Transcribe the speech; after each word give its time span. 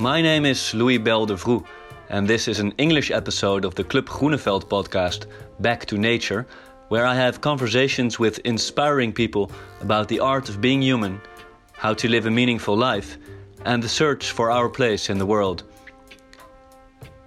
My 0.00 0.22
name 0.22 0.44
is 0.44 0.74
Louis 0.74 0.98
Bell 0.98 1.26
de 1.26 1.34
Vroe, 1.34 1.64
and 2.08 2.28
this 2.28 2.46
is 2.46 2.60
an 2.60 2.72
English 2.78 3.10
episode 3.10 3.64
of 3.64 3.74
the 3.74 3.82
Club 3.82 4.06
Groeneveld 4.06 4.66
podcast, 4.68 5.26
Back 5.58 5.86
to 5.86 5.98
Nature, 5.98 6.46
where 6.86 7.04
I 7.04 7.16
have 7.16 7.40
conversations 7.40 8.16
with 8.16 8.38
inspiring 8.44 9.12
people 9.12 9.50
about 9.80 10.06
the 10.06 10.20
art 10.20 10.48
of 10.48 10.60
being 10.60 10.80
human, 10.82 11.20
how 11.72 11.94
to 11.94 12.08
live 12.08 12.26
a 12.26 12.30
meaningful 12.30 12.76
life, 12.76 13.18
and 13.64 13.82
the 13.82 13.88
search 13.88 14.30
for 14.30 14.52
our 14.52 14.68
place 14.68 15.10
in 15.10 15.18
the 15.18 15.26
world. 15.26 15.64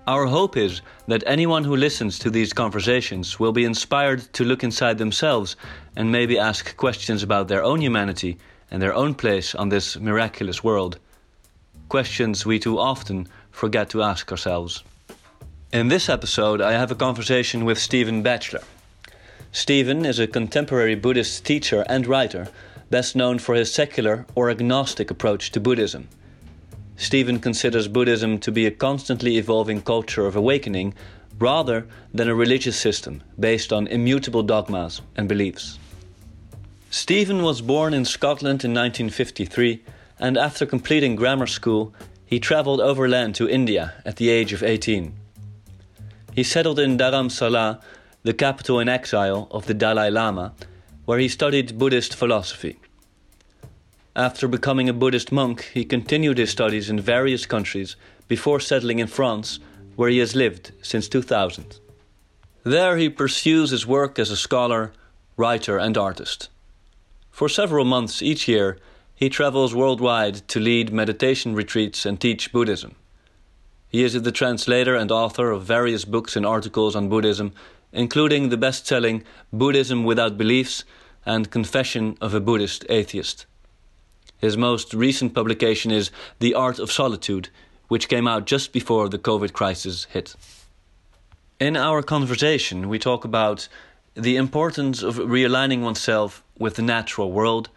Our 0.07 0.25
hope 0.25 0.55
is 0.55 0.81
that 1.07 1.25
anyone 1.27 1.65
who 1.65 1.75
listens 1.75 2.17
to 2.19 2.29
these 2.29 2.53
conversations 2.53 3.37
will 3.37 3.51
be 3.51 3.65
inspired 3.65 4.31
to 4.31 4.45
look 4.45 4.63
inside 4.63 4.97
themselves 4.97 5.57
and 5.97 6.09
maybe 6.09 6.39
ask 6.39 6.77
questions 6.77 7.21
about 7.21 7.49
their 7.49 7.65
own 7.65 7.81
humanity 7.81 8.37
and 8.71 8.81
their 8.81 8.93
own 8.93 9.13
place 9.13 9.55
on 9.55 9.67
this 9.67 9.97
miraculous 9.99 10.63
world. 10.63 10.99
Questions 11.91 12.45
we 12.45 12.57
too 12.57 12.79
often 12.79 13.27
forget 13.51 13.89
to 13.89 14.01
ask 14.01 14.31
ourselves. 14.31 14.81
In 15.73 15.89
this 15.89 16.07
episode, 16.07 16.61
I 16.61 16.71
have 16.71 16.89
a 16.89 16.95
conversation 16.95 17.65
with 17.65 17.77
Stephen 17.77 18.23
Batchelor. 18.23 18.63
Stephen 19.51 20.05
is 20.05 20.17
a 20.17 20.25
contemporary 20.25 20.95
Buddhist 20.95 21.43
teacher 21.43 21.83
and 21.89 22.07
writer, 22.07 22.47
best 22.89 23.13
known 23.13 23.39
for 23.39 23.55
his 23.55 23.73
secular 23.73 24.25
or 24.35 24.49
agnostic 24.49 25.11
approach 25.11 25.51
to 25.51 25.59
Buddhism. 25.59 26.07
Stephen 26.95 27.41
considers 27.41 27.89
Buddhism 27.89 28.39
to 28.39 28.53
be 28.53 28.65
a 28.65 28.71
constantly 28.71 29.35
evolving 29.35 29.81
culture 29.81 30.25
of 30.25 30.37
awakening 30.37 30.93
rather 31.39 31.85
than 32.13 32.29
a 32.29 32.33
religious 32.33 32.77
system 32.77 33.21
based 33.37 33.73
on 33.73 33.87
immutable 33.87 34.43
dogmas 34.43 35.01
and 35.17 35.27
beliefs. 35.27 35.77
Stephen 36.89 37.43
was 37.43 37.59
born 37.59 37.93
in 37.93 38.05
Scotland 38.05 38.63
in 38.63 38.71
1953, 38.71 39.81
and 40.21 40.37
after 40.37 40.65
completing 40.67 41.15
grammar 41.15 41.47
school, 41.47 41.93
he 42.25 42.39
travelled 42.39 42.79
overland 42.79 43.35
to 43.35 43.49
India 43.49 43.95
at 44.05 44.17
the 44.17 44.29
age 44.29 44.53
of 44.53 44.63
18. 44.63 45.13
He 46.33 46.43
settled 46.43 46.79
in 46.79 46.97
Dharamsala, 46.97 47.81
the 48.23 48.33
capital 48.33 48.79
in 48.79 48.87
exile 48.87 49.47
of 49.49 49.65
the 49.65 49.73
Dalai 49.73 50.11
Lama, 50.11 50.53
where 51.05 51.17
he 51.19 51.27
studied 51.27 51.77
Buddhist 51.77 52.15
philosophy. 52.15 52.77
After 54.15 54.47
becoming 54.47 54.87
a 54.87 54.93
Buddhist 54.93 55.31
monk, 55.31 55.71
he 55.73 55.83
continued 55.83 56.37
his 56.37 56.51
studies 56.51 56.89
in 56.89 56.99
various 56.99 57.45
countries 57.45 57.95
before 58.27 58.59
settling 58.59 58.99
in 58.99 59.07
France, 59.07 59.59
where 59.95 60.09
he 60.09 60.19
has 60.19 60.35
lived 60.35 60.71
since 60.81 61.09
2000. 61.09 61.79
There 62.63 62.97
he 62.97 63.09
pursues 63.09 63.71
his 63.71 63.87
work 63.87 64.19
as 64.19 64.29
a 64.29 64.37
scholar, 64.37 64.93
writer, 65.35 65.77
and 65.79 65.97
artist. 65.97 66.49
For 67.31 67.49
several 67.49 67.85
months 67.85 68.21
each 68.21 68.47
year, 68.47 68.77
he 69.21 69.29
travels 69.29 69.75
worldwide 69.75 70.47
to 70.47 70.59
lead 70.59 70.91
meditation 70.91 71.53
retreats 71.53 72.07
and 72.07 72.19
teach 72.19 72.51
Buddhism. 72.51 72.95
He 73.87 74.03
is 74.03 74.19
the 74.19 74.31
translator 74.31 74.95
and 74.95 75.11
author 75.11 75.51
of 75.51 75.63
various 75.63 76.05
books 76.05 76.35
and 76.35 76.43
articles 76.43 76.95
on 76.95 77.07
Buddhism, 77.07 77.53
including 77.93 78.49
the 78.49 78.57
best 78.57 78.87
selling 78.87 79.23
Buddhism 79.53 80.05
Without 80.05 80.39
Beliefs 80.39 80.85
and 81.23 81.51
Confession 81.51 82.17
of 82.19 82.33
a 82.33 82.39
Buddhist 82.39 82.83
Atheist. 82.89 83.45
His 84.39 84.57
most 84.57 84.91
recent 84.91 85.35
publication 85.35 85.91
is 85.91 86.09
The 86.39 86.55
Art 86.55 86.79
of 86.79 86.91
Solitude, 86.91 87.49
which 87.89 88.09
came 88.09 88.27
out 88.27 88.47
just 88.47 88.73
before 88.73 89.07
the 89.07 89.19
COVID 89.19 89.53
crisis 89.53 90.05
hit. 90.05 90.35
In 91.59 91.77
our 91.77 92.01
conversation, 92.01 92.89
we 92.89 92.97
talk 92.97 93.23
about 93.23 93.67
the 94.15 94.37
importance 94.37 95.03
of 95.03 95.17
realigning 95.17 95.83
oneself 95.83 96.43
with 96.57 96.73
the 96.73 96.81
natural 96.81 97.31
world, 97.31 97.69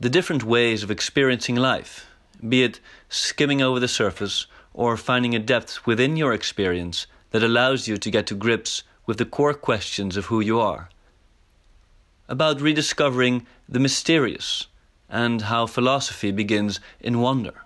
the 0.00 0.10
different 0.10 0.44
ways 0.44 0.82
of 0.82 0.90
experiencing 0.90 1.56
life, 1.56 2.06
be 2.46 2.62
it 2.62 2.78
skimming 3.08 3.60
over 3.60 3.80
the 3.80 3.88
surface 3.88 4.46
or 4.72 4.96
finding 4.96 5.34
a 5.34 5.40
depth 5.40 5.86
within 5.86 6.16
your 6.16 6.32
experience 6.32 7.06
that 7.30 7.42
allows 7.42 7.88
you 7.88 7.96
to 7.96 8.10
get 8.10 8.26
to 8.26 8.34
grips 8.34 8.84
with 9.06 9.18
the 9.18 9.24
core 9.24 9.54
questions 9.54 10.16
of 10.16 10.26
who 10.26 10.40
you 10.40 10.60
are. 10.60 10.88
About 12.28 12.60
rediscovering 12.60 13.46
the 13.68 13.80
mysterious 13.80 14.66
and 15.08 15.42
how 15.42 15.66
philosophy 15.66 16.30
begins 16.30 16.78
in 17.00 17.20
wonder. 17.20 17.64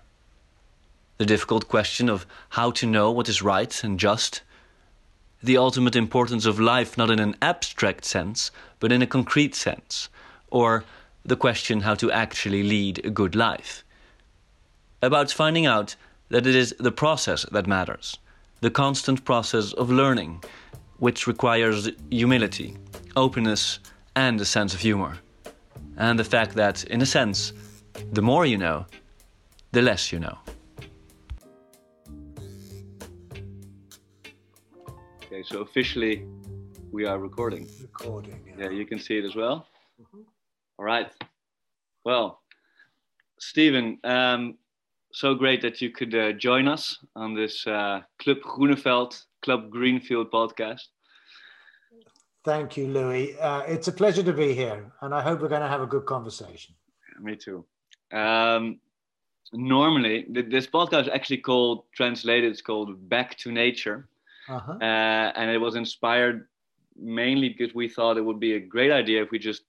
The 1.17 1.25
difficult 1.25 1.67
question 1.67 2.09
of 2.09 2.25
how 2.49 2.71
to 2.71 2.87
know 2.87 3.11
what 3.11 3.29
is 3.29 3.43
right 3.43 3.83
and 3.83 3.99
just. 3.99 4.41
The 5.43 5.57
ultimate 5.57 5.95
importance 5.95 6.45
of 6.45 6.59
life 6.59 6.97
not 6.97 7.11
in 7.11 7.19
an 7.19 7.35
abstract 7.41 8.05
sense, 8.05 8.49
but 8.79 8.91
in 8.91 9.01
a 9.01 9.07
concrete 9.07 9.53
sense. 9.53 10.09
Or 10.49 10.83
the 11.25 11.35
question 11.35 11.81
how 11.81 11.95
to 11.95 12.11
actually 12.11 12.63
lead 12.63 13.05
a 13.05 13.09
good 13.09 13.35
life. 13.35 13.83
About 15.01 15.31
finding 15.31 15.65
out 15.65 15.95
that 16.29 16.47
it 16.47 16.55
is 16.55 16.75
the 16.79 16.91
process 16.91 17.45
that 17.51 17.67
matters, 17.67 18.17
the 18.61 18.71
constant 18.71 19.25
process 19.25 19.73
of 19.73 19.89
learning, 19.89 20.43
which 20.97 21.27
requires 21.27 21.89
humility, 22.09 22.77
openness, 23.15 23.79
and 24.15 24.39
a 24.39 24.45
sense 24.45 24.73
of 24.73 24.79
humor 24.79 25.17
and 25.97 26.17
the 26.17 26.23
fact 26.23 26.55
that, 26.55 26.83
in 26.85 27.01
a 27.01 27.05
sense, 27.05 27.53
the 28.11 28.21
more 28.21 28.45
you 28.45 28.57
know, 28.57 28.85
the 29.71 29.81
less 29.81 30.11
you 30.11 30.19
know. 30.19 30.37
Okay, 35.25 35.43
so 35.43 35.61
officially 35.61 36.25
we 36.91 37.05
are 37.05 37.19
recording. 37.19 37.67
Recording. 37.81 38.39
Yeah, 38.45 38.65
yeah 38.65 38.69
you 38.69 38.85
can 38.85 38.99
see 38.99 39.17
it 39.17 39.25
as 39.25 39.35
well. 39.35 39.67
Mm-hmm. 40.01 40.21
All 40.77 40.85
right. 40.85 41.11
Well, 42.05 42.41
Stephen, 43.39 43.99
um, 44.03 44.57
so 45.11 45.35
great 45.35 45.61
that 45.61 45.81
you 45.81 45.91
could 45.91 46.15
uh, 46.15 46.31
join 46.33 46.67
us 46.67 46.97
on 47.15 47.35
this 47.35 47.65
uh, 47.67 48.01
Club 48.19 48.37
Groeneveld, 48.39 49.23
Club 49.41 49.69
Greenfield 49.69 50.31
podcast. 50.31 50.87
Thank 52.43 52.75
you, 52.75 52.87
Louis. 52.87 53.37
Uh, 53.39 53.61
it's 53.67 53.87
a 53.87 53.91
pleasure 53.91 54.23
to 54.23 54.33
be 54.33 54.53
here, 54.53 54.91
and 55.01 55.13
I 55.13 55.21
hope 55.21 55.41
we're 55.41 55.47
going 55.47 55.61
to 55.61 55.67
have 55.67 55.81
a 55.81 55.87
good 55.87 56.05
conversation. 56.05 56.75
Me 57.21 57.35
too. 57.35 57.63
Um, 58.11 58.79
normally, 59.53 60.25
this 60.29 60.67
podcast 60.67 61.03
is 61.03 61.09
actually 61.13 61.37
called, 61.37 61.83
translated, 61.93 62.51
it's 62.51 62.61
called 62.61 63.07
Back 63.07 63.37
to 63.39 63.51
Nature. 63.51 64.09
Uh-huh. 64.49 64.73
Uh, 64.73 65.31
and 65.35 65.49
it 65.49 65.57
was 65.57 65.75
inspired 65.75 66.47
mainly 66.97 67.49
because 67.49 67.73
we 67.73 67.87
thought 67.87 68.17
it 68.17 68.25
would 68.25 68.39
be 68.39 68.53
a 68.53 68.59
great 68.59 68.91
idea 68.91 69.23
if 69.23 69.31
we 69.31 69.39
just 69.39 69.63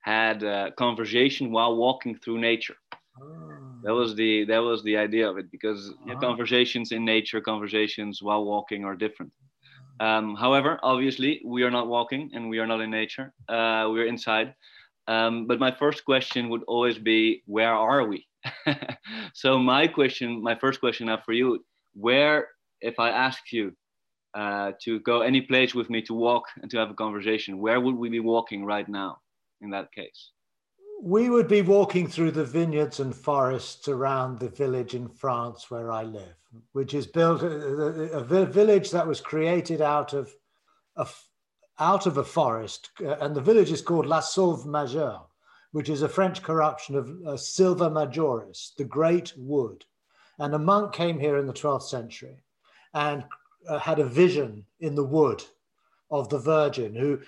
had 0.00 0.42
a 0.42 0.72
conversation 0.72 1.52
while 1.52 1.76
walking 1.76 2.16
through 2.16 2.38
nature. 2.38 2.76
Oh. 3.20 3.50
That 3.82 3.94
was 3.94 4.14
the 4.14 4.44
that 4.44 4.58
was 4.58 4.82
the 4.82 4.96
idea 4.96 5.28
of 5.28 5.38
it 5.38 5.50
because 5.50 5.90
uh-huh. 5.90 6.20
conversations 6.20 6.92
in 6.92 7.04
nature, 7.04 7.40
conversations 7.40 8.22
while 8.22 8.44
walking 8.44 8.84
are 8.84 8.94
different. 8.94 9.32
Um, 10.00 10.34
however, 10.34 10.78
obviously, 10.82 11.42
we 11.44 11.62
are 11.62 11.70
not 11.70 11.86
walking 11.86 12.30
and 12.34 12.48
we 12.48 12.58
are 12.58 12.66
not 12.66 12.80
in 12.80 12.90
nature. 12.90 13.32
Uh, 13.48 13.88
we're 13.90 14.06
inside. 14.06 14.54
Um, 15.06 15.46
but 15.46 15.58
my 15.58 15.70
first 15.70 16.04
question 16.04 16.48
would 16.48 16.62
always 16.66 16.98
be, 16.98 17.42
where 17.46 17.74
are 17.74 18.06
we? 18.06 18.26
so 19.34 19.58
my 19.58 19.86
question, 19.86 20.42
my 20.42 20.54
first 20.54 20.80
question 20.80 21.08
now 21.08 21.20
for 21.24 21.32
you, 21.32 21.64
where, 21.94 22.48
if 22.80 22.98
I 22.98 23.10
ask 23.10 23.52
you 23.52 23.72
uh, 24.34 24.72
to 24.84 25.00
go 25.00 25.20
any 25.20 25.42
place 25.42 25.74
with 25.74 25.90
me 25.90 26.00
to 26.02 26.14
walk 26.14 26.44
and 26.62 26.70
to 26.70 26.78
have 26.78 26.90
a 26.90 26.94
conversation, 26.94 27.58
where 27.58 27.80
would 27.80 27.96
we 27.96 28.08
be 28.08 28.20
walking 28.20 28.64
right 28.64 28.88
now 28.88 29.18
in 29.60 29.70
that 29.70 29.92
case? 29.92 30.30
We 31.02 31.30
would 31.30 31.48
be 31.48 31.62
walking 31.62 32.06
through 32.06 32.32
the 32.32 32.44
vineyards 32.44 33.00
and 33.00 33.14
forests 33.14 33.88
around 33.88 34.38
the 34.38 34.50
village 34.50 34.94
in 34.94 35.08
France 35.08 35.70
where 35.70 35.90
I 35.90 36.02
live 36.02 36.40
which 36.72 36.94
is 36.94 37.06
built 37.06 37.42
a, 37.42 37.46
a, 37.46 38.44
village 38.44 38.90
that 38.90 39.06
was 39.06 39.20
created 39.20 39.80
out 39.80 40.12
of 40.12 40.34
a, 40.96 41.06
out 41.78 42.06
of 42.06 42.18
a 42.18 42.24
forest, 42.24 42.90
uh, 43.04 43.16
and 43.20 43.34
the 43.34 43.40
village 43.40 43.70
is 43.70 43.82
called 43.82 44.06
La 44.06 44.20
Sauve 44.20 44.66
Majeure, 44.66 45.20
which 45.72 45.88
is 45.88 46.02
a 46.02 46.08
French 46.08 46.42
corruption 46.42 46.96
of 46.96 47.10
uh, 47.26 47.36
Silva 47.36 47.88
Majoris, 47.88 48.74
the 48.76 48.84
Great 48.84 49.32
Wood. 49.36 49.84
And 50.38 50.54
a 50.54 50.58
monk 50.58 50.92
came 50.92 51.18
here 51.18 51.36
in 51.36 51.46
the 51.46 51.52
12th 51.52 51.82
century 51.82 52.42
and 52.94 53.24
uh, 53.68 53.78
had 53.78 53.98
a 53.98 54.04
vision 54.04 54.64
in 54.80 54.94
the 54.94 55.04
wood 55.04 55.44
of 56.10 56.28
the 56.28 56.38
Virgin, 56.38 56.94
who 56.94 57.20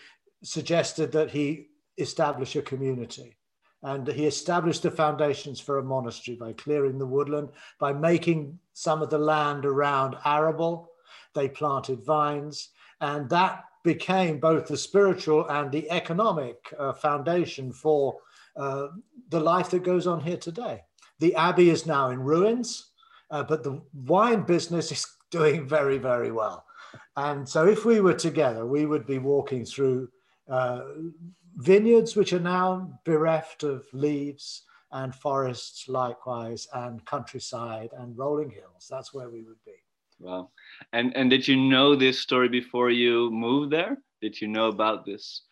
suggested 0.43 1.12
that 1.12 1.31
he 1.31 1.69
establish 1.99 2.56
a 2.56 2.62
community. 2.62 3.37
And 3.83 4.06
he 4.06 4.27
established 4.27 4.85
the 4.85 4.91
foundations 4.91 5.59
for 5.61 5.79
a 5.79 5.85
monastery 5.85 6.37
by 6.37 6.53
clearing 6.53 6.99
the 6.99 7.06
woodland, 7.06 7.49
by 7.81 7.93
making 7.93 8.59
some 8.75 9.03
of 9.03 9.11
the 9.11 9.19
land 9.19 9.67
around 9.67 10.17
arable. 10.25 10.91
They 11.35 11.49
planted 11.49 12.05
vines, 12.05 12.69
and 13.00 13.29
that 13.31 13.65
became 13.83 14.39
both 14.39 14.67
the 14.67 14.77
spiritual 14.77 15.49
and 15.49 15.73
the 15.73 15.91
economic 15.91 16.73
uh, 16.79 16.93
foundation 16.93 17.73
for 17.73 18.17
uh, 18.56 18.88
the 19.31 19.41
life 19.41 19.71
that 19.71 19.83
goes 19.83 20.06
on 20.06 20.21
here 20.21 20.37
today. 20.37 20.83
The 21.19 21.35
abbey 21.35 21.71
is 21.71 21.87
now 21.87 22.11
in 22.11 22.21
ruins, 22.21 22.91
uh, 23.31 23.43
but 23.43 23.65
the 23.65 23.81
wine 23.93 24.43
business 24.43 24.93
is 24.93 25.06
doing 25.31 25.67
very, 25.67 25.99
very 25.99 26.31
well. 26.31 26.65
And 27.17 27.49
so, 27.49 27.67
if 27.67 27.85
we 27.85 28.00
were 28.00 28.15
together, 28.15 28.67
we 28.67 28.87
would 28.87 29.06
be 29.06 29.19
walking 29.19 29.65
through 29.65 30.09
uh, 30.49 30.83
vineyards 31.56 32.16
which 32.16 32.32
are 32.32 32.40
now 32.40 33.00
bereft 33.04 33.62
of 33.62 33.87
leaves 33.93 34.64
and 34.93 35.14
forests 35.14 35.88
likewise, 35.88 36.69
and 36.75 37.04
countryside 37.06 37.90
and 37.99 38.16
rolling 38.16 38.50
hills. 38.50 38.87
That's 38.90 39.14
where 39.14 39.31
we 39.31 39.43
would 39.43 39.62
be. 39.64 39.72
Wow. 40.20 40.50
And 40.93 41.16
and 41.16 41.31
did 41.31 41.49
you 41.49 41.56
know 41.56 41.96
this 41.96 42.20
story 42.20 42.49
before 42.49 42.90
you 42.90 43.31
moved 43.31 43.72
there? 43.72 43.99
Did 44.20 44.40
you 44.40 44.49
know 44.49 44.69
about 44.69 45.04
this? 45.04 45.43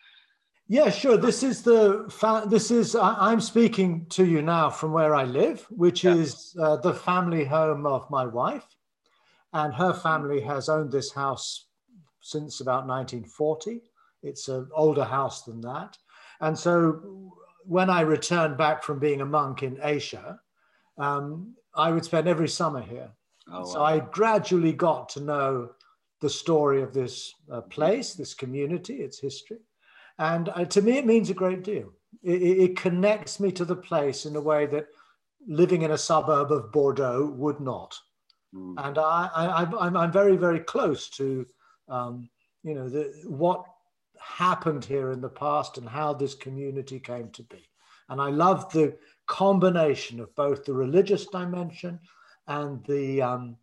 Yeah, 0.67 0.89
sure. 0.89 1.17
This 1.17 1.43
is 1.43 1.63
the 1.63 2.07
this 2.47 2.71
is 2.71 2.95
I'm 2.95 3.41
speaking 3.41 4.05
to 4.11 4.25
you 4.25 4.41
now 4.41 4.69
from 4.69 4.93
where 4.93 5.13
I 5.13 5.25
live, 5.25 5.65
which 5.69 6.03
yeah. 6.03 6.13
is 6.13 6.55
uh, 6.57 6.77
the 6.77 6.93
family 6.93 7.43
home 7.43 7.85
of 7.85 8.09
my 8.09 8.25
wife, 8.25 8.67
and 9.51 9.73
her 9.73 9.93
family 9.93 10.39
has 10.41 10.69
owned 10.69 10.91
this 10.91 11.11
house 11.11 11.65
since 12.21 12.61
about 12.61 12.87
1940. 12.87 13.81
It's 14.23 14.47
an 14.47 14.69
older 14.73 15.03
house 15.03 15.43
than 15.43 15.61
that, 15.61 15.97
and 16.39 16.57
so 16.57 17.31
when 17.65 17.89
I 17.89 18.01
returned 18.01 18.57
back 18.57 18.83
from 18.83 18.99
being 18.99 19.21
a 19.21 19.25
monk 19.25 19.63
in 19.63 19.79
Asia, 19.81 20.39
um, 20.97 21.55
I 21.75 21.91
would 21.91 22.05
spend 22.05 22.27
every 22.27 22.49
summer 22.49 22.81
here. 22.81 23.09
Oh, 23.51 23.59
wow. 23.59 23.65
So 23.65 23.83
I 23.83 23.99
gradually 23.99 24.73
got 24.73 25.09
to 25.09 25.21
know 25.21 25.69
the 26.21 26.29
story 26.29 26.81
of 26.81 26.93
this 26.93 27.33
uh, 27.51 27.61
place, 27.61 28.13
this 28.13 28.33
community, 28.33 28.95
its 28.95 29.19
history. 29.19 29.59
And 30.19 30.49
uh, 30.49 30.65
to 30.65 30.81
me, 30.81 30.97
it 30.97 31.05
means 31.05 31.29
a 31.29 31.33
great 31.33 31.63
deal. 31.63 31.91
It, 32.21 32.41
it, 32.41 32.77
connects 32.77 33.39
me 33.39 33.51
to 33.53 33.65
the 33.65 33.75
place 33.75 34.25
in 34.25 34.35
a 34.35 34.41
way 34.41 34.67
that 34.67 34.87
living 35.47 35.81
in 35.81 35.91
a 35.91 35.97
suburb 35.97 36.51
of 36.51 36.71
Bordeaux 36.71 37.33
would 37.35 37.59
not. 37.59 37.97
Mm. 38.53 38.75
And 38.77 38.97
I, 38.97 39.67
am 39.81 40.11
very, 40.11 40.35
very 40.35 40.59
close 40.59 41.09
to, 41.11 41.45
um, 41.87 42.29
you 42.63 42.75
know, 42.75 42.89
the, 42.89 43.11
what 43.25 43.65
happened 44.21 44.85
here 44.85 45.11
in 45.11 45.21
the 45.21 45.29
past 45.29 45.77
and 45.77 45.87
how 45.87 46.13
this 46.13 46.35
community 46.35 46.99
came 46.99 47.29
to 47.31 47.43
be. 47.43 47.69
And 48.09 48.21
I 48.21 48.29
love 48.29 48.71
the 48.71 48.97
combination 49.27 50.19
of 50.19 50.35
both 50.35 50.65
the 50.65 50.73
religious 50.73 51.25
dimension 51.27 51.99
and 52.47 52.83
the 52.85 53.21
um, 53.21 53.57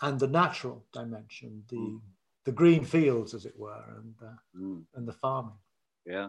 and 0.00 0.18
the 0.18 0.26
natural 0.26 0.84
dimension, 0.92 1.62
the 1.68 1.76
mm. 1.76 2.00
the 2.44 2.52
green 2.52 2.84
fields, 2.84 3.34
as 3.34 3.44
it 3.44 3.58
were, 3.58 3.84
and 3.98 4.14
uh, 4.22 4.58
mm. 4.58 4.82
and 4.94 5.06
the 5.06 5.12
farming. 5.12 5.58
Yeah, 6.06 6.28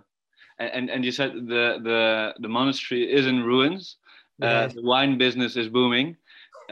and 0.59 0.89
and 0.89 1.05
you 1.05 1.11
said 1.11 1.33
the 1.33 1.79
the 1.81 2.33
the 2.39 2.49
monastery 2.49 3.11
is 3.11 3.25
in 3.25 3.43
ruins. 3.43 3.97
Uh, 4.41 4.47
yes. 4.47 4.71
Uh, 4.71 4.75
the 4.75 4.83
wine 4.83 5.17
business 5.17 5.55
is 5.55 5.69
booming. 5.69 6.17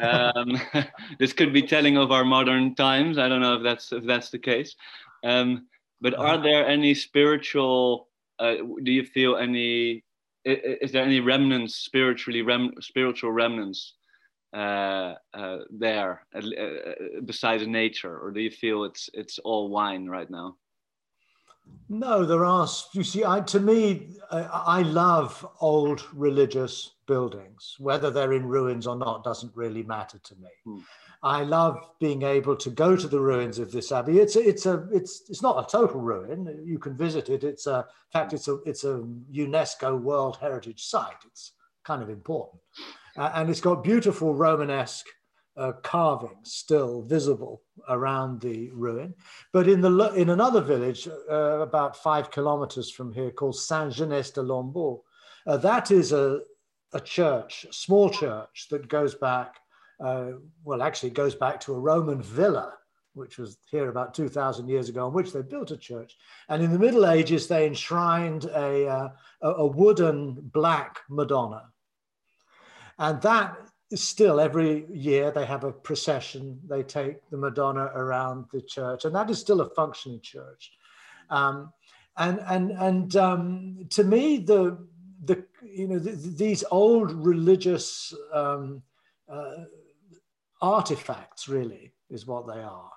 Um, 0.01 0.59
this 1.19 1.33
could 1.33 1.53
be 1.53 1.61
telling 1.61 1.97
of 1.97 2.11
our 2.11 2.25
modern 2.25 2.75
times. 2.75 3.17
I 3.17 3.29
don't 3.29 3.41
know 3.41 3.55
if 3.55 3.63
that's 3.63 3.91
if 3.91 4.03
that's 4.03 4.29
the 4.29 4.39
case. 4.39 4.75
Um, 5.23 5.67
but 6.01 6.15
are 6.15 6.35
uh-huh. 6.35 6.43
there 6.43 6.67
any 6.67 6.93
spiritual? 6.93 8.09
Uh, 8.39 8.55
do 8.83 8.91
you 8.91 9.05
feel 9.05 9.37
any? 9.37 10.03
Is, 10.43 10.91
there 10.91 11.03
any 11.03 11.19
remnants 11.19 11.75
spiritually, 11.75 12.41
rem, 12.41 12.71
spiritual 12.79 13.31
remnants 13.31 13.93
uh, 14.55 15.13
uh, 15.35 15.59
there 15.69 16.25
uh, 16.33 16.39
uh, 16.39 16.93
besides 17.25 17.67
nature, 17.67 18.17
or 18.17 18.31
do 18.31 18.41
you 18.41 18.49
feel 18.49 18.83
it's 18.83 19.09
it's 19.13 19.37
all 19.39 19.69
wine 19.69 20.07
right 20.07 20.29
now? 20.29 20.57
No, 21.89 22.25
there 22.25 22.43
are. 22.43 22.67
You 22.93 23.03
see, 23.03 23.23
I, 23.23 23.41
to 23.41 23.59
me, 23.59 24.15
I, 24.31 24.41
I, 24.41 24.81
love 24.81 25.45
old 25.61 26.03
religious 26.13 26.91
buildings. 27.05 27.75
Whether 27.79 28.09
they're 28.09 28.33
in 28.33 28.45
ruins 28.45 28.87
or 28.87 28.95
not 28.95 29.23
doesn't 29.23 29.55
really 29.55 29.83
matter 29.83 30.17
to 30.17 30.35
me. 30.35 30.49
Hmm. 30.65 30.79
I 31.23 31.43
love 31.43 31.87
being 31.99 32.23
able 32.23 32.55
to 32.55 32.69
go 32.71 32.95
to 32.95 33.07
the 33.07 33.19
ruins 33.19 33.59
of 33.59 33.71
this 33.71 33.91
abbey. 33.91 34.19
It's 34.19 34.35
it's 34.35 34.65
a 34.65 34.87
it's 34.91 35.23
it's 35.29 35.43
not 35.43 35.63
a 35.63 35.69
total 35.69 36.01
ruin. 36.01 36.63
You 36.65 36.79
can 36.79 36.97
visit 36.97 37.29
it. 37.29 37.43
It's 37.43 37.67
a 37.67 37.79
in 37.79 38.11
fact 38.11 38.33
it's 38.33 38.47
a 38.47 38.57
it's 38.65 38.83
a 38.83 39.03
UNESCO 39.31 40.01
World 40.01 40.37
Heritage 40.41 40.83
Site. 40.83 41.23
It's 41.25 41.53
kind 41.83 42.01
of 42.01 42.09
important, 42.09 42.61
uh, 43.17 43.31
and 43.35 43.49
it's 43.49 43.61
got 43.61 43.83
beautiful 43.83 44.33
Romanesque 44.33 45.05
uh, 45.57 45.73
carvings 45.83 46.53
still 46.53 47.03
visible 47.03 47.61
around 47.87 48.41
the 48.41 48.71
ruin. 48.71 49.13
But 49.53 49.67
in 49.67 49.81
the 49.81 50.13
in 50.15 50.31
another 50.31 50.61
village 50.61 51.07
uh, 51.07 51.59
about 51.59 51.97
five 51.97 52.31
kilometers 52.31 52.89
from 52.89 53.13
here 53.13 53.29
called 53.29 53.57
Saint 53.57 53.93
Genès 53.93 54.33
de 54.33 54.41
Lombaud, 54.41 55.01
uh, 55.45 55.57
that 55.57 55.91
is 55.91 56.13
a 56.13 56.41
a 56.93 56.99
church, 56.99 57.65
a 57.69 57.73
small 57.73 58.09
church 58.09 58.67
that 58.69 58.89
goes 58.89 59.15
back 59.15 59.60
uh, 60.03 60.31
well, 60.63 60.81
actually, 60.81 61.11
goes 61.11 61.35
back 61.35 61.59
to 61.61 61.73
a 61.73 61.79
Roman 61.79 62.21
villa, 62.21 62.73
which 63.13 63.37
was 63.37 63.57
here 63.69 63.89
about 63.89 64.13
2,000 64.13 64.67
years 64.67 64.89
ago, 64.89 65.05
on 65.05 65.13
which 65.13 65.33
they 65.33 65.41
built 65.41 65.71
a 65.71 65.77
church. 65.77 66.15
And 66.49 66.63
in 66.63 66.71
the 66.71 66.79
Middle 66.79 67.05
Ages, 67.05 67.47
they 67.47 67.67
enshrined 67.67 68.45
a, 68.45 68.87
uh, 68.87 69.09
a 69.41 69.67
wooden 69.67 70.37
black 70.53 70.99
Madonna. 71.09 71.63
And 72.97 73.21
that 73.21 73.57
is 73.91 74.01
still 74.01 74.39
every 74.39 74.85
year 74.89 75.31
they 75.31 75.45
have 75.45 75.63
a 75.63 75.71
procession, 75.71 76.59
they 76.67 76.83
take 76.83 77.29
the 77.29 77.37
Madonna 77.37 77.91
around 77.93 78.45
the 78.51 78.61
church, 78.61 79.05
and 79.05 79.13
that 79.15 79.29
is 79.29 79.39
still 79.39 79.61
a 79.61 79.69
functioning 79.69 80.21
church. 80.21 80.71
Um, 81.29 81.73
and 82.17 82.39
and 82.47 82.71
and 82.71 83.15
um, 83.15 83.87
to 83.89 84.03
me, 84.03 84.37
the 84.37 84.77
the 85.23 85.45
you 85.63 85.87
know 85.87 85.99
the, 85.99 86.11
these 86.11 86.63
old 86.71 87.11
religious 87.11 88.13
um, 88.33 88.81
uh, 89.29 89.65
artifacts, 90.61 91.47
really, 91.47 91.93
is 92.09 92.27
what 92.27 92.47
they 92.47 92.61
are, 92.61 92.91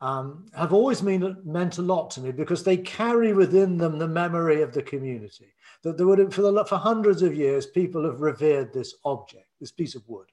um, 0.00 0.46
have 0.54 0.72
always 0.72 1.02
mean, 1.02 1.36
meant 1.44 1.78
a 1.78 1.82
lot 1.82 2.10
to 2.12 2.20
me 2.20 2.30
because 2.30 2.62
they 2.62 2.76
carry 2.76 3.32
within 3.32 3.78
them 3.78 3.98
the 3.98 4.08
memory 4.08 4.62
of 4.62 4.72
the 4.72 4.82
community. 4.82 5.54
That 5.82 5.96
there 5.96 6.06
would, 6.06 6.34
for, 6.34 6.42
the, 6.42 6.64
for 6.64 6.76
hundreds 6.76 7.22
of 7.22 7.34
years, 7.34 7.66
people 7.66 8.04
have 8.04 8.20
revered 8.20 8.72
this 8.72 8.94
object, 9.04 9.46
this 9.60 9.72
piece 9.72 9.94
of 9.94 10.06
wood. 10.08 10.26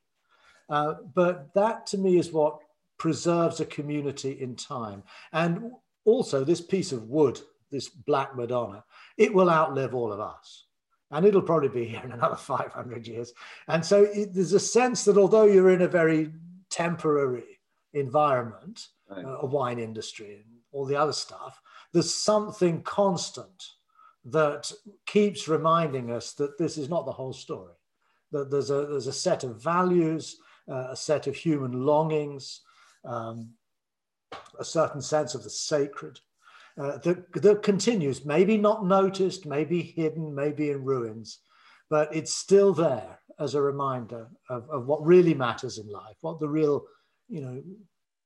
Uh, 0.69 0.95
but 1.13 1.53
that 1.53 1.85
to 1.87 1.97
me 1.97 2.17
is 2.17 2.31
what 2.31 2.59
preserves 2.97 3.59
a 3.59 3.65
community 3.65 4.31
in 4.41 4.55
time. 4.55 5.03
And 5.31 5.71
also, 6.05 6.43
this 6.43 6.61
piece 6.61 6.91
of 6.91 7.09
wood, 7.09 7.39
this 7.71 7.89
Black 7.89 8.35
Madonna, 8.35 8.83
it 9.17 9.33
will 9.33 9.49
outlive 9.49 9.95
all 9.95 10.11
of 10.11 10.19
us 10.19 10.65
and 11.13 11.27
it'll 11.27 11.43
probably 11.43 11.69
be 11.69 11.85
here 11.85 12.01
in 12.03 12.11
another 12.11 12.35
500 12.37 13.07
years. 13.07 13.33
And 13.67 13.85
so 13.85 14.03
it, 14.03 14.33
there's 14.33 14.53
a 14.53 14.59
sense 14.59 15.05
that 15.05 15.17
although 15.17 15.45
you're 15.45 15.69
in 15.69 15.83
a 15.83 15.87
very 15.87 16.31
temporary 16.73 17.59
environment, 17.93 18.87
right. 19.09 19.23
uh, 19.23 19.37
a 19.41 19.45
wine 19.45 19.77
industry 19.77 20.35
and 20.35 20.55
all 20.71 20.85
the 20.85 20.95
other 20.95 21.13
stuff, 21.13 21.61
there's 21.93 22.13
something 22.13 22.81
constant 22.81 23.63
that 24.25 24.71
keeps 25.05 25.47
reminding 25.47 26.11
us 26.11 26.33
that 26.33 26.57
this 26.57 26.77
is 26.77 26.89
not 26.89 27.05
the 27.05 27.11
whole 27.11 27.33
story. 27.33 27.73
That 28.31 28.49
there's 28.49 28.71
a 28.71 28.87
there's 28.87 29.07
a 29.07 29.13
set 29.13 29.43
of 29.43 29.61
values, 29.61 30.37
uh, 30.67 30.87
a 30.89 30.95
set 30.95 31.27
of 31.27 31.35
human 31.35 31.85
longings, 31.85 32.61
um, 33.05 33.51
a 34.59 34.65
certain 34.65 35.01
sense 35.01 35.35
of 35.35 35.43
the 35.43 35.51
sacred 35.51 36.19
uh, 36.77 36.97
that 36.99 37.31
that 37.33 37.61
continues. 37.61 38.25
Maybe 38.25 38.57
not 38.57 38.85
noticed, 38.85 39.45
maybe 39.45 39.83
hidden, 39.83 40.33
maybe 40.33 40.71
in 40.71 40.83
ruins, 40.83 41.39
but 41.89 42.15
it's 42.15 42.33
still 42.33 42.73
there 42.73 43.19
as 43.39 43.55
a 43.55 43.61
reminder 43.61 44.27
of, 44.49 44.69
of 44.69 44.87
what 44.87 45.05
really 45.05 45.33
matters 45.33 45.77
in 45.77 45.89
life, 45.89 46.15
what 46.21 46.39
the 46.39 46.47
real, 46.47 46.85
you 47.27 47.41
know, 47.41 47.61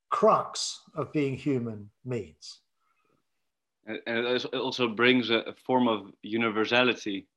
crux 0.09 0.81
of 0.95 1.11
being 1.11 1.35
human 1.35 1.89
means. 2.05 2.61
And 3.85 4.25
it 4.25 4.53
also 4.53 4.89
brings 4.89 5.29
a, 5.29 5.55
form 5.65 5.87
of 5.87 6.11
universality 6.21 7.27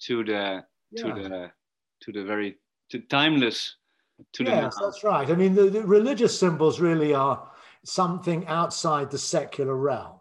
to 0.00 0.22
the 0.22 0.64
yeah. 0.90 1.02
to 1.02 1.08
the 1.14 1.50
to 2.00 2.12
the 2.12 2.22
very 2.22 2.56
to 2.90 3.00
timeless 3.00 3.76
to 4.32 4.44
yes, 4.44 4.76
the 4.76 4.84
that's 4.84 5.02
right. 5.04 5.28
I 5.28 5.34
mean, 5.34 5.54
the, 5.54 5.70
the, 5.70 5.82
religious 5.82 6.38
symbols 6.38 6.80
really 6.80 7.14
are 7.14 7.50
something 7.84 8.46
outside 8.46 9.10
the 9.10 9.18
secular 9.18 9.76
realm. 9.76 10.18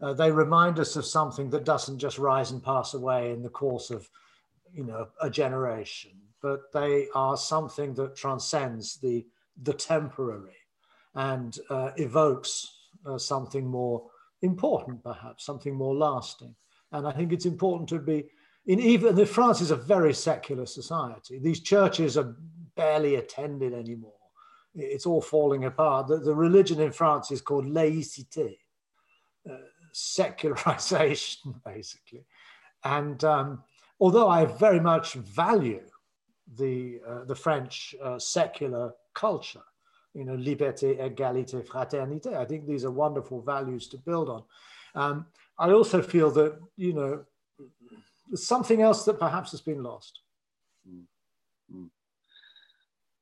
Uh, 0.00 0.12
they 0.12 0.30
remind 0.30 0.78
us 0.78 0.96
of 0.96 1.04
something 1.04 1.50
that 1.50 1.64
doesn't 1.64 1.98
just 1.98 2.18
rise 2.18 2.50
and 2.50 2.62
pass 2.62 2.94
away 2.94 3.32
in 3.32 3.42
the 3.42 3.48
course 3.48 3.90
of, 3.90 4.08
you 4.72 4.84
know, 4.84 5.08
a 5.20 5.30
generation 5.30 6.12
but 6.42 6.72
they 6.72 7.06
are 7.14 7.36
something 7.36 7.94
that 7.94 8.16
transcends 8.16 8.96
the, 8.96 9.24
the 9.62 9.72
temporary 9.72 10.56
and 11.14 11.58
uh, 11.70 11.92
evokes 11.96 12.88
uh, 13.06 13.16
something 13.16 13.66
more 13.66 14.02
important, 14.42 15.02
perhaps, 15.04 15.46
something 15.46 15.74
more 15.74 15.94
lasting. 15.94 16.54
And 16.90 17.06
I 17.06 17.12
think 17.12 17.32
it's 17.32 17.46
important 17.46 17.88
to 17.90 18.00
be, 18.00 18.24
in 18.66 18.80
even 18.80 19.14
the 19.14 19.24
France 19.24 19.60
is 19.60 19.70
a 19.70 19.76
very 19.76 20.12
secular 20.12 20.66
society. 20.66 21.38
These 21.38 21.60
churches 21.60 22.18
are 22.18 22.36
barely 22.76 23.16
attended 23.16 23.72
anymore. 23.72 24.12
It's 24.74 25.06
all 25.06 25.20
falling 25.20 25.64
apart. 25.64 26.08
The, 26.08 26.18
the 26.18 26.34
religion 26.34 26.80
in 26.80 26.92
France 26.92 27.30
is 27.30 27.40
called 27.40 27.66
laïcité, 27.66 28.56
uh, 29.48 29.56
secularization, 29.92 31.54
basically. 31.64 32.24
And 32.84 33.22
um, 33.22 33.62
although 34.02 34.28
I 34.28 34.40
very 34.66 34.80
much 34.80 35.14
value 35.14 35.84
the, 36.60 37.00
uh, 37.08 37.24
the 37.30 37.36
French 37.36 37.94
uh, 38.02 38.18
secular 38.18 38.92
culture. 39.14 39.66
You 40.14 40.24
know, 40.26 40.36
liberté, 40.36 40.88
égalité, 41.00 41.58
fraternité. 41.66 42.36
I 42.36 42.44
think 42.44 42.66
these 42.66 42.84
are 42.84 42.90
wonderful 42.90 43.40
values 43.40 43.88
to 43.88 43.96
build 43.96 44.28
on. 44.28 44.42
Um, 44.94 45.26
I 45.58 45.70
also 45.70 46.02
feel 46.02 46.30
that, 46.32 46.52
you 46.76 46.92
know, 46.92 47.24
something 48.34 48.82
else 48.82 49.06
that 49.06 49.18
perhaps 49.18 49.52
has 49.52 49.62
been 49.62 49.82
lost. 49.82 50.20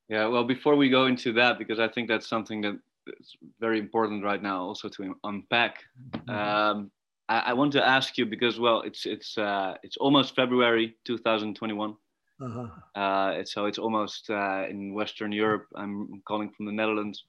Yeah, 0.09 0.27
well, 0.27 0.43
before 0.43 0.75
we 0.75 0.89
go 0.89 1.07
into 1.07 1.33
that, 1.35 1.59
because 1.59 1.79
I 1.79 1.87
think 1.87 2.09
that's 2.09 2.29
something 2.29 2.61
that 2.63 2.77
is 3.21 3.37
very 3.61 3.79
important 3.79 4.25
right 4.25 4.43
now, 4.43 4.59
also 4.63 4.89
to 4.89 5.15
unpack. 5.23 5.75
Mm-hmm. 6.11 6.31
Um, 6.31 6.91
I, 7.31 7.39
I, 7.47 7.53
want 7.53 7.73
to 7.73 7.87
ask 7.87 8.19
you 8.19 8.27
because, 8.27 8.59
well, 8.59 8.83
it's 8.83 9.07
it's 9.07 9.39
uh, 9.39 9.75
it's 9.83 9.97
almost 9.97 10.35
February 10.35 10.97
2021. 11.05 11.95
Uh-huh. 12.43 13.01
Uh, 13.01 13.33
it's, 13.37 13.55
so 13.55 13.67
it's 13.67 13.79
almost 13.79 14.29
uh, 14.29 14.65
in 14.69 14.93
Western 14.95 15.31
Europe. 15.31 15.67
I'm 15.77 16.23
calling 16.27 16.51
from 16.51 16.67
the 16.67 16.73
Netherlands. 16.73 17.25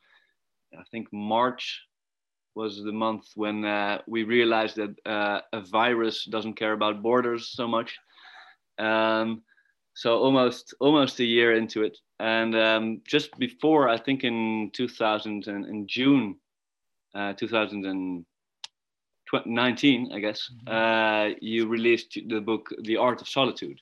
I 0.73 0.83
think 0.89 1.07
March 1.13 1.81
was 2.55 2.83
the 2.83 2.91
month 2.91 3.25
when 3.35 3.63
uh, 3.63 4.01
we 4.07 4.23
realized 4.23 4.77
that 4.77 4.95
uh, 5.05 5.41
a 5.53 5.61
virus 5.61 6.25
doesn't 6.25 6.55
care 6.55 6.73
about 6.73 7.03
borders 7.03 7.49
so 7.49 7.67
much. 7.67 7.97
Um, 8.79 9.43
so 9.93 10.17
almost 10.17 10.73
almost 10.79 11.19
a 11.19 11.25
year 11.25 11.53
into 11.53 11.83
it, 11.83 11.97
and 12.19 12.55
um, 12.55 13.01
just 13.05 13.37
before 13.37 13.87
I 13.89 13.97
think 13.97 14.23
in 14.23 14.71
2000 14.73 15.47
and 15.47 15.65
in 15.65 15.87
June 15.87 16.37
uh, 17.13 17.33
2019, 19.31 20.11
I 20.13 20.19
guess, 20.19 20.49
mm-hmm. 20.67 21.33
uh, 21.33 21.35
you 21.41 21.67
released 21.67 22.17
the 22.27 22.41
book 22.41 22.69
The 22.83 22.97
Art 22.97 23.21
of 23.21 23.29
Solitude. 23.29 23.79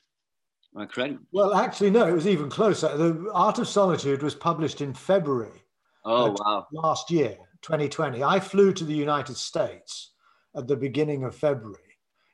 Am 0.74 0.82
I 0.82 0.86
correct? 0.86 1.18
Well, 1.32 1.54
actually, 1.54 1.90
no. 1.90 2.06
It 2.06 2.12
was 2.12 2.28
even 2.28 2.48
closer. 2.48 2.96
The 2.96 3.30
Art 3.34 3.58
of 3.58 3.66
Solitude 3.66 4.22
was 4.22 4.34
published 4.34 4.80
in 4.80 4.94
February. 4.94 5.64
Oh 6.04 6.34
wow! 6.38 6.66
Last 6.72 7.10
year, 7.10 7.36
2020. 7.62 8.22
I 8.22 8.40
flew 8.40 8.72
to 8.72 8.84
the 8.84 8.94
United 8.94 9.36
States 9.36 10.12
at 10.56 10.66
the 10.66 10.76
beginning 10.76 11.24
of 11.24 11.34
February 11.34 11.90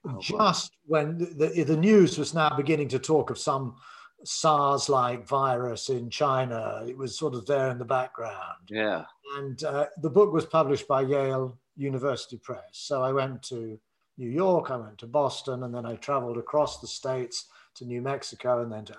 oh, 0.08 0.20
just 0.20 0.72
wow. 0.86 1.00
when 1.00 1.18
the, 1.18 1.64
the 1.66 1.76
news 1.76 2.18
was 2.18 2.34
now 2.34 2.54
beginning 2.56 2.88
to 2.88 2.98
talk 2.98 3.30
of 3.30 3.38
some 3.38 3.76
SARS 4.24 4.88
like 4.88 5.26
virus 5.26 5.88
in 5.88 6.10
China. 6.10 6.82
It 6.86 6.96
was 6.96 7.18
sort 7.18 7.34
of 7.34 7.46
there 7.46 7.70
in 7.70 7.78
the 7.78 7.84
background. 7.84 8.68
Yeah. 8.68 9.04
And 9.38 9.62
uh, 9.64 9.86
the 10.02 10.10
book 10.10 10.32
was 10.32 10.46
published 10.46 10.88
by 10.88 11.02
Yale 11.02 11.58
University 11.76 12.38
Press. 12.38 12.62
So 12.72 13.02
I 13.02 13.12
went 13.12 13.42
to 13.44 13.78
New 14.18 14.30
York, 14.30 14.70
I 14.70 14.76
went 14.76 14.98
to 14.98 15.06
Boston, 15.06 15.62
and 15.62 15.74
then 15.74 15.84
I 15.84 15.96
traveled 15.96 16.38
across 16.38 16.80
the 16.80 16.86
states 16.86 17.46
to 17.76 17.84
New 17.84 18.00
Mexico 18.00 18.62
and 18.62 18.72
then 18.72 18.84
to 18.86 18.96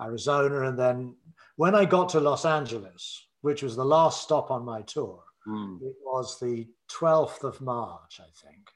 Arizona. 0.00 0.68
And 0.68 0.78
then 0.78 1.14
when 1.56 1.74
I 1.74 1.84
got 1.84 2.08
to 2.10 2.20
Los 2.20 2.44
Angeles, 2.44 3.26
which 3.42 3.62
was 3.62 3.76
the 3.76 3.84
last 3.84 4.22
stop 4.22 4.50
on 4.50 4.64
my 4.64 4.82
tour, 4.82 5.22
mm. 5.46 5.80
it 5.82 5.94
was 6.04 6.38
the 6.40 6.66
12th 6.90 7.44
of 7.44 7.60
March, 7.60 8.20
I 8.20 8.30
think. 8.46 8.70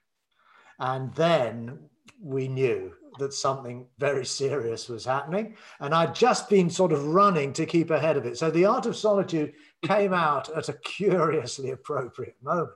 And 0.78 1.12
then 1.14 1.78
we 2.22 2.48
knew 2.48 2.92
that 3.18 3.34
something 3.34 3.86
very 3.98 4.24
serious 4.24 4.88
was 4.88 5.04
happening. 5.04 5.56
And 5.80 5.94
I'd 5.94 6.14
just 6.14 6.48
been 6.48 6.70
sort 6.70 6.92
of 6.92 7.06
running 7.06 7.52
to 7.54 7.66
keep 7.66 7.90
ahead 7.90 8.16
of 8.16 8.26
it. 8.26 8.38
So 8.38 8.50
the 8.50 8.64
art 8.64 8.86
of 8.86 8.96
solitude 8.96 9.54
came 9.84 10.12
out 10.12 10.48
at 10.56 10.68
a 10.68 10.78
curiously 10.84 11.70
appropriate 11.70 12.36
moment. 12.42 12.70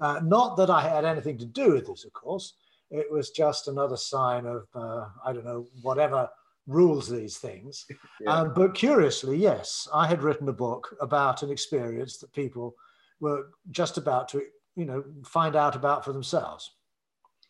Uh, 0.00 0.20
not 0.22 0.56
that 0.56 0.70
I 0.70 0.82
had 0.82 1.04
anything 1.04 1.38
to 1.38 1.44
do 1.44 1.72
with 1.72 1.86
this, 1.86 2.04
of 2.04 2.12
course. 2.12 2.54
It 2.90 3.10
was 3.10 3.30
just 3.30 3.68
another 3.68 3.96
sign 3.96 4.46
of, 4.46 4.66
uh, 4.74 5.06
I 5.24 5.32
don't 5.32 5.44
know, 5.44 5.66
whatever 5.82 6.28
rules 6.66 7.08
these 7.08 7.38
things. 7.38 7.86
Yeah. 8.20 8.32
Um, 8.32 8.52
but 8.52 8.74
curiously, 8.74 9.36
yes, 9.36 9.86
I 9.94 10.08
had 10.08 10.24
written 10.24 10.48
a 10.48 10.52
book 10.52 10.96
about 11.00 11.44
an 11.44 11.50
experience 11.50 12.18
that 12.18 12.32
people 12.32 12.74
were 13.20 13.50
just 13.70 13.96
about 13.96 14.28
to, 14.30 14.42
you 14.74 14.86
know, 14.86 15.04
find 15.24 15.54
out 15.54 15.76
about 15.76 16.04
for 16.04 16.12
themselves 16.12 16.72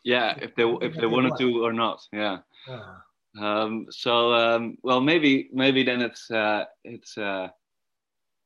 yeah 0.05 0.35
if 0.41 0.55
they 0.55 0.65
if 0.81 0.95
they 0.95 1.07
wanted 1.07 1.37
to 1.39 1.65
or 1.65 1.73
not 1.73 2.01
yeah, 2.13 2.39
yeah. 2.69 2.95
Um, 3.39 3.87
so 3.91 4.33
um, 4.33 4.79
well 4.83 5.01
maybe 5.01 5.49
maybe 5.53 5.85
then 5.85 6.01
it's 6.01 6.31
uh, 6.31 6.65
it's 6.85 7.17
uh, 7.19 7.49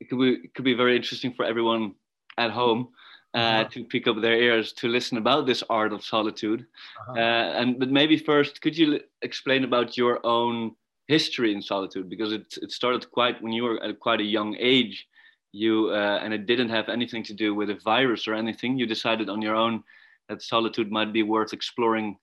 it 0.01 0.09
could 0.09 0.19
be 0.19 0.33
it 0.45 0.55
could 0.55 0.65
be 0.65 0.75
very 0.75 0.97
interesting 0.97 1.33
for 1.33 1.45
everyone 1.45 1.95
at 2.37 2.51
home 2.51 2.89
uh, 3.35 3.39
uh-huh. 3.39 3.65
to 3.71 3.85
pick 3.85 4.07
up 4.07 4.21
their 4.21 4.37
ears 4.37 4.73
to 4.73 4.89
listen 4.89 5.19
about 5.19 5.47
this 5.47 5.63
art 5.71 5.93
of 5.93 6.05
solitude 6.05 6.67
uh-huh. 7.09 7.21
uh, 7.21 7.61
and 7.61 7.79
but 7.79 7.91
maybe 7.91 8.17
first 8.17 8.61
could 8.61 8.77
you 8.77 9.01
explain 9.23 9.65
about 9.65 9.97
your 9.97 10.25
own 10.25 10.75
history 11.09 11.53
in 11.53 11.61
solitude 11.61 12.09
because 12.09 12.33
it, 12.33 12.47
it 12.63 12.71
started 12.71 13.11
quite 13.11 13.41
when 13.43 13.53
you 13.53 13.63
were 13.63 13.83
at 13.83 13.99
quite 14.01 14.21
a 14.21 14.25
young 14.25 14.57
age 14.59 15.07
you 15.53 15.91
uh, 15.91 16.19
and 16.23 16.33
it 16.33 16.47
didn't 16.47 16.71
have 16.71 16.89
anything 16.89 17.23
to 17.23 17.35
do 17.35 17.55
with 17.55 17.71
a 17.71 17.79
virus 17.85 18.27
or 18.27 18.35
anything 18.35 18.79
you 18.79 18.87
decided 18.87 19.29
on 19.29 19.43
your 19.43 19.55
own 19.55 19.83
that 20.29 20.43
solitude 20.43 20.91
might 20.91 21.13
be 21.13 21.23
worth 21.23 21.53
exploring 21.53 22.17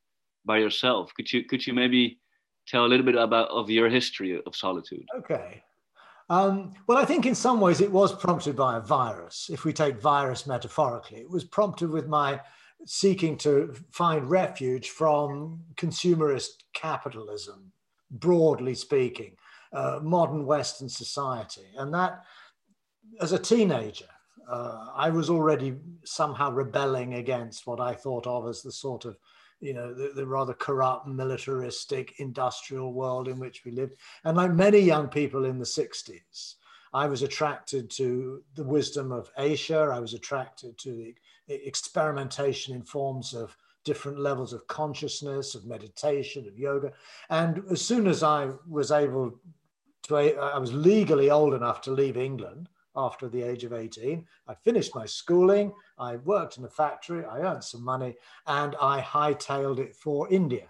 by 0.45 0.57
yourself. 0.57 1.13
Could 1.15 1.31
you 1.31 1.43
could 1.43 1.65
you 1.65 1.73
maybe 1.73 2.19
tell 2.67 2.85
a 2.85 2.89
little 2.91 3.05
bit 3.05 3.15
about 3.15 3.49
of 3.49 3.69
your 3.69 3.89
history 3.89 4.41
of 4.45 4.55
solitude? 4.55 5.05
Okay. 5.19 5.63
Um, 6.29 6.73
well, 6.85 6.97
I 6.97 7.05
think 7.05 7.25
in 7.25 7.33
some 7.33 7.59
ways 7.59 7.81
it 7.81 7.91
was 7.91 8.13
prompted 8.13 8.55
by 8.55 8.77
a 8.77 8.81
virus. 8.81 9.49
If 9.51 9.65
we 9.65 9.73
take 9.73 9.99
virus 9.99 10.45
metaphorically, 10.45 11.19
it 11.19 11.29
was 11.29 11.43
prompted 11.43 11.89
with 11.89 12.07
my 12.07 12.39
seeking 12.85 13.37
to 13.37 13.73
find 13.91 14.29
refuge 14.29 14.89
from 14.89 15.61
consumerist 15.75 16.63
capitalism, 16.73 17.71
broadly 18.11 18.75
speaking, 18.75 19.35
uh, 19.73 19.99
modern 20.01 20.45
Western 20.45 20.87
society. 20.87 21.65
And 21.77 21.93
that, 21.93 22.23
as 23.21 23.33
a 23.33 23.39
teenager, 23.39 24.05
uh, 24.49 24.87
I 24.95 25.09
was 25.09 25.29
already 25.29 25.75
somehow 26.03 26.51
rebelling 26.51 27.15
against 27.15 27.67
what 27.67 27.79
I 27.79 27.93
thought 27.93 28.27
of 28.27 28.47
as 28.47 28.61
the 28.61 28.71
sort 28.71 29.05
of, 29.05 29.17
you 29.59 29.73
know, 29.73 29.93
the, 29.93 30.11
the, 30.15 30.25
rather 30.25 30.53
corrupt, 30.53 31.07
militaristic, 31.07 32.19
industrial 32.19 32.93
world 32.93 33.27
in 33.27 33.39
which 33.39 33.65
we 33.65 33.71
lived. 33.71 33.95
And 34.23 34.37
like 34.37 34.53
many 34.53 34.79
young 34.79 35.07
people 35.07 35.45
in 35.45 35.59
the 35.59 35.65
60s, 35.65 36.55
I 36.93 37.07
was 37.07 37.21
attracted 37.21 37.89
to 37.91 38.41
the 38.55 38.63
wisdom 38.63 39.11
of 39.11 39.29
Asia. 39.37 39.91
I 39.93 39.99
was 39.99 40.13
attracted 40.13 40.77
to 40.79 41.13
the 41.47 41.67
experimentation 41.67 42.75
in 42.75 42.83
forms 42.83 43.33
of 43.33 43.55
different 43.83 44.19
levels 44.19 44.53
of 44.53 44.67
consciousness, 44.67 45.55
of 45.55 45.65
meditation, 45.65 46.47
of 46.47 46.57
yoga. 46.57 46.91
And 47.29 47.63
as 47.71 47.81
soon 47.81 48.07
as 48.07 48.23
I 48.23 48.49
was 48.67 48.91
able 48.91 49.39
to, 50.03 50.15
I 50.15 50.57
was 50.57 50.73
legally 50.73 51.29
old 51.29 51.53
enough 51.53 51.81
to 51.81 51.91
leave 51.91 52.17
England 52.17 52.69
after 52.95 53.29
the 53.29 53.43
age 53.43 53.63
of 53.63 53.73
18. 53.73 54.25
I 54.47 54.53
finished 54.53 54.95
my 54.95 55.05
schooling, 55.05 55.73
I 55.99 56.17
worked 56.17 56.57
in 56.57 56.65
a 56.65 56.69
factory, 56.69 57.25
I 57.25 57.39
earned 57.39 57.63
some 57.63 57.83
money, 57.83 58.15
and 58.47 58.75
I 58.81 59.01
hightailed 59.01 59.79
it 59.79 59.95
for 59.95 60.29
India. 60.29 60.67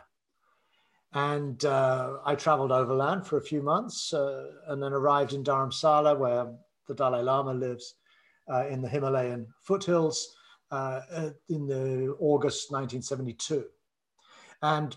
And 1.13 1.63
uh, 1.65 2.17
I 2.25 2.35
traveled 2.35 2.71
overland 2.71 3.25
for 3.25 3.37
a 3.37 3.41
few 3.43 3.61
months 3.61 4.13
uh, 4.13 4.51
and 4.67 4.81
then 4.81 4.93
arrived 4.93 5.33
in 5.33 5.43
Dharamsala, 5.43 6.17
where 6.17 6.47
the 6.87 6.93
Dalai 6.93 7.21
Lama 7.21 7.53
lives 7.53 7.95
uh, 8.51 8.67
in 8.67 8.81
the 8.81 8.89
Himalayan 8.89 9.47
foothills 9.61 10.35
uh, 10.71 11.01
in 11.49 11.67
the 11.67 12.15
August 12.19 12.71
1972. 12.71 13.65
And 14.61 14.95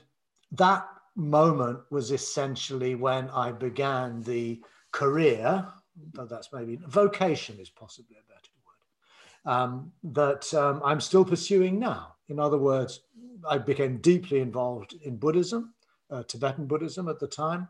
that 0.53 0.87
moment 1.17 1.81
was 1.91 2.11
essentially 2.11 2.95
when 2.95 3.29
I 3.31 3.53
began 3.53 4.23
the 4.23 4.63
career 4.93 5.67
that's 6.15 6.53
maybe 6.53 6.79
vocation 6.87 7.59
is 7.59 7.71
possibly 7.71 8.17
a 8.17 8.33
better 8.33 8.52
um, 9.45 9.93
that 10.03 10.53
um, 10.55 10.81
I'm 10.85 11.01
still 11.01 11.25
pursuing 11.25 11.79
now. 11.79 12.15
In 12.29 12.39
other 12.39 12.59
words, 12.59 13.01
I 13.49 13.59
became 13.59 13.99
deeply 13.99 14.41
involved 14.41 14.95
in 15.03 15.17
Buddhism, 15.17 15.75
uh, 16.11 16.23
Tibetan 16.23 16.67
Buddhism 16.67 17.09
at 17.09 17.19
the 17.19 17.27
time. 17.27 17.69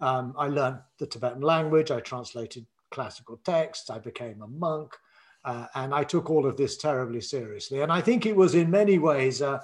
Um, 0.00 0.34
I 0.38 0.46
learned 0.48 0.78
the 0.98 1.06
Tibetan 1.06 1.42
language, 1.42 1.90
I 1.90 2.00
translated 2.00 2.66
classical 2.90 3.38
texts, 3.44 3.90
I 3.90 3.98
became 3.98 4.42
a 4.42 4.46
monk, 4.46 4.96
uh, 5.44 5.66
and 5.74 5.92
I 5.92 6.04
took 6.04 6.30
all 6.30 6.46
of 6.46 6.56
this 6.56 6.76
terribly 6.76 7.20
seriously. 7.20 7.80
And 7.80 7.92
I 7.92 8.00
think 8.00 8.24
it 8.24 8.36
was 8.36 8.54
in 8.54 8.70
many 8.70 8.98
ways 8.98 9.40
a, 9.40 9.62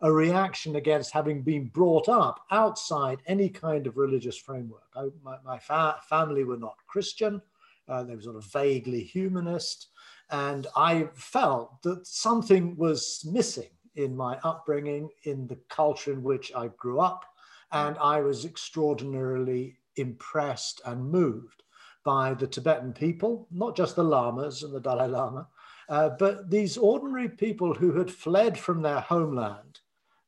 a 0.00 0.12
reaction 0.12 0.76
against 0.76 1.12
having 1.12 1.42
been 1.42 1.66
brought 1.68 2.08
up 2.08 2.44
outside 2.50 3.20
any 3.26 3.48
kind 3.48 3.86
of 3.86 3.96
religious 3.96 4.36
framework. 4.36 4.82
I, 4.96 5.08
my, 5.22 5.36
my 5.44 5.58
fa- 5.58 6.00
family 6.08 6.44
were 6.44 6.56
not 6.58 6.76
Christian, 6.88 7.40
uh, 7.88 8.02
they 8.02 8.14
were 8.14 8.22
sort 8.22 8.36
of 8.36 8.44
vaguely 8.52 9.02
humanist, 9.02 9.88
and 10.30 10.66
I 10.76 11.08
felt 11.14 11.82
that 11.82 12.06
something 12.06 12.76
was 12.76 13.24
missing 13.30 13.70
in 13.94 14.16
my 14.16 14.38
upbringing, 14.44 15.08
in 15.24 15.46
the 15.46 15.58
culture 15.68 16.12
in 16.12 16.22
which 16.22 16.52
I 16.54 16.68
grew 16.76 17.00
up, 17.00 17.24
and 17.72 17.96
I 17.98 18.20
was 18.20 18.44
extraordinarily 18.44 19.78
impressed 19.96 20.80
and 20.84 21.10
moved 21.10 21.62
by 22.04 22.34
the 22.34 22.46
Tibetan 22.46 22.92
people, 22.92 23.48
not 23.50 23.76
just 23.76 23.96
the 23.96 24.04
lamas 24.04 24.62
and 24.62 24.72
the 24.72 24.80
Dalai 24.80 25.08
Lama, 25.08 25.48
uh, 25.88 26.10
but 26.10 26.50
these 26.50 26.76
ordinary 26.76 27.28
people 27.28 27.74
who 27.74 27.92
had 27.92 28.10
fled 28.10 28.58
from 28.58 28.82
their 28.82 29.00
homeland 29.00 29.80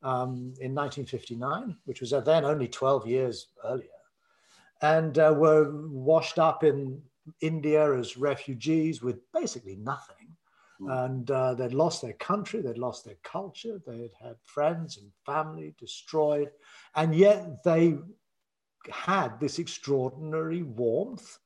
um, 0.03 0.55
in 0.61 0.75
1959, 0.75 1.77
which 1.85 2.01
was 2.01 2.11
then 2.11 2.45
only 2.45 2.69
12 2.69 3.07
years 3.07 3.49
earlier, 3.65 3.89
and 4.83 5.19
uh, 5.19 5.35
were 5.37 5.71
washed 5.89 6.39
up 6.39 6.65
in 6.65 7.01
India 7.41 7.97
as 7.97 8.17
refugees 8.17 9.03
with 9.03 9.21
basically 9.33 9.77
nothing. 9.77 10.37
Mm. 10.81 11.05
And 11.07 11.31
uh, 11.31 11.55
they'd 11.55 11.75
lost 11.75 12.03
their 12.03 12.15
country, 12.15 12.61
they'd 12.61 12.79
lost 12.79 13.05
their 13.05 13.19
culture, 13.25 13.81
they'd 13.87 14.13
had 14.23 14.37
friends 14.45 14.97
and 14.99 15.11
family 15.27 15.75
destroyed, 15.79 16.51
and 16.95 17.15
yet 17.15 17.65
they 17.65 17.99
had 18.91 19.41
this 19.41 19.59
extraordinary 19.59 20.63
warmth 20.63 21.39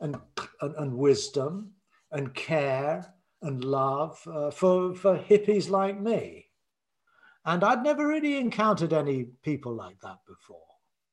and, 0.00 0.16
and, 0.60 0.74
and 0.76 0.96
wisdom 0.96 1.72
and 2.10 2.34
care 2.34 3.14
and 3.42 3.64
love 3.64 4.20
uh, 4.26 4.50
for, 4.50 4.94
for 4.94 5.16
hippies 5.16 5.70
like 5.70 6.00
me. 6.00 6.46
And 7.44 7.64
I'd 7.64 7.82
never 7.82 8.06
really 8.06 8.36
encountered 8.36 8.92
any 8.92 9.24
people 9.42 9.74
like 9.74 9.98
that 10.00 10.18
before. 10.26 10.58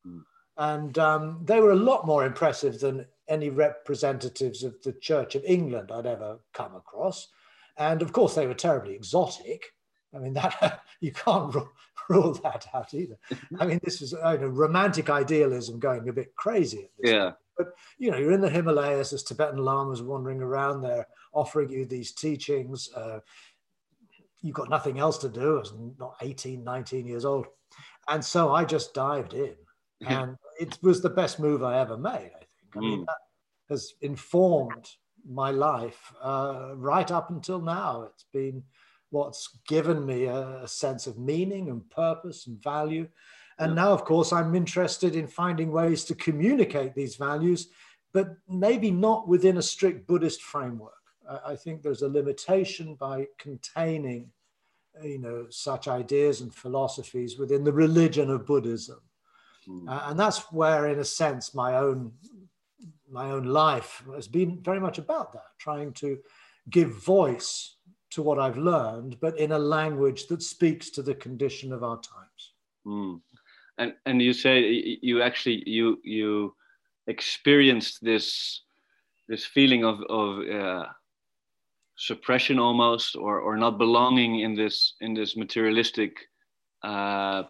Mm. 0.06 0.22
And 0.58 0.98
um, 1.00 1.42
they 1.44 1.60
were 1.60 1.72
a 1.72 1.76
lot 1.76 2.06
more 2.06 2.26
impressive 2.26 2.80
than 2.80 3.06
any 3.30 3.50
representatives 3.50 4.64
of 4.64 4.82
the 4.84 4.94
Church 4.94 5.36
of 5.36 5.44
England 5.46 5.92
I'd 5.92 6.06
ever 6.06 6.40
come 6.54 6.76
across. 6.76 7.30
And 7.78 8.02
of 8.02 8.12
course, 8.12 8.36
they 8.36 8.48
were 8.48 8.54
terribly 8.54 8.96
exotic. 8.96 9.74
I 10.14 10.20
mean, 10.20 10.34
that 10.34 10.82
you 11.00 11.12
can't 11.12 11.54
rule, 11.56 11.70
rule 12.10 12.34
that 12.44 12.66
out 12.74 12.94
either. 12.94 13.18
I 13.60 13.66
mean, 13.66 13.80
this 13.84 14.02
was 14.02 14.12
you 14.12 14.20
know, 14.20 14.48
romantic 14.48 15.10
idealism 15.10 15.80
going 15.80 16.10
a 16.10 16.14
bit 16.14 16.36
crazy. 16.36 16.90
yeah. 17.02 17.24
Point. 17.24 17.36
But 17.58 17.74
you 17.98 18.10
know, 18.10 18.18
you're 18.18 18.32
in 18.32 18.40
the 18.40 18.50
Himalayas. 18.50 19.10
There's 19.10 19.22
Tibetan 19.22 19.58
lamas 19.58 20.02
wandering 20.02 20.42
around 20.42 20.82
there, 20.82 21.08
offering 21.34 21.70
you 21.70 21.86
these 21.86 22.14
teachings. 22.14 22.90
Uh, 22.96 23.20
you've 24.42 24.56
got 24.56 24.70
nothing 24.70 24.98
else 24.98 25.18
to 25.18 25.30
do. 25.30 25.58
I 25.58 25.60
was 25.60 25.74
not 26.00 26.16
18, 26.22 26.64
19 26.64 27.06
years 27.06 27.26
old, 27.26 27.48
and 28.08 28.24
so 28.24 28.54
I 28.54 28.64
just 28.64 28.94
dived 28.94 29.34
in, 29.34 29.56
and 30.08 30.38
it 30.58 30.78
was 30.82 31.02
the 31.02 31.10
best 31.10 31.38
move 31.38 31.62
I 31.62 31.80
ever 31.80 31.98
made. 31.98 32.32
I 32.76 32.80
mean, 32.80 33.02
mm. 33.02 33.06
that 33.06 33.18
has 33.70 33.94
informed 34.02 34.90
my 35.30 35.52
life 35.52 36.14
uh, 36.22 36.72
right 36.76 37.10
up 37.12 37.30
until 37.30 37.62
now. 37.62 38.04
It's 38.04 38.26
been 38.34 38.64
what's 39.12 39.50
given 39.68 40.06
me 40.06 40.26
a, 40.26 40.64
a 40.64 40.68
sense 40.68 41.08
of 41.08 41.18
meaning 41.18 41.70
and 41.70 41.90
purpose 41.90 42.48
and 42.48 42.62
value. 42.62 43.08
And 43.58 43.72
yeah. 43.72 43.84
now, 43.84 43.92
of 43.92 44.06
course, 44.06 44.32
I'm 44.32 44.56
interested 44.56 45.16
in 45.16 45.28
finding 45.28 45.72
ways 45.72 46.06
to 46.06 46.16
communicate 46.16 46.96
these 46.96 47.16
values, 47.16 47.70
but 48.14 48.36
maybe 48.48 48.92
not 48.92 49.28
within 49.28 49.58
a 49.58 49.62
strict 49.62 50.08
Buddhist 50.08 50.42
framework. 50.42 50.94
I, 51.30 51.52
I 51.52 51.56
think 51.56 51.82
there's 51.82 52.02
a 52.02 52.08
limitation 52.08 52.96
by 52.96 53.28
containing, 53.38 54.32
you 55.04 55.20
know, 55.20 55.48
such 55.50 55.88
ideas 55.88 56.42
and 56.42 56.54
philosophies 56.54 57.38
within 57.38 57.64
the 57.64 57.74
religion 57.74 58.30
of 58.30 58.46
Buddhism. 58.46 59.02
Mm. 59.68 59.90
Uh, 59.90 60.02
and 60.06 60.20
that's 60.20 60.52
where, 60.52 60.88
in 60.88 61.00
a 61.00 61.06
sense, 61.06 61.54
my 61.54 61.76
own 61.76 62.14
my 63.12 63.32
own 63.32 63.44
life 63.44 64.04
has 64.16 64.28
been 64.28 64.62
very 64.62 64.80
much 64.80 64.98
about 64.98 65.34
that, 65.34 65.58
trying 65.60 65.94
to 65.94 66.18
give 66.70 67.04
voice 67.04 67.76
to 68.12 68.22
what 68.22 68.40
I've 68.40 68.58
learned, 68.58 69.20
but 69.20 69.38
in 69.38 69.52
a 69.52 69.60
language 69.60 70.28
that 70.28 70.42
speaks 70.42 70.90
to 70.92 71.02
the 71.02 71.16
condition 71.16 71.72
of 71.72 71.84
our 71.84 71.98
times. 71.98 72.54
Mm. 72.86 73.22
And 73.78 73.94
and 74.06 74.22
you 74.22 74.34
say 74.34 75.00
you 75.02 75.22
actually 75.22 75.64
you 75.66 76.00
you 76.04 76.56
experienced 77.08 78.04
this 78.04 78.62
this 79.28 79.46
feeling 79.46 79.86
of 79.86 80.02
of 80.10 80.50
uh, 80.50 80.86
suppression 81.96 82.60
almost, 82.60 83.16
or 83.16 83.40
or 83.40 83.58
not 83.58 83.78
belonging 83.78 84.40
in 84.40 84.56
this 84.56 84.96
in 85.02 85.14
this 85.14 85.38
materialistic. 85.38 86.18
Uh, 86.84 87.44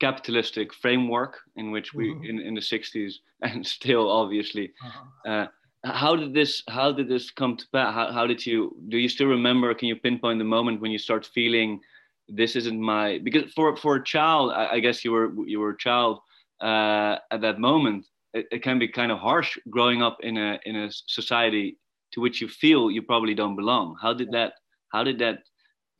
capitalistic 0.00 0.74
framework 0.74 1.38
in 1.56 1.70
which 1.70 1.94
we 1.94 2.10
mm-hmm. 2.10 2.24
in, 2.24 2.38
in 2.40 2.54
the 2.54 2.60
60s 2.60 3.14
and 3.42 3.66
still 3.76 4.10
obviously. 4.10 4.72
Uh-huh. 4.84 5.30
uh, 5.30 5.46
how 5.84 6.16
did 6.16 6.34
this 6.34 6.62
how 6.68 6.90
did 6.90 7.08
this 7.08 7.30
come 7.30 7.56
to 7.56 7.64
pass? 7.72 7.94
How, 7.94 8.12
how 8.12 8.26
did 8.26 8.44
you 8.44 8.76
do 8.88 8.98
you 8.98 9.08
still 9.08 9.28
remember 9.28 9.72
can 9.74 9.88
you 9.88 9.96
pinpoint 9.96 10.38
the 10.38 10.44
moment 10.44 10.80
when 10.80 10.90
you 10.90 10.98
start 10.98 11.26
feeling 11.26 11.80
this 12.28 12.56
isn't 12.56 12.80
my 12.80 13.18
because 13.22 13.52
for 13.52 13.76
for 13.76 13.94
a 13.96 14.04
child 14.04 14.50
i, 14.50 14.66
I 14.72 14.80
guess 14.80 15.04
you 15.04 15.12
were 15.12 15.32
you 15.46 15.60
were 15.60 15.70
a 15.70 15.78
child 15.78 16.18
uh, 16.60 17.18
at 17.30 17.40
that 17.42 17.60
moment 17.60 18.06
it, 18.36 18.46
it, 18.50 18.62
can 18.62 18.78
be 18.78 18.88
kind 18.88 19.12
of 19.12 19.18
harsh 19.18 19.56
growing 19.70 20.02
up 20.02 20.18
in 20.22 20.36
a 20.36 20.58
in 20.64 20.76
a 20.76 20.90
society 20.90 21.78
to 22.12 22.20
which 22.20 22.40
you 22.40 22.48
feel 22.48 22.90
you 22.90 23.02
probably 23.02 23.34
don't 23.34 23.56
belong. 23.56 23.96
How 24.00 24.12
did 24.12 24.30
that 24.32 24.54
how 24.92 25.02
did 25.04 25.18
that 25.18 25.38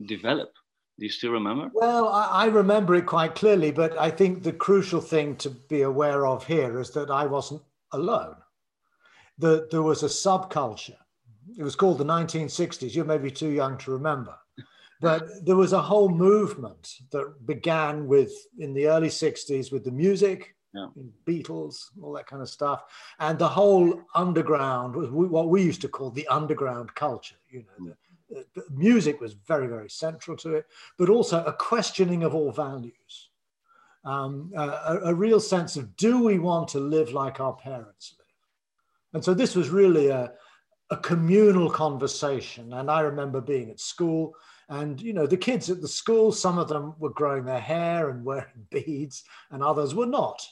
develop 0.06 0.52
do 0.98 1.04
you 1.04 1.10
still 1.10 1.32
remember? 1.32 1.70
Well, 1.74 2.08
I, 2.08 2.24
I, 2.24 2.46
remember 2.46 2.94
it 2.94 3.06
quite 3.06 3.34
clearly, 3.34 3.70
but 3.70 3.98
I 3.98 4.10
think 4.10 4.42
the 4.42 4.52
crucial 4.52 5.00
thing 5.00 5.36
to 5.36 5.50
be 5.50 5.82
aware 5.82 6.26
of 6.26 6.46
here 6.46 6.80
is 6.80 6.90
that 6.92 7.10
I 7.10 7.26
wasn't 7.26 7.62
alone 7.92 8.36
that 9.38 9.70
there 9.70 9.82
was 9.82 10.02
a 10.02 10.06
subculture. 10.06 10.96
It 11.58 11.62
was 11.62 11.76
called 11.76 11.98
the 11.98 12.04
1960s. 12.04 12.94
You 12.94 13.04
may 13.04 13.18
be 13.18 13.30
too 13.30 13.50
young 13.50 13.76
to 13.78 13.90
remember. 13.90 14.34
But 15.00 15.44
there 15.44 15.56
was 15.56 15.74
a 15.74 15.82
whole 15.82 16.08
movement 16.08 16.90
that 17.12 17.46
began 17.46 18.06
with 18.06 18.32
in 18.58 18.72
the 18.72 18.88
early 18.88 19.08
60s 19.08 19.70
with 19.70 19.84
the 19.84 19.90
music, 19.90 20.54
yeah. 20.74 20.88
Beatles, 21.26 21.76
all 22.02 22.12
that 22.14 22.26
kind 22.26 22.42
of 22.42 22.48
stuff, 22.48 22.82
and 23.18 23.38
the 23.38 23.48
whole 23.48 24.02
underground 24.14 24.94
was 24.94 25.10
what 25.10 25.48
we 25.48 25.62
used 25.62 25.80
to 25.82 25.88
call 25.88 26.10
the 26.10 26.26
underground 26.28 26.94
culture. 26.94 27.36
You 27.48 27.60
know, 27.60 27.66
the 27.78 27.90
mm. 27.92 27.96
Music 28.70 29.20
was 29.20 29.34
very, 29.34 29.66
very 29.66 29.90
central 29.90 30.36
to 30.38 30.54
it, 30.54 30.66
but 30.98 31.08
also 31.08 31.44
a 31.44 31.52
questioning 31.52 32.22
of 32.22 32.34
all 32.34 32.52
values, 32.52 33.30
um, 34.04 34.52
a, 34.56 35.00
a 35.04 35.14
real 35.14 35.40
sense 35.40 35.76
of 35.76 35.96
do 35.96 36.22
we 36.22 36.38
want 36.38 36.68
to 36.68 36.80
live 36.80 37.12
like 37.12 37.40
our 37.40 37.54
parents 37.54 38.14
live? 38.18 38.26
And 39.14 39.24
so 39.24 39.34
this 39.34 39.54
was 39.56 39.70
really 39.70 40.08
a, 40.08 40.32
a 40.90 40.96
communal 40.96 41.70
conversation. 41.70 42.72
And 42.74 42.90
I 42.90 43.00
remember 43.00 43.40
being 43.40 43.70
at 43.70 43.80
school 43.80 44.34
and, 44.68 45.00
you 45.00 45.12
know, 45.12 45.26
the 45.26 45.36
kids 45.36 45.70
at 45.70 45.80
the 45.80 45.88
school, 45.88 46.32
some 46.32 46.58
of 46.58 46.68
them 46.68 46.94
were 46.98 47.10
growing 47.10 47.44
their 47.44 47.60
hair 47.60 48.10
and 48.10 48.24
wearing 48.24 48.46
beads 48.70 49.24
and 49.50 49.62
others 49.62 49.94
were 49.94 50.06
not. 50.06 50.46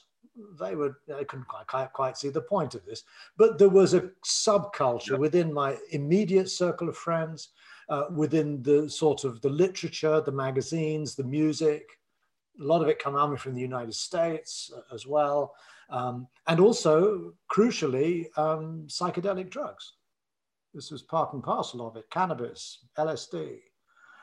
They 0.58 0.74
were, 0.74 0.98
they 1.06 1.24
couldn't 1.24 1.46
quite, 1.48 1.92
quite 1.92 2.16
see 2.16 2.28
the 2.28 2.40
point 2.40 2.74
of 2.74 2.84
this. 2.84 3.04
But 3.36 3.58
there 3.58 3.68
was 3.68 3.94
a 3.94 4.10
subculture 4.24 5.18
within 5.18 5.52
my 5.52 5.76
immediate 5.90 6.50
circle 6.50 6.88
of 6.88 6.96
friends, 6.96 7.50
uh, 7.88 8.06
within 8.10 8.62
the 8.62 8.88
sort 8.88 9.24
of 9.24 9.40
the 9.42 9.50
literature, 9.50 10.20
the 10.20 10.32
magazines, 10.32 11.14
the 11.14 11.24
music, 11.24 11.84
a 12.60 12.64
lot 12.64 12.82
of 12.82 12.88
it 12.88 12.98
coming 12.98 13.36
from 13.36 13.54
the 13.54 13.60
United 13.60 13.94
States 13.94 14.72
uh, 14.76 14.94
as 14.94 15.06
well 15.06 15.54
um, 15.90 16.26
and 16.46 16.60
also, 16.60 17.34
crucially, 17.50 18.26
um, 18.38 18.84
psychedelic 18.86 19.50
drugs. 19.50 19.94
This 20.72 20.90
was 20.90 21.02
part 21.02 21.32
and 21.32 21.42
parcel 21.42 21.86
of 21.86 21.96
it 21.96 22.10
cannabis, 22.10 22.86
LSD. 22.98 23.58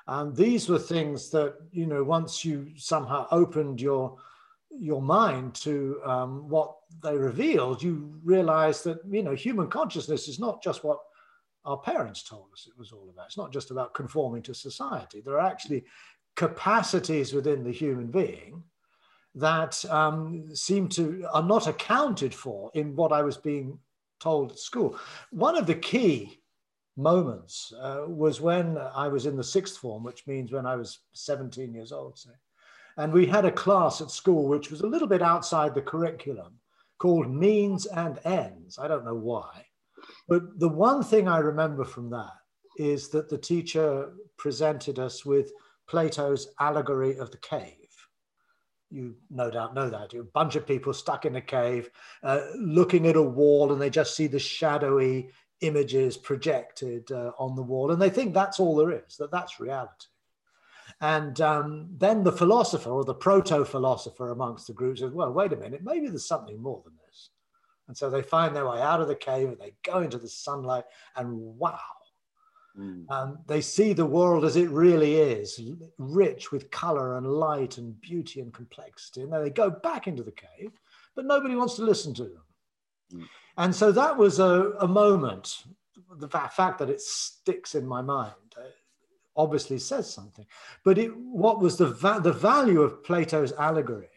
Um, 0.08 0.34
these 0.34 0.68
were 0.68 0.80
things 0.80 1.30
that, 1.30 1.56
you 1.72 1.86
know, 1.86 2.04
once 2.04 2.44
you 2.44 2.72
somehow 2.76 3.28
opened 3.32 3.80
your, 3.80 4.18
your 4.80 5.02
mind 5.02 5.54
to 5.56 6.02
um, 6.06 6.50
what 6.50 6.76
they 7.04 7.16
revealed, 7.16 7.84
you 7.84 8.20
realize 8.24 8.84
that, 8.84 9.00
you 9.10 9.24
know, 9.24 9.36
human 9.36 9.68
consciousness 9.68 10.28
is 10.28 10.40
not 10.40 10.64
just 10.64 10.84
what 10.84 11.00
our 11.66 11.78
parents 11.78 12.24
told 12.24 12.48
us 12.54 12.68
it 12.68 12.78
was 12.78 12.92
all 12.92 13.10
about. 13.10 13.28
It's 13.28 13.38
not 13.38 13.54
just 13.54 13.72
about 13.72 13.94
conforming 13.94 14.42
to 14.44 14.54
society. 14.54 15.22
There 15.22 15.36
are 15.36 15.48
actually 15.48 15.86
capacities 16.36 17.34
within 17.34 17.64
the 17.64 17.72
human 17.72 18.08
being 18.08 18.64
that 19.36 19.84
um, 19.86 20.54
seem 20.54 20.90
to 20.90 21.26
are 21.34 21.44
not 21.44 21.68
accounted 21.68 22.34
for 22.34 22.72
in 22.74 22.96
what 22.96 23.12
I 23.12 23.22
was 23.22 23.38
being 23.38 23.78
told 24.20 24.52
at 24.52 24.60
school. 24.60 24.98
One 25.32 25.56
of 25.56 25.68
the 25.68 25.76
key 25.76 26.42
moments 26.98 27.74
uh, 27.80 28.04
was 28.08 28.42
when 28.42 28.78
I 28.78 29.08
was 29.08 29.26
in 29.26 29.38
the 29.38 29.44
sixth 29.44 29.78
form, 29.78 30.04
which 30.04 30.28
means 30.28 30.52
when 30.52 30.66
I 30.66 30.76
was 30.76 31.00
17 31.14 31.74
years 31.74 31.92
old, 31.92 32.18
say. 32.18 32.32
And 32.98 33.14
we 33.14 33.26
had 33.26 33.46
a 33.46 33.52
class 33.52 34.02
at 34.02 34.12
school 34.12 34.48
which 34.48 34.72
was 34.72 34.82
a 34.82 34.88
little 34.88 35.08
bit 35.08 35.22
outside 35.22 35.74
the 35.74 35.82
curriculum 35.82 36.60
called 36.98 37.30
Means 37.30 37.86
and 37.86 38.20
Ends. 38.26 38.78
I 38.80 38.88
don't 38.88 39.06
know 39.06 39.16
why. 39.16 39.66
But 40.28 40.60
the 40.60 40.70
one 40.70 41.04
thing 41.04 41.28
I 41.28 41.40
remember 41.40 41.84
from 41.84 42.10
that 42.12 42.34
is 42.78 43.10
that 43.10 43.30
the 43.30 43.38
teacher 43.38 44.14
presented 44.38 45.00
us 45.00 45.26
with 45.26 45.52
Plato's 45.88 46.50
allegory 46.60 47.18
of 47.18 47.32
the 47.32 47.38
cave 47.38 47.76
you 48.92 49.16
no 49.30 49.50
doubt 49.50 49.74
know 49.74 49.90
that. 49.90 50.14
A 50.14 50.24
bunch 50.24 50.56
of 50.56 50.68
people 50.68 50.94
stuck 50.94 51.26
in 51.26 51.38
a 51.38 51.42
cave, 51.42 51.90
uh, 52.24 52.42
looking 52.58 53.08
at 53.08 53.16
a 53.16 53.22
wall, 53.22 53.72
and 53.72 53.82
they 53.82 53.90
just 53.90 54.16
see 54.16 54.28
the 54.28 54.40
shadowy 54.40 55.30
images 55.62 56.18
projected 56.18 57.12
uh, 57.12 57.32
on 57.40 57.56
the 57.56 57.62
wall, 57.62 57.92
and 57.92 58.02
they 58.02 58.10
think 58.10 58.34
that's 58.34 58.60
all 58.60 58.76
there 58.76 58.92
is, 58.92 59.16
that 59.18 59.32
that's 59.32 59.60
reality. 59.60 60.08
And 61.02 61.42
um, 61.42 61.90
then 61.98 62.24
the 62.24 62.32
philosopher 62.32 62.92
or 62.92 63.04
the 63.04 63.14
proto 63.14 63.66
philosopher 63.66 64.32
amongst 64.32 64.68
the 64.68 64.74
group 64.74 65.00
says, 65.00 65.12
well, 65.12 65.34
wait 65.34 65.52
a 65.52 65.58
minute, 65.58 65.82
maybe 65.84 66.08
there's 66.08 66.28
something 66.28 66.62
more 66.62 66.82
than 66.86 66.94
this. 67.08 67.30
And 67.88 67.98
so 67.98 68.10
they 68.10 68.22
find 68.22 68.56
their 68.56 68.70
way 68.70 68.80
out 68.80 69.02
of 69.02 69.08
the 69.08 69.16
cave 69.16 69.50
and 69.50 69.58
they 69.60 69.74
go 69.84 70.00
into 70.00 70.18
the 70.18 70.30
sunlight, 70.30 70.86
and 71.16 71.34
wow, 71.34 71.80
Mm. 72.78 73.10
Um, 73.12 73.40
they 73.48 73.62
see 73.62 73.94
the 73.94 74.06
world 74.06 74.46
as 74.46 74.56
it 74.56 74.70
really 74.70 75.16
is, 75.16 75.60
rich 75.98 76.52
with 76.52 76.72
color 76.72 77.18
and 77.18 77.28
light 77.28 77.78
and 77.78 78.00
beauty 78.00 78.40
and 78.40 78.54
complexity. 78.54 79.22
And 79.22 79.34
then 79.34 79.44
they 79.44 79.50
go 79.50 79.70
back 79.70 80.08
into 80.08 80.24
the 80.24 80.32
cave, 80.32 80.72
but 81.16 81.26
nobody 81.26 81.56
wants 81.56 81.76
to 81.76 81.84
listen 81.84 82.14
to 82.16 82.24
them. 82.24 82.44
Mm. 83.14 83.28
And 83.58 83.76
so 83.76 83.92
that 83.92 84.18
was 84.18 84.40
a, 84.40 84.72
a 84.80 84.88
moment. 84.88 85.64
The 86.18 86.30
fact 86.30 86.80
that 86.80 86.90
it 86.90 87.02
sticks 87.02 87.76
in 87.76 87.86
my 87.86 88.02
mind 88.02 88.34
obviously 89.42 89.80
says 89.80 90.12
something. 90.12 90.46
But 90.84 90.98
it, 90.98 91.16
what 91.16 91.60
was 91.60 91.78
the, 91.78 91.88
va- 91.88 92.22
the 92.24 92.34
value 92.34 92.82
of 92.82 93.04
Plato's 93.04 93.54
allegory 93.54 94.08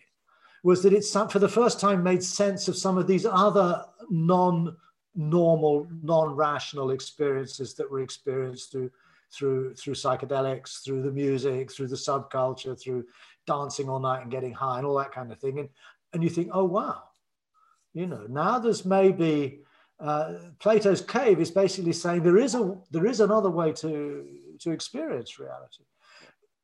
was 0.62 0.82
that 0.82 0.92
it, 0.92 1.04
for 1.30 1.38
the 1.38 1.48
first 1.48 1.80
time, 1.80 2.02
made 2.02 2.22
sense 2.22 2.68
of 2.68 2.76
some 2.76 2.98
of 2.98 3.06
these 3.06 3.26
other 3.26 3.84
non 4.10 4.76
normal, 5.14 5.86
non-rational 6.02 6.90
experiences 6.90 7.74
that 7.74 7.90
were 7.90 8.00
experienced 8.00 8.72
through 8.72 8.90
through 9.32 9.74
through 9.74 9.94
psychedelics, 9.94 10.82
through 10.84 11.02
the 11.02 11.10
music, 11.10 11.72
through 11.72 11.88
the 11.88 11.96
subculture, 11.96 12.80
through 12.80 13.04
dancing 13.46 13.88
all 13.88 14.00
night 14.00 14.22
and 14.22 14.30
getting 14.30 14.52
high 14.52 14.78
and 14.78 14.86
all 14.86 14.98
that 14.98 15.12
kind 15.12 15.30
of 15.32 15.38
thing. 15.38 15.58
And 15.58 15.68
and 16.12 16.22
you 16.22 16.30
think, 16.30 16.50
oh 16.52 16.64
wow, 16.64 17.02
you 17.92 18.06
know, 18.06 18.26
now 18.28 18.58
there's 18.58 18.84
maybe 18.84 19.60
uh, 20.00 20.34
Plato's 20.58 21.00
cave 21.00 21.40
is 21.40 21.50
basically 21.50 21.92
saying 21.92 22.22
there 22.22 22.38
is 22.38 22.54
a 22.54 22.76
there 22.90 23.06
is 23.06 23.20
another 23.20 23.50
way 23.50 23.72
to 23.72 24.26
to 24.64 24.70
experience 24.72 25.38
reality. 25.38 25.84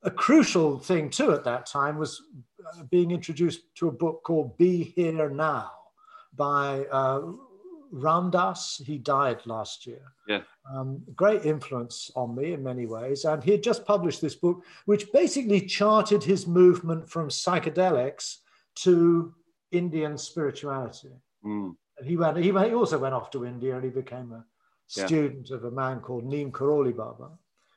A 0.02 0.10
crucial 0.10 0.78
thing 0.78 1.10
too 1.10 1.32
at 1.32 1.44
that 1.44 1.66
time 1.66 1.98
was 1.98 2.22
uh, 2.66 2.82
being 2.90 3.10
introduced 3.10 3.60
to 3.76 3.88
a 3.88 3.92
book 3.92 4.22
called 4.24 4.56
Be 4.56 4.82
Here 4.82 5.30
Now 5.30 5.70
by 6.34 6.86
uh, 6.90 7.20
Ram 7.92 8.30
Dass. 8.30 8.80
He 8.84 8.96
died 8.98 9.40
last 9.44 9.86
year. 9.86 10.02
Yeah. 10.26 10.42
Um, 10.72 11.02
great 11.14 11.44
influence 11.44 12.10
on 12.16 12.34
me 12.34 12.54
in 12.54 12.62
many 12.62 12.86
ways. 12.86 13.24
And 13.24 13.44
he 13.44 13.50
had 13.50 13.62
just 13.62 13.84
published 13.84 14.20
this 14.22 14.36
book, 14.36 14.64
which 14.86 15.12
basically 15.12 15.60
charted 15.60 16.22
his 16.24 16.46
movement 16.46 17.08
from 17.08 17.28
psychedelics 17.28 18.36
to 18.76 19.34
Indian 19.72 20.16
spirituality. 20.16 21.14
Mm. 21.44 21.74
And 21.98 22.08
he 22.08 22.16
went. 22.16 22.38
He, 22.38 22.44
he 22.44 22.74
also 22.74 22.98
went 22.98 23.14
off 23.14 23.30
to 23.32 23.44
India, 23.44 23.74
and 23.74 23.84
he 23.84 23.90
became 23.90 24.32
a 24.32 24.44
Yeah. 24.96 25.06
student 25.06 25.50
of 25.50 25.64
a 25.64 25.70
man 25.70 26.00
called 26.00 26.24
Neem 26.24 26.50
Karoli 26.50 26.94
Baba, 26.96 27.28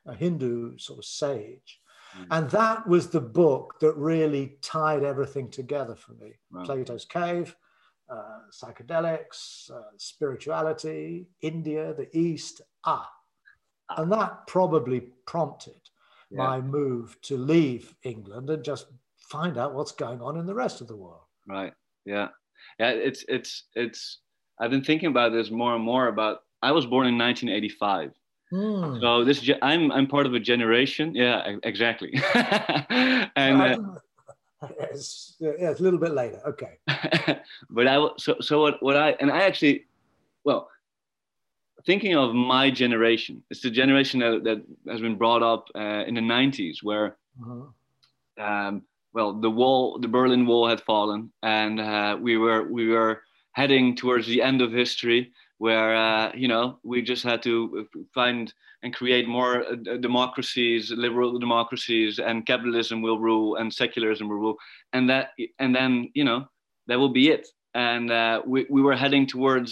a 0.06 0.14
Hindu 0.14 0.78
sort 0.78 1.00
of 1.00 1.06
sage. 1.06 1.80
Mm. 2.18 2.28
And 2.32 2.50
that 2.52 2.88
was 2.88 3.10
the 3.10 3.22
book 3.22 3.80
that 3.80 3.94
really 3.96 4.58
tied 4.62 5.04
everything 5.04 5.50
together 5.50 5.96
for 5.96 6.14
me. 6.14 6.34
Wow. 6.52 6.64
Plato's 6.64 7.06
Cave, 7.06 7.56
uh, 8.10 8.40
psychedelics, 8.52 9.72
uh, 9.72 9.82
spirituality, 9.98 11.28
India, 11.42 11.94
the 11.94 12.10
East. 12.18 12.62
Ah, 12.86 13.10
and 13.98 14.12
that 14.12 14.48
probably 14.48 15.02
prompted 15.26 15.80
Yeah. 16.30 16.38
my 16.38 16.62
move 16.62 17.20
to 17.24 17.38
leave 17.38 17.96
England 18.04 18.50
and 18.50 18.64
just 18.64 18.88
find 19.18 19.58
out 19.58 19.74
what's 19.74 19.92
going 19.92 20.22
on 20.22 20.38
in 20.38 20.46
the 20.46 20.54
rest 20.56 20.82
of 20.82 20.88
the 20.88 20.96
world. 20.96 21.26
Right. 21.48 21.74
Yeah. 22.06 22.30
Yeah. 22.80 22.92
It's 22.92 23.24
it's 23.28 23.68
it's. 23.76 24.20
I've 24.60 24.72
been 24.72 24.84
thinking 24.84 25.10
about 25.10 25.32
this 25.32 25.50
more 25.50 25.76
and 25.76 25.84
more. 25.84 26.08
About 26.08 26.42
I 26.62 26.72
was 26.72 26.86
born 26.86 27.08
in 27.08 27.18
1985, 27.18 28.14
Hmm. 28.54 29.00
so 29.02 29.24
this 29.24 29.50
I'm 29.64 29.92
I'm 29.92 30.06
part 30.06 30.28
of 30.28 30.34
a 30.36 30.40
generation. 30.40 31.16
Yeah, 31.16 31.58
exactly. 31.64 32.14
and 32.36 33.62
uh, 33.62 33.78
it's, 34.92 35.36
yeah, 35.40 35.72
it's 35.72 35.80
a 35.80 35.84
little 35.84 36.00
bit 36.00 36.12
later. 36.12 36.40
Okay. 36.46 36.78
but 37.72 37.88
I 37.88 38.08
so 38.18 38.36
so 38.42 38.62
what 38.62 38.84
what 38.84 38.96
I 38.96 39.12
and 39.20 39.32
I 39.32 39.42
actually 39.42 39.86
well 40.44 40.70
thinking 41.86 42.16
of 42.16 42.36
my 42.36 42.70
generation. 42.70 43.44
It's 43.50 43.62
the 43.62 43.72
generation 43.72 44.20
that, 44.20 44.44
that 44.44 44.64
has 44.92 45.02
been 45.02 45.18
brought 45.18 45.44
up 45.44 45.68
uh, 45.76 46.04
in 46.08 46.14
the 46.14 46.22
90s 46.22 46.78
where 46.84 47.18
Mhm. 47.42 47.74
um, 48.38 48.84
well, 49.14 49.34
the 49.34 49.50
wall, 49.50 50.00
the 50.00 50.08
Berlin 50.08 50.46
Wall 50.46 50.68
had 50.68 50.82
fallen, 50.82 51.32
and 51.42 51.80
uh, 51.80 52.18
we 52.20 52.38
were 52.38 52.64
we 52.70 52.88
were 52.88 53.24
heading 53.54 53.96
towards 53.96 54.28
the 54.28 54.42
end 54.42 54.62
of 54.62 54.72
history, 54.72 55.32
where 55.64 55.96
uh, 55.96 56.30
you 56.44 56.50
know 56.54 56.66
we 56.84 57.02
just 57.02 57.24
had 57.24 57.42
to 57.42 57.88
find 58.14 58.54
and 58.84 58.94
create 58.94 59.28
more 59.38 59.54
uh, 59.64 59.76
democracies, 60.10 60.92
liberal 61.06 61.40
democracies, 61.40 62.20
and 62.20 62.46
capitalism 62.46 63.02
will 63.02 63.20
rule, 63.30 63.56
and 63.60 63.74
secularism 63.74 64.28
will 64.28 64.42
rule, 64.46 64.58
and 64.92 65.10
that 65.10 65.30
and 65.60 65.74
then 65.74 65.92
you 66.20 66.26
know 66.30 66.40
that 66.88 67.00
will 67.00 67.14
be 67.22 67.26
it, 67.36 67.48
and 67.74 68.12
uh, 68.12 68.42
we 68.46 68.60
we 68.70 68.82
were 68.82 68.98
heading 69.04 69.26
towards 69.26 69.72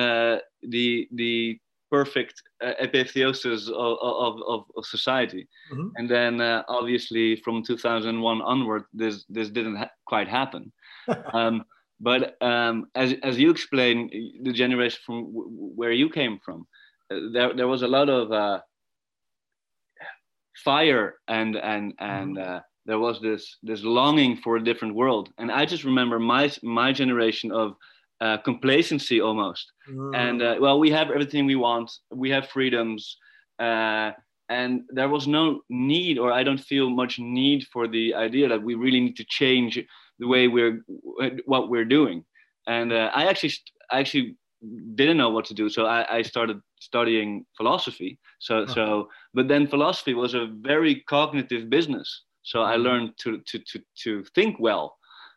uh, 0.00 0.36
the 0.74 1.08
the 1.22 1.58
perfect 1.90 2.34
uh, 2.64 2.74
apotheosis 2.86 3.68
of, 3.68 3.94
of, 4.02 4.34
of, 4.52 4.60
of 4.76 4.84
society. 4.96 5.42
Mhm. 5.72 5.88
and 5.98 6.06
then 6.08 6.40
uh, 6.40 6.62
obviously 6.78 7.26
from 7.44 7.62
2001 7.62 8.42
onward 8.42 8.82
this 9.00 9.24
this 9.36 9.48
didn't 9.56 9.76
ha- 9.82 9.94
quite 10.12 10.28
happen. 10.40 10.72
Um, 11.38 11.64
but 12.00 12.40
um, 12.42 12.86
as, 12.94 13.14
as 13.22 13.38
you 13.38 13.50
explained 13.50 14.12
the 14.42 14.52
generation 14.52 14.98
from 15.04 15.24
where 15.24 15.92
you 15.92 16.10
came 16.10 16.38
from 16.44 16.66
uh, 17.10 17.16
there, 17.32 17.54
there 17.54 17.68
was 17.68 17.82
a 17.82 17.88
lot 17.88 18.08
of 18.08 18.32
uh, 18.32 18.60
fire 20.64 21.14
and 21.28 21.56
and 21.56 21.94
and 21.98 22.38
uh, 22.38 22.60
there 22.86 22.98
was 22.98 23.20
this 23.20 23.58
this 23.62 23.82
longing 23.82 24.36
for 24.36 24.56
a 24.56 24.64
different 24.64 24.94
world. 24.94 25.28
And 25.38 25.50
i 25.50 25.64
just 25.64 25.84
remember 25.84 26.18
my 26.18 26.50
my 26.62 26.92
generation 26.92 27.52
of 27.52 27.76
uh, 28.20 28.38
complacency 28.38 29.20
almost. 29.20 29.72
And 30.14 30.42
uh, 30.42 30.56
well 30.60 30.78
we 30.78 30.90
have 30.90 31.10
everything 31.10 31.46
we 31.46 31.56
want. 31.56 31.90
We 32.10 32.30
have 32.30 32.48
freedoms. 32.48 33.16
Uh, 33.58 34.12
and 34.48 34.82
there 34.90 35.08
was 35.08 35.26
no 35.26 35.60
need 35.68 36.18
or 36.18 36.30
i 36.32 36.44
don't 36.44 36.68
feel 36.72 36.88
much 36.88 37.18
need 37.18 37.66
for 37.72 37.88
the 37.88 38.14
idea 38.14 38.46
that 38.48 38.62
we 38.62 38.76
really 38.76 39.00
need 39.00 39.16
to 39.16 39.26
change 39.28 39.76
the 40.18 40.26
way 40.26 40.48
we're 40.48 40.82
what 41.46 41.68
we're 41.70 41.84
doing 41.98 42.24
and 42.66 42.92
uh, 42.92 43.10
i 43.14 43.26
actually 43.26 43.52
i 43.90 44.00
actually 44.00 44.36
didn't 44.94 45.16
know 45.18 45.30
what 45.30 45.44
to 45.44 45.54
do 45.54 45.68
so 45.68 45.86
i, 45.86 46.18
I 46.18 46.22
started 46.22 46.60
studying 46.80 47.44
philosophy 47.56 48.18
so 48.38 48.54
Uh-huh. 48.58 48.74
so 48.74 49.08
but 49.34 49.48
then 49.48 49.66
philosophy 49.66 50.14
was 50.14 50.34
a 50.34 50.46
very 50.72 50.94
cognitive 51.08 51.68
business 51.70 52.08
so 52.42 52.62
i 52.62 52.76
Mhm. 52.76 52.82
learned 52.86 53.10
to 53.22 53.30
to 53.48 53.58
to, 53.70 53.78
to 54.04 54.24
think 54.34 54.56
well 54.58 54.86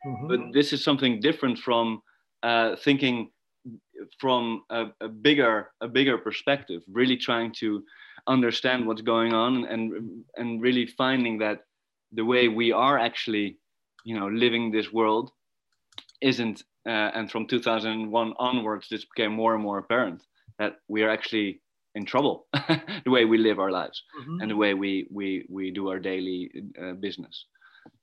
Mhm. 0.06 0.28
but 0.30 0.40
this 0.54 0.74
is 0.74 0.84
something 0.84 1.20
different 1.22 1.58
from 1.60 2.02
uh, 2.44 2.76
thinking 2.86 3.32
from 4.20 4.64
a, 4.70 4.86
a 5.02 5.10
bigger 5.10 5.72
a 5.82 5.88
bigger 5.88 6.18
perspective 6.18 6.82
really 7.00 7.18
trying 7.18 7.52
to 7.60 7.84
understand 8.28 8.86
what's 8.86 9.02
going 9.02 9.34
on 9.34 9.66
and 9.66 9.82
and 10.38 10.62
really 10.62 10.86
finding 11.04 11.40
that 11.40 11.58
the 12.18 12.26
way 12.26 12.48
we 12.48 12.72
are 12.72 12.98
actually 12.98 13.58
you 14.10 14.16
know 14.20 14.28
living 14.46 14.72
this 14.72 14.90
world 15.00 15.28
isn't 16.22 16.58
uh, 16.92 17.10
and 17.18 17.26
from 17.32 17.46
2001 17.48 18.34
onwards 18.50 18.88
this 18.90 19.06
became 19.16 19.34
more 19.42 19.54
and 19.56 19.64
more 19.64 19.78
apparent 19.84 20.22
that 20.60 20.74
we 20.88 21.04
are 21.04 21.12
actually 21.18 21.62
in 21.96 22.06
trouble 22.06 22.36
the 23.06 23.12
way 23.16 23.24
we 23.26 23.38
live 23.38 23.60
our 23.60 23.72
lives 23.82 23.98
Mhm. 24.20 24.38
and 24.42 24.48
the 24.52 24.60
way 24.64 24.72
we 24.84 24.92
we 25.18 25.28
we 25.56 25.72
do 25.72 25.84
our 25.92 26.00
daily 26.12 26.40
uh, 26.82 26.94
business. 27.06 27.36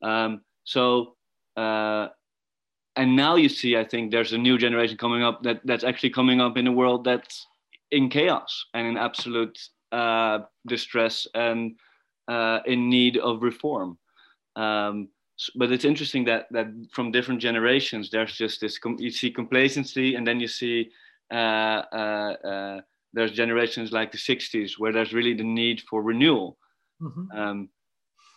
Um, 0.03 0.31
so 0.64 1.16
uh, 1.57 2.07
and 3.01 3.16
now 3.16 3.37
you 3.37 3.49
see, 3.49 3.73
I 3.83 3.85
think 3.90 4.11
there's 4.11 4.33
a 4.35 4.38
new 4.49 4.57
generation 4.59 4.97
coming 4.97 5.23
up 5.29 5.42
that 5.42 5.59
that's 5.69 5.85
actually 5.85 6.11
coming 6.19 6.40
up 6.40 6.57
in 6.57 6.66
a 6.66 6.73
world 6.81 7.05
that's 7.05 7.47
in 7.90 8.09
chaos 8.09 8.53
and 8.75 8.87
in 8.90 8.97
absolute 9.09 9.57
uh, 9.92 10.38
distress 10.66 11.27
and 11.35 11.77
uh, 12.29 12.59
in 12.66 12.88
need 12.88 13.16
of 13.19 13.42
reform. 13.42 13.99
Um, 14.57 15.09
but 15.55 15.70
it's 15.72 15.85
interesting 15.85 16.25
that 16.25 16.46
that 16.51 16.66
from 16.92 17.12
different 17.12 17.40
generations, 17.40 18.11
there's 18.11 18.37
just 18.37 18.61
this. 18.61 18.79
You 18.99 19.11
see 19.11 19.31
complacency, 19.31 20.14
and 20.14 20.27
then 20.27 20.40
you 20.40 20.49
see 20.49 20.90
uh, 21.33 21.83
uh, 21.92 22.37
uh, 22.44 22.81
there's 23.12 23.33
generations 23.33 23.92
like 23.92 24.12
the 24.12 24.18
60s 24.18 24.72
where 24.79 24.92
there's 24.92 25.12
really 25.12 25.35
the 25.35 25.44
need 25.44 25.81
for 25.88 26.03
renewal. 26.03 26.59
Mhm. 27.03 27.35
Um, 27.35 27.68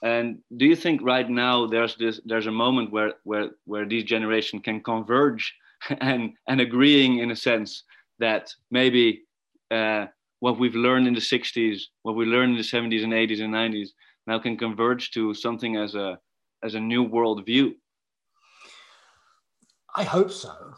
and 0.01 0.39
do 0.57 0.65
you 0.65 0.75
think 0.75 1.01
right 1.01 1.29
now 1.29 1.67
there's 1.67 1.95
this 1.95 2.21
there's 2.25 2.47
a 2.47 2.51
moment 2.51 2.91
where 2.91 3.13
where 3.23 3.51
where 3.65 3.85
these 3.85 4.05
generation 4.05 4.62
can 4.62 4.81
converge 4.81 5.53
and 6.01 6.33
and 6.47 6.62
agreeing 6.62 7.19
in 7.19 7.31
a 7.31 7.35
sense 7.35 7.83
that 8.19 8.53
maybe 8.71 9.23
uh, 9.71 10.05
what 10.39 10.59
we've 10.59 10.75
learned 10.75 11.07
in 11.07 11.13
the 11.13 11.19
60s, 11.19 11.81
what 12.03 12.15
we 12.15 12.25
learned 12.25 12.51
in 12.51 12.57
the 12.57 12.63
70s 12.63 13.03
and 13.03 13.13
80s 13.13 13.41
and 13.41 13.53
90s 13.53 13.89
now 14.27 14.39
can 14.39 14.57
converge 14.57 15.12
to 15.12 15.33
something 15.33 15.75
as 15.75 15.95
a 15.95 16.19
as 16.63 16.75
a 16.75 16.79
new 16.79 17.03
world 17.03 17.45
view. 17.45 17.75
I 19.95 20.03
hope 20.03 20.31
so. 20.31 20.75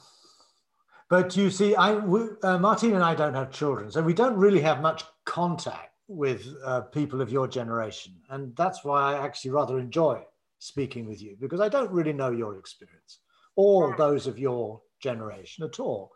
But 1.10 1.36
you 1.36 1.50
see, 1.50 1.76
I, 1.76 1.96
we, 1.96 2.22
uh, 2.42 2.58
Martine 2.58 2.94
and 2.94 3.04
I 3.04 3.16
don't 3.16 3.34
have 3.34 3.52
children, 3.52 3.92
so 3.92 4.02
we 4.02 4.14
don't 4.14 4.38
really 4.38 4.62
have 4.62 4.82
much 4.82 5.04
contact 5.26 5.92
with 6.08 6.48
uh, 6.64 6.82
people 6.82 7.22
of 7.22 7.32
your 7.32 7.48
generation. 7.48 8.14
And 8.30 8.56
that's 8.56 8.84
why 8.84 9.14
I 9.14 9.24
actually 9.26 9.52
rather 9.52 9.78
enjoy 9.78 10.24
speaking 10.60 11.08
with 11.08 11.22
you 11.22 11.36
because 11.40 11.60
I 11.60 11.70
don't 11.70 11.92
really 11.92 12.14
know 12.14 12.32
your 12.32 12.58
experience 12.58 13.20
or 13.56 13.96
those 13.98 14.28
of 14.28 14.40
your 14.40 14.82
generation 15.02 15.66
at 15.66 15.80
all. 15.80 16.12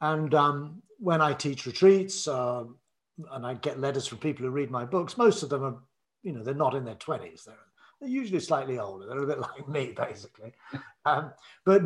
And 0.00 0.34
um, 0.34 0.82
when 0.98 1.20
I 1.20 1.32
teach 1.32 1.66
retreats 1.66 2.26
um, 2.26 2.78
and 3.30 3.46
I 3.46 3.54
get 3.54 3.80
letters 3.80 4.06
from 4.06 4.18
people 4.18 4.44
who 4.44 4.50
read 4.50 4.70
my 4.70 4.84
books, 4.84 5.16
most 5.16 5.42
of 5.42 5.50
them 5.50 5.62
are, 5.62 5.76
you 6.22 6.32
know, 6.32 6.42
they're 6.42 6.54
not 6.54 6.74
in 6.74 6.84
their 6.84 6.96
20s. 6.96 7.44
They're, 7.44 7.54
they're 8.02 8.10
usually 8.10 8.40
slightly 8.40 8.78
older. 8.78 9.06
They're 9.06 9.22
a 9.22 9.26
bit 9.26 9.38
like 9.54 9.68
me, 9.68 9.94
basically. 9.96 10.52
Um, 11.04 11.32
but 11.64 11.82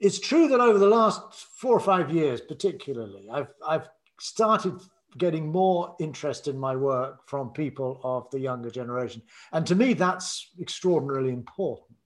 it's 0.00 0.18
true 0.18 0.48
that 0.48 0.60
over 0.60 0.78
the 0.78 0.88
last 0.88 1.34
four 1.34 1.76
or 1.76 1.80
five 1.80 2.10
years, 2.10 2.40
particularly, 2.40 3.28
I've 3.30 3.48
I've 3.66 3.88
started 4.18 4.80
getting 5.18 5.50
more 5.50 5.96
interest 5.98 6.48
in 6.48 6.58
my 6.58 6.76
work 6.76 7.28
from 7.28 7.50
people 7.50 8.00
of 8.04 8.30
the 8.30 8.40
younger 8.40 8.70
generation, 8.70 9.22
and 9.52 9.66
to 9.66 9.74
me, 9.74 9.92
that's 9.92 10.48
extraordinarily 10.60 11.30
important. 11.30 11.96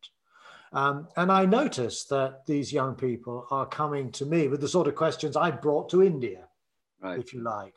Um, 0.73 1.07
and 1.17 1.31
I 1.31 1.45
notice 1.47 2.05
that 2.07 2.47
these 2.47 2.73
young 2.73 2.97
people 2.97 3.47
are 3.53 3.67
coming 3.67 4.11
to 4.13 4.27
me 4.27 4.49
with 4.49 4.61
the 4.61 4.69
sort 4.69 4.89
of 4.89 4.97
questions 4.97 5.37
I 5.37 5.53
brought 5.53 5.89
to 5.91 6.03
India 6.03 6.49
right. 7.01 7.19
if 7.19 7.33
you 7.33 7.43
like. 7.43 7.77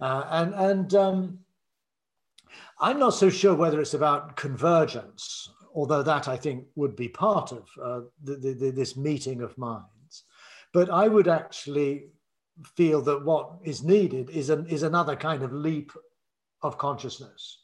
Uh, 0.00 0.24
and 0.30 0.54
and 0.54 0.94
um, 0.94 1.38
I'm 2.80 2.98
not 2.98 3.14
so 3.14 3.30
sure 3.30 3.54
whether 3.54 3.80
it's 3.80 3.94
about 3.94 4.36
convergence, 4.36 5.50
although 5.74 6.02
that 6.02 6.28
I 6.28 6.36
think 6.36 6.64
would 6.74 6.96
be 6.96 7.08
part 7.08 7.52
of 7.52 7.68
uh, 7.82 8.00
the, 8.22 8.54
the, 8.54 8.70
this 8.70 8.96
meeting 8.96 9.42
of 9.42 9.56
minds. 9.56 10.24
But 10.72 10.90
I 10.90 11.08
would 11.08 11.28
actually 11.28 12.08
feel 12.74 13.02
that 13.02 13.24
what 13.24 13.58
is 13.64 13.82
needed 13.82 14.30
is, 14.30 14.50
an, 14.50 14.66
is 14.66 14.82
another 14.82 15.16
kind 15.16 15.42
of 15.42 15.52
leap 15.52 15.92
of 16.62 16.78
consciousness. 16.78 17.60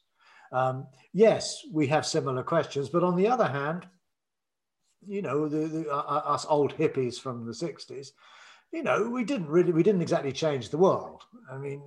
Um, 0.51 0.87
yes, 1.13 1.61
we 1.71 1.87
have 1.87 2.05
similar 2.05 2.43
questions, 2.43 2.89
but 2.89 3.03
on 3.03 3.15
the 3.15 3.27
other 3.27 3.47
hand, 3.47 3.87
you 5.05 5.21
know, 5.21 5.49
the, 5.49 5.67
the, 5.67 5.89
uh, 5.91 5.97
uh 5.97 6.21
us 6.25 6.45
old 6.47 6.77
hippies 6.77 7.19
from 7.19 7.45
the 7.45 7.51
60s, 7.51 8.09
you 8.71 8.83
know, 8.83 9.09
we 9.09 9.23
didn't 9.23 9.47
really, 9.47 9.71
we 9.71 9.83
didn't 9.83 10.01
exactly 10.01 10.31
change 10.31 10.69
the 10.69 10.77
world. 10.77 11.23
I 11.51 11.57
mean, 11.57 11.81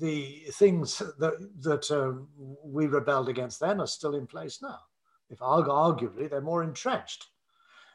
the 0.00 0.42
things 0.52 0.98
that, 0.98 1.50
that 1.60 1.90
uh, 1.90 2.12
we 2.64 2.86
rebelled 2.86 3.28
against 3.28 3.60
then 3.60 3.80
are 3.80 3.86
still 3.86 4.14
in 4.14 4.26
place 4.26 4.60
now. 4.62 4.78
If 5.28 5.38
arguably, 5.38 6.28
they're 6.28 6.40
more 6.40 6.62
entrenched. 6.62 7.26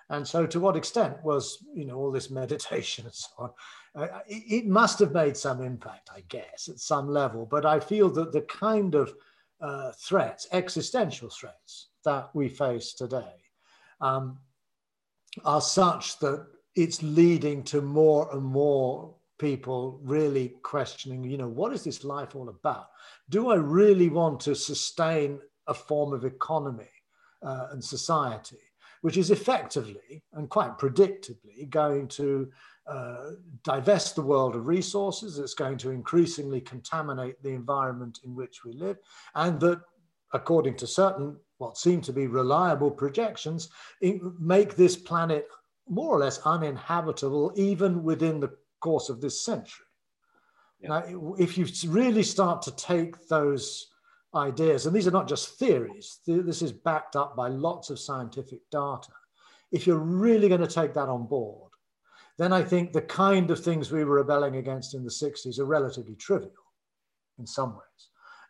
And 0.09 0.25
so, 0.27 0.45
to 0.45 0.59
what 0.59 0.77
extent 0.77 1.17
was 1.23 1.63
you 1.73 1.85
know 1.85 1.97
all 1.97 2.11
this 2.11 2.29
meditation 2.41 3.05
and 3.05 3.13
so 3.13 3.29
on? 3.37 3.49
Uh, 3.95 4.19
it, 4.27 4.43
it, 4.63 4.67
must 4.67 4.99
have 4.99 5.13
made 5.13 5.35
some 5.37 5.61
impact, 5.61 6.09
I 6.13 6.23
guess, 6.27 6.67
at 6.69 6.79
some 6.79 7.07
level. 7.07 7.45
But 7.45 7.65
I 7.65 7.79
feel 7.79 8.09
that 8.11 8.31
the 8.33 8.41
kind 8.41 8.93
of 8.93 9.13
uh, 9.61 9.91
threats, 9.93 10.47
existential 10.51 11.29
threats 11.29 11.87
that 12.03 12.29
we 12.33 12.49
face 12.49 12.93
today, 12.93 13.41
um, 14.01 14.37
are 15.43 15.61
such 15.61 16.19
that 16.19 16.45
it's 16.75 17.01
leading 17.01 17.63
to 17.63 17.81
more 17.81 18.29
and 18.33 18.43
more 18.43 19.15
people 19.37 19.99
really 20.03 20.55
questioning, 20.63 21.23
you 21.23 21.37
know, 21.37 21.47
what 21.47 21.73
is 21.73 21.83
this 21.83 22.03
life 22.03 22.35
all 22.35 22.49
about? 22.49 22.87
Do 23.29 23.51
I 23.51 23.55
really 23.55 24.09
want 24.09 24.39
to 24.41 24.55
sustain 24.55 25.39
a 25.67 25.73
form 25.73 26.13
of 26.13 26.25
economy 26.25 26.91
uh, 27.41 27.67
and 27.71 27.83
society, 27.83 28.61
which 29.01 29.17
is 29.17 29.31
effectively 29.31 30.23
and 30.33 30.49
quite 30.49 30.77
predictably 30.77 31.69
going 31.69 32.07
to 32.07 32.49
uh, 32.87 33.31
divest 33.63 34.15
the 34.15 34.21
world 34.21 34.55
of 34.55 34.67
resources, 34.67 35.39
it's 35.39 35.55
going 35.55 35.77
to 35.77 35.89
increasingly 35.89 36.61
contaminate 36.61 37.41
the 37.41 37.49
environment 37.49 38.19
in 38.23 38.35
which 38.35 38.63
we 38.63 38.73
live, 38.73 38.97
and 39.33 39.59
that, 39.59 39.81
according 40.33 40.75
to 40.75 40.85
certain 40.85 41.35
what 41.57 41.77
seem 41.77 42.01
to 42.01 42.13
be 42.13 42.27
reliable 42.27 42.91
projections, 42.91 43.69
make 44.39 44.75
this 44.75 44.95
planet 44.95 45.47
more 45.87 46.15
or 46.15 46.19
less 46.19 46.39
uninhabitable 46.45 47.51
even 47.55 48.03
within 48.03 48.39
the 48.39 48.51
course 48.85 49.09
of 49.09 49.19
this 49.19 49.43
century. 49.43 49.87
Yeah. 50.79 50.89
Now, 50.89 51.35
if 51.39 51.57
you 51.57 51.65
really 51.87 52.23
start 52.23 52.61
to 52.63 52.75
take 52.75 53.27
those 53.27 53.87
ideas, 54.35 54.85
and 54.85 54.95
these 54.95 55.07
are 55.07 55.17
not 55.19 55.27
just 55.27 55.57
theories, 55.57 56.19
this 56.27 56.61
is 56.61 56.71
backed 56.71 57.15
up 57.15 57.35
by 57.35 57.47
lots 57.47 57.89
of 57.89 57.99
scientific 57.99 58.59
data. 58.71 59.13
If 59.71 59.87
you're 59.87 60.09
really 60.27 60.49
going 60.49 60.67
to 60.67 60.79
take 60.81 60.93
that 60.93 61.09
on 61.09 61.25
board, 61.25 61.71
then 62.37 62.53
I 62.53 62.61
think 62.61 62.91
the 62.91 63.01
kind 63.01 63.49
of 63.49 63.59
things 63.63 63.91
we 63.91 64.03
were 64.03 64.17
rebelling 64.17 64.57
against 64.57 64.93
in 64.93 65.03
the 65.03 65.09
60s 65.09 65.57
are 65.57 65.65
relatively 65.65 66.15
trivial 66.15 66.65
in 67.39 67.47
some 67.47 67.71
ways. 67.71 68.01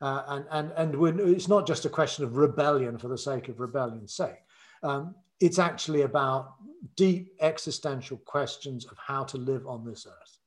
Uh, 0.02 0.24
and 0.28 0.46
and, 0.52 0.72
and 0.76 0.96
when, 0.96 1.20
it's 1.20 1.48
not 1.48 1.66
just 1.66 1.86
a 1.86 1.90
question 1.90 2.26
of 2.26 2.36
rebellion 2.36 2.98
for 2.98 3.08
the 3.08 3.18
sake 3.18 3.48
of 3.48 3.62
rebellion's 3.62 4.14
sake. 4.14 4.42
Um, 4.84 5.16
it's 5.40 5.60
actually 5.60 6.02
about 6.02 6.56
deep 6.96 7.36
existential 7.42 8.18
questions 8.18 8.86
of 8.86 8.98
how 8.98 9.24
to 9.24 9.38
live 9.38 9.68
on 9.68 9.86
this 9.86 10.06
earth. 10.08 10.40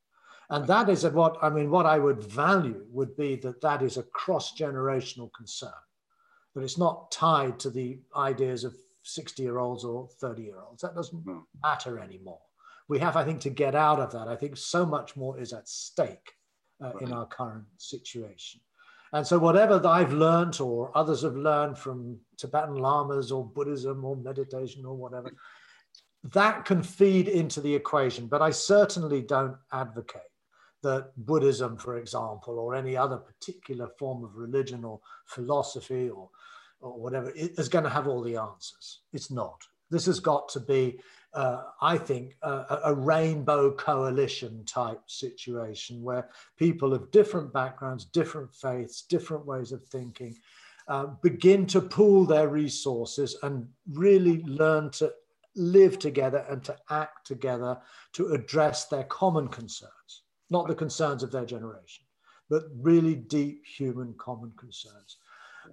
And 0.51 0.67
that 0.67 0.89
is 0.89 1.05
what, 1.05 1.37
I 1.43 1.51
mean, 1.51 1.71
what 1.71 1.85
I 1.85 1.99
would 1.99 2.23
value 2.23 2.87
would 2.91 3.17
be 3.17 3.37
that 3.37 3.61
that 3.61 3.83
is 3.83 3.99
a 3.99 4.03
cross 4.03 4.57
generational 4.57 5.31
concern, 5.37 5.71
that 6.55 6.63
it's 6.63 6.79
not 6.79 7.11
tied 7.11 7.59
to 7.61 7.71
the 7.71 8.01
ideas 8.17 8.65
of 8.65 8.75
60 9.03 9.43
year 9.43 9.59
olds 9.59 9.85
or 9.85 10.09
30 10.21 10.43
year 10.43 10.61
olds. 10.67 10.83
That 10.83 10.95
doesn't 10.95 11.27
no. 11.27 11.47
matter 11.63 11.99
anymore. 11.99 12.41
We 12.89 12.99
have, 13.01 13.17
I 13.17 13.25
think, 13.25 13.41
to 13.43 13.51
get 13.51 13.75
out 13.75 14.01
of 14.01 14.13
that. 14.13 14.29
I 14.29 14.37
think 14.37 14.57
so 14.57 14.87
much 14.87 15.17
more 15.17 15.39
is 15.39 15.53
at 15.53 15.69
stake 15.69 16.33
uh, 16.83 16.93
right. 16.95 17.03
in 17.03 17.13
our 17.13 17.27
current 17.27 17.67
situation. 17.77 18.61
And 19.13 19.27
so, 19.27 19.39
whatever 19.39 19.81
I've 19.87 20.13
learned 20.13 20.61
or 20.61 20.91
others 20.97 21.23
have 21.23 21.37
learned 21.37 21.79
from 21.79 22.19
Tibetan 22.37 22.77
lamas 22.77 23.33
or 23.33 23.45
Buddhism 23.45 24.05
or 24.05 24.17
meditation 24.17 24.85
or 24.85 24.95
whatever, 24.95 25.33
that 26.25 26.65
can 26.65 26.83
feed 26.83 27.29
into 27.29 27.61
the 27.61 27.75
equation. 27.75 28.27
But 28.27 28.43
I 28.43 28.51
certainly 28.51 29.23
don't 29.23 29.57
advocate 29.73 30.23
that 30.83 31.13
Buddhism, 31.17 31.77
for 31.77 31.97
example, 31.97 32.59
or 32.59 32.75
any 32.75 32.97
other 32.97 33.17
particular 33.17 33.89
form 33.99 34.25
of 34.25 34.37
religion 34.37 34.85
or 34.85 35.01
philosophy 35.27 36.09
or, 36.09 36.29
or 36.81 37.01
whatever 37.01 37.33
is 37.35 37.69
going 37.69 37.85
to 37.85 37.91
have 37.91 38.07
all 38.07 38.23
the 38.23 38.37
answers. 38.37 39.01
It's 39.13 39.31
not. 39.31 39.61
This 39.91 40.07
has 40.07 40.21
got 40.21 40.49
to 40.51 40.61
be 40.61 41.01
uh, 41.35 41.63
I 41.81 41.99
think, 41.99 42.37
a, 42.43 42.81
a, 42.87 42.95
rainbow 42.95 43.73
coalition 43.73 44.65
type 44.65 45.03
situation 45.07 46.03
where 46.03 46.31
people 46.57 46.95
of 46.95 47.11
different 47.11 47.53
backgrounds, 47.53 48.07
different 48.07 48.55
faiths, 48.55 49.03
different 49.03 49.45
ways 49.45 49.71
of 49.73 49.85
thinking 49.85 50.35
uh, 50.89 51.07
begin 51.23 51.67
to 51.67 51.83
pool 51.83 52.25
their 52.25 52.49
resources 52.49 53.37
and 53.43 53.69
really 53.93 54.43
learn 54.45 54.91
to 54.91 55.13
live 55.55 55.99
together 55.99 56.47
and 56.49 56.65
to 56.65 56.77
act 56.89 57.27
together 57.27 57.79
to 58.13 58.29
address 58.29 58.87
their 58.87 59.05
common 59.05 59.49
concerns, 59.49 60.23
not 60.51 60.67
the 60.67 60.75
concerns 60.75 61.23
of 61.23 61.31
their 61.31 61.45
generation, 61.45 62.05
but 62.49 62.65
really 62.75 63.15
deep 63.15 63.67
human 63.67 64.15
common 64.15 64.53
concerns. 64.57 65.19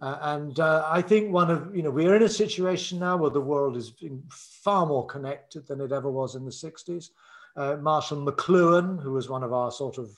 Uh, 0.01 0.17
and 0.21 0.59
uh, 0.59 0.87
I 0.87 1.01
think 1.01 1.31
one 1.31 1.49
of, 1.49 1.75
you 1.75 1.83
know, 1.83 1.91
we're 1.91 2.15
in 2.15 2.23
a 2.23 2.29
situation 2.29 2.99
now 2.99 3.17
where 3.17 3.29
the 3.29 3.41
world 3.41 3.77
is 3.77 3.93
far 4.29 4.85
more 4.85 5.05
connected 5.05 5.67
than 5.67 5.81
it 5.81 5.91
ever 5.91 6.09
was 6.09 6.35
in 6.35 6.45
the 6.45 6.51
60s. 6.51 7.09
Uh, 7.55 7.77
Marshall 7.77 8.25
McLuhan, 8.25 9.01
who 9.01 9.13
was 9.13 9.29
one 9.29 9.43
of 9.43 9.53
our 9.53 9.71
sort 9.71 9.97
of 9.97 10.11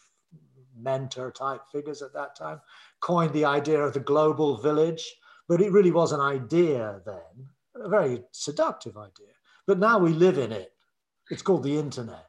mentor 0.80 1.32
type 1.32 1.62
figures 1.72 2.02
at 2.02 2.14
that 2.14 2.36
time, 2.36 2.60
coined 3.00 3.34
the 3.34 3.46
idea 3.46 3.80
of 3.80 3.94
the 3.94 4.00
global 4.00 4.58
village, 4.58 5.16
but 5.48 5.62
it 5.62 5.72
really 5.72 5.92
was 5.92 6.12
an 6.12 6.22
idea 6.22 7.02
then, 7.06 7.48
a 7.76 7.90
very 7.90 8.24
seductive 8.32 8.98
idea. 8.98 9.34
But 9.66 9.80
now 9.80 10.00
we 10.00 10.14
live 10.14 10.38
in 10.38 10.52
it. 10.52 10.72
It's 11.30 11.42
called 11.42 11.64
the 11.64 11.78
internet. 11.78 12.26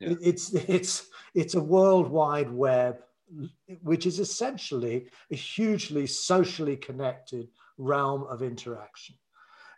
Yeah. 0.00 0.14
It's, 0.22 0.54
it's, 0.54 1.08
it's 1.34 1.54
a 1.54 1.62
worldwide 1.62 2.50
web 2.50 2.98
which 3.82 4.06
is 4.06 4.18
essentially 4.20 5.08
a 5.30 5.36
hugely 5.36 6.06
socially 6.06 6.76
connected 6.76 7.48
realm 7.78 8.24
of 8.24 8.42
interaction. 8.42 9.16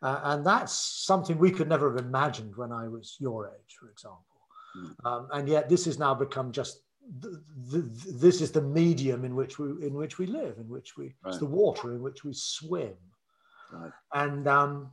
Uh, 0.03 0.21
and 0.25 0.47
that's 0.47 0.73
something 1.07 1.39
we 1.39 1.51
could 1.51 1.69
never 1.69 1.91
have 1.91 2.05
imagined 2.05 2.57
when 2.57 2.73
I 2.73 2.87
was 2.87 3.17
your 3.19 3.49
age, 3.49 3.77
for 3.79 3.91
example. 3.91 4.25
Mm. 4.77 5.07
Um, 5.07 5.29
and 5.33 5.49
yet 5.49 5.69
this 5.69 5.87
has 5.87 5.99
now 5.99 6.15
become 6.15 6.53
just 6.53 6.83
the, 7.21 7.43
the, 7.71 7.79
this 8.13 8.41
is 8.41 8.53
the 8.53 8.61
medium 8.61 9.25
in 9.25 9.35
which 9.35 9.59
we 9.59 9.71
in 9.85 9.95
which 9.95 10.19
we 10.19 10.27
live, 10.27 10.59
in 10.59 10.69
which 10.69 10.97
we 10.97 11.15
right. 11.25 11.31
it's 11.31 11.39
the 11.39 11.47
water 11.47 11.95
in 11.95 12.03
which 12.03 12.23
we 12.23 12.33
swim. 12.35 12.95
Right. 13.73 13.93
And 14.15 14.47
um, 14.47 14.91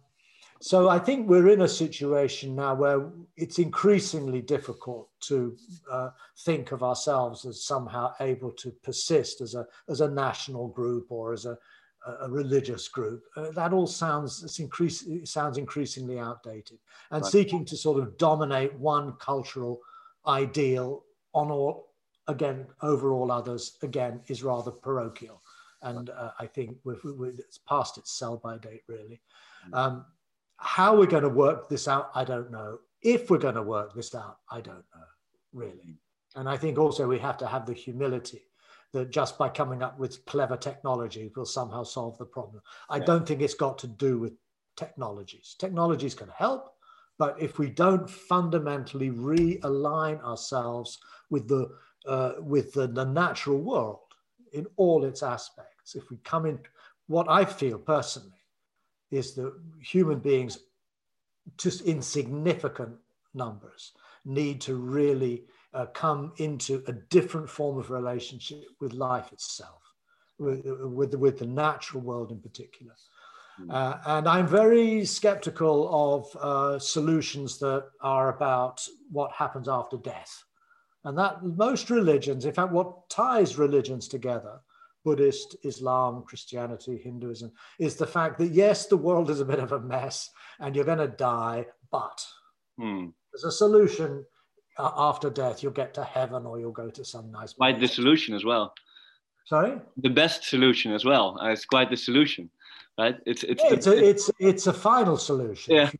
so 0.61 0.89
I 0.89 0.99
think 0.99 1.27
we're 1.27 1.49
in 1.49 1.61
a 1.61 1.67
situation 1.67 2.55
now 2.55 2.75
where 2.75 3.09
it's 3.35 3.59
increasingly 3.59 4.41
difficult 4.41 5.09
to 5.21 5.55
uh, 5.91 6.09
think 6.39 6.71
of 6.71 6.81
ourselves 6.81 7.45
as 7.45 7.63
somehow 7.63 8.13
able 8.19 8.51
to 8.51 8.71
persist 8.83 9.41
as 9.41 9.53
a, 9.53 9.65
as 9.89 10.01
a 10.01 10.09
national 10.09 10.69
group 10.69 11.07
or 11.11 11.33
as 11.33 11.45
a, 11.45 11.57
a 12.21 12.29
religious 12.29 12.87
group. 12.87 13.25
Uh, 13.35 13.51
that 13.51 13.73
all 13.73 13.87
sounds, 13.87 14.43
it's 14.43 14.59
increase, 14.59 15.03
it 15.03 15.27
sounds 15.27 15.57
increasingly 15.57 16.19
outdated. 16.19 16.77
And 17.11 17.23
right. 17.23 17.31
seeking 17.31 17.65
to 17.65 17.75
sort 17.75 18.01
of 18.01 18.17
dominate 18.17 18.73
one 18.75 19.13
cultural 19.13 19.81
ideal 20.25 21.03
on 21.33 21.51
all, 21.51 21.89
again, 22.27 22.65
over 22.81 23.11
all 23.11 23.31
others, 23.31 23.77
again, 23.81 24.21
is 24.27 24.43
rather 24.43 24.71
parochial. 24.71 25.41
And 25.81 26.09
uh, 26.09 26.31
I 26.39 26.47
think 26.47 26.77
we've, 26.83 27.03
we've, 27.03 27.39
it's 27.39 27.57
past 27.57 27.97
its 27.97 28.17
sell 28.17 28.37
by 28.37 28.57
date, 28.57 28.83
really. 28.87 29.21
Mm. 29.69 29.77
Um, 29.77 30.05
how 30.65 30.97
we're 30.97 31.05
going 31.05 31.23
to 31.23 31.29
work 31.29 31.69
this 31.69 31.87
out, 31.87 32.09
I 32.15 32.23
don't 32.23 32.51
know. 32.51 32.79
If 33.03 33.29
we're 33.29 33.37
going 33.37 33.55
to 33.55 33.61
work 33.61 33.93
this 33.93 34.15
out, 34.15 34.39
I 34.49 34.61
don't 34.61 34.83
know, 34.95 35.07
really. 35.53 35.99
And 36.35 36.49
I 36.49 36.57
think 36.57 36.79
also 36.79 37.07
we 37.07 37.19
have 37.19 37.37
to 37.37 37.47
have 37.47 37.67
the 37.67 37.73
humility 37.73 38.41
that 38.91 39.11
just 39.11 39.37
by 39.37 39.47
coming 39.47 39.83
up 39.83 39.99
with 39.99 40.25
clever 40.25 40.57
technology 40.57 41.31
will 41.35 41.45
somehow 41.45 41.83
solve 41.83 42.17
the 42.17 42.25
problem. 42.25 42.63
I 42.89 42.97
yeah. 42.97 43.05
don't 43.05 43.27
think 43.27 43.41
it's 43.41 43.53
got 43.53 43.77
to 43.79 43.87
do 43.87 44.17
with 44.17 44.33
technologies. 44.75 45.55
Technologies 45.59 46.15
can 46.15 46.29
help, 46.35 46.73
but 47.19 47.39
if 47.39 47.59
we 47.59 47.69
don't 47.69 48.09
fundamentally 48.09 49.11
realign 49.11 50.21
ourselves 50.23 50.97
with 51.29 51.47
the 51.47 51.69
uh, 52.07 52.33
with 52.39 52.71
the, 52.73 52.87
the 52.87 53.05
natural 53.05 53.59
world 53.59 53.99
in 54.53 54.65
all 54.77 55.03
its 55.05 55.23
aspects, 55.23 55.95
if 55.95 56.09
we 56.09 56.17
come 56.17 56.45
in, 56.45 56.59
what 57.07 57.27
I 57.29 57.45
feel 57.45 57.79
personally 57.79 58.44
is 59.15 59.33
that 59.35 59.53
human 59.81 60.19
beings, 60.19 60.59
just 61.57 61.81
insignificant 61.81 62.95
numbers, 63.33 63.91
need 64.25 64.61
to 64.61 64.75
really 64.75 65.43
uh, 65.73 65.85
come 65.87 66.33
into 66.37 66.83
a 66.87 66.93
different 66.93 67.49
form 67.49 67.77
of 67.77 67.91
relationship 67.91 68.65
with 68.79 68.93
life 68.93 69.31
itself, 69.31 69.81
with, 70.39 70.65
with, 70.65 71.13
with 71.15 71.39
the 71.39 71.45
natural 71.45 72.01
world 72.01 72.31
in 72.31 72.39
particular. 72.39 72.93
Hmm. 73.57 73.71
Uh, 73.71 73.97
and 74.05 74.27
I'm 74.27 74.47
very 74.47 75.05
skeptical 75.05 75.89
of 75.91 76.35
uh, 76.41 76.79
solutions 76.79 77.57
that 77.59 77.85
are 78.01 78.35
about 78.35 78.85
what 79.11 79.31
happens 79.31 79.67
after 79.67 79.97
death. 79.97 80.43
And 81.03 81.17
that 81.17 81.43
most 81.43 81.89
religions, 81.89 82.45
in 82.45 82.53
fact, 82.53 82.71
what 82.71 83.09
ties 83.09 83.57
religions 83.57 84.07
together, 84.07 84.59
Buddhist, 85.05 85.55
Islam, 85.63 86.23
Christianity, 86.27 86.97
Hinduism, 86.97 87.51
is 87.79 87.95
the 87.95 88.07
fact 88.07 88.39
that 88.39 88.51
yes, 88.51 88.87
the 88.87 88.97
world 88.97 89.29
is 89.29 89.39
a 89.39 89.45
bit 89.45 89.59
of 89.59 89.71
a 89.71 89.79
mess 89.79 90.31
and 90.59 90.75
you're 90.75 90.83
going 90.83 90.97
to 90.97 91.07
die, 91.07 91.67
but 91.91 92.25
hmm. 92.77 93.05
there's 93.31 93.45
a 93.45 93.51
solution 93.51 94.25
uh, 94.79 94.91
after 94.97 95.29
death. 95.29 95.61
You'll 95.61 95.73
get 95.73 95.93
to 95.93 96.03
heaven 96.03 96.45
or 96.45 96.59
you'll 96.59 96.71
go 96.71 96.89
to 96.89 97.05
some 97.05 97.31
nice. 97.31 97.53
Quite 97.53 97.79
the 97.79 97.87
solution 97.87 98.33
as 98.33 98.43
well. 98.43 98.73
Sorry. 99.45 99.79
The 99.97 100.09
best 100.09 100.43
solution 100.43 100.91
as 100.91 101.05
well. 101.05 101.37
Uh, 101.39 101.49
it's 101.49 101.65
quite 101.65 101.91
the 101.91 101.97
solution, 101.97 102.49
right? 102.97 103.15
It's 103.27 103.43
it's 103.43 103.63
yeah, 103.63 103.73
it's, 103.73 103.87
a, 103.87 104.09
it's 104.09 104.31
it's 104.39 104.67
a 104.67 104.73
final 104.73 105.17
solution. 105.17 105.75
Yeah. 105.75 105.91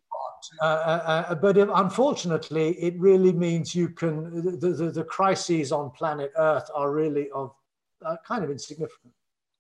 Uh, 0.62 0.66
uh, 0.66 1.26
uh, 1.30 1.36
but 1.36 1.58
unfortunately, 1.58 2.72
it 2.74 3.00
really 3.00 3.32
means 3.32 3.76
you 3.76 3.90
can 3.90 4.60
the, 4.60 4.70
the, 4.70 4.92
the 4.92 5.04
crises 5.04 5.72
on 5.72 5.92
planet 5.92 6.32
Earth 6.38 6.70
are 6.74 6.92
really 6.92 7.30
of 7.32 7.54
uh, 8.06 8.18
kind 8.26 8.44
of 8.44 8.52
insignificant. 8.52 9.14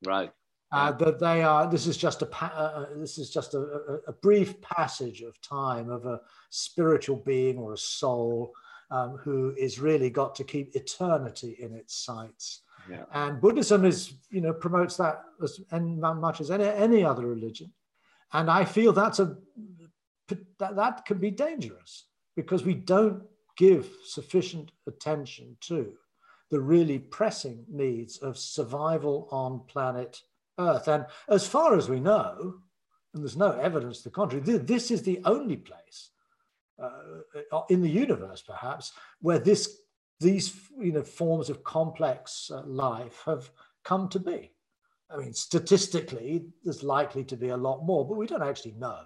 Right. 0.05 0.31
Uh, 0.71 0.91
that 0.91 1.19
they 1.19 1.41
are. 1.43 1.69
This 1.69 1.87
is 1.87 1.95
just 1.95 2.21
a. 2.21 2.43
Uh, 2.43 2.87
this 2.97 3.17
is 3.17 3.29
just 3.29 3.53
a, 3.53 3.59
a, 3.59 3.99
a, 4.07 4.13
brief 4.13 4.59
passage 4.61 5.21
of 5.21 5.39
time 5.41 5.89
of 5.89 6.05
a 6.05 6.19
spiritual 6.49 7.17
being 7.17 7.57
or 7.57 7.73
a 7.73 7.77
soul 7.77 8.51
um, 8.91 9.17
who 9.17 9.53
is 9.57 9.79
really 9.79 10.09
got 10.09 10.35
to 10.35 10.43
keep 10.43 10.75
eternity 10.75 11.55
in 11.59 11.73
its 11.73 11.95
sights. 11.95 12.63
Yeah. 12.89 13.05
And 13.13 13.39
Buddhism 13.39 13.85
is, 13.85 14.13
you 14.29 14.41
know, 14.41 14.53
promotes 14.53 14.97
that 14.97 15.23
as 15.41 15.59
much 15.71 16.41
as 16.41 16.51
any, 16.51 16.65
any 16.65 17.03
other 17.03 17.25
religion. 17.25 17.71
And 18.33 18.49
I 18.49 18.65
feel 18.65 18.91
that's 18.91 19.19
a 19.19 19.37
that, 20.59 20.75
that 20.75 21.05
can 21.05 21.19
be 21.19 21.31
dangerous 21.31 22.07
because 22.35 22.63
we 22.63 22.73
don't 22.73 23.23
give 23.57 23.87
sufficient 24.03 24.71
attention 24.87 25.55
to 25.61 25.93
the 26.51 26.59
really 26.59 26.99
pressing 26.99 27.65
needs 27.69 28.17
of 28.17 28.37
survival 28.37 29.27
on 29.31 29.61
planet 29.67 30.21
Earth. 30.57 30.87
And 30.87 31.05
as 31.27 31.47
far 31.47 31.77
as 31.77 31.89
we 31.89 31.99
know, 31.99 32.55
and 33.13 33.23
there's 33.23 33.37
no 33.37 33.51
evidence 33.51 33.99
to 33.99 34.03
the 34.05 34.09
contrary, 34.11 34.43
this 34.59 34.91
is 34.91 35.01
the 35.01 35.21
only 35.25 35.57
place 35.57 36.11
uh, 36.81 36.89
in 37.69 37.81
the 37.81 37.89
universe, 37.89 38.41
perhaps, 38.41 38.93
where 39.21 39.39
this 39.39 39.77
these 40.21 40.57
you 40.79 40.93
know 40.93 41.03
forms 41.03 41.49
of 41.49 41.63
complex 41.63 42.49
uh, 42.53 42.63
life 42.65 43.21
have 43.25 43.49
come 43.83 44.07
to 44.09 44.19
be. 44.19 44.51
I 45.09 45.17
mean, 45.17 45.33
statistically, 45.33 46.45
there's 46.63 46.83
likely 46.83 47.23
to 47.25 47.35
be 47.35 47.49
a 47.49 47.57
lot 47.57 47.85
more, 47.85 48.07
but 48.07 48.17
we 48.17 48.27
don't 48.27 48.43
actually 48.43 48.73
know. 48.73 49.01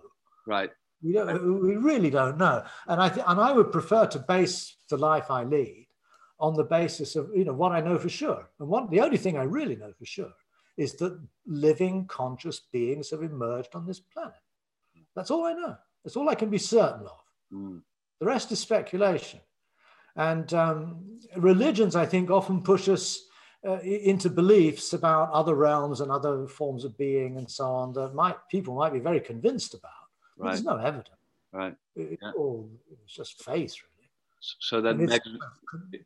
Right. 0.47 0.69
We 1.04 1.13
don't. 1.13 1.62
We 1.62 1.78
really 1.78 2.10
don't 2.10 2.38
know. 2.38 2.63
And 2.88 3.02
I 3.02 3.10
th- 3.10 3.25
and 3.28 3.39
I 3.39 3.52
would 3.52 3.71
prefer 3.71 4.06
to 4.08 4.19
base 4.19 4.75
the 4.89 4.97
life 4.97 5.30
I 5.30 5.43
lead 5.43 5.88
on 6.39 6.56
the 6.56 6.63
basis 6.63 7.15
of 7.15 7.30
you 7.36 7.45
know 7.45 7.54
what 7.54 7.71
I 7.71 7.82
know 7.82 7.97
for 7.97 8.10
sure. 8.10 8.49
And 8.60 8.69
one, 8.69 8.89
the 8.89 9.02
only 9.02 9.17
thing 9.17 9.38
I 9.38 9.43
really 9.43 9.75
know 9.75 9.93
for 9.97 10.06
sure 10.06 10.34
is 10.78 10.93
that 10.95 11.19
living 11.45 12.06
conscious 12.06 12.62
beings 12.71 13.10
have 13.12 13.21
emerged 13.21 13.75
on 13.75 13.86
this 13.86 13.99
planet. 13.99 14.34
That's 15.15 15.32
all 15.32 15.45
I 15.45 15.54
know. 15.54 15.75
That's 16.04 16.15
all 16.15 16.30
I 16.30 16.36
can 16.36 16.49
be 16.49 16.58
certain 16.58 17.06
of. 17.06 17.23
Mm. 17.54 17.82
The 18.19 18.25
rest 18.25 18.52
is 18.52 18.60
speculation. 18.60 19.41
And 20.15 20.54
um, 20.54 21.19
religions, 21.36 21.95
I 21.95 22.06
think, 22.06 22.30
often 22.30 22.62
push 22.62 22.88
us 22.88 23.21
uh, 23.67 23.80
into 23.80 24.30
beliefs 24.30 24.93
about 24.93 25.32
other 25.32 25.56
realms 25.56 25.99
and 25.99 26.12
other 26.12 26.47
forms 26.47 26.86
of 26.86 26.97
being 26.97 27.38
and 27.38 27.49
so 27.49 27.65
on 27.65 27.91
that 27.93 28.13
might 28.13 28.38
people 28.49 28.73
might 28.75 28.93
be 28.93 28.99
very 28.99 29.19
convinced 29.19 29.73
about. 29.73 29.91
Right. 30.38 30.52
There's 30.52 30.63
no 30.63 30.78
evidence. 30.78 31.10
Right. 31.52 31.75
It, 31.95 32.19
yeah. 32.21 32.32
all, 32.38 32.69
it's 32.91 33.13
just 33.13 33.43
faith, 33.43 33.75
really. 33.82 33.88
So 34.39 34.82
that 34.82 34.97
makes... 34.97 35.19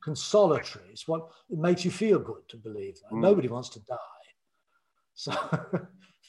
consolatory. 0.04 0.86
It's 0.92 1.08
what 1.08 1.30
it 1.50 1.58
makes 1.58 1.86
you 1.86 1.92
feel 1.92 2.20
good 2.20 2.48
to 2.50 2.58
believe 2.58 2.96
that. 2.96 3.16
Mm. 3.16 3.22
Nobody 3.22 3.48
wants 3.48 3.70
to 3.70 3.80
die. 3.82 3.98
So, 5.14 5.32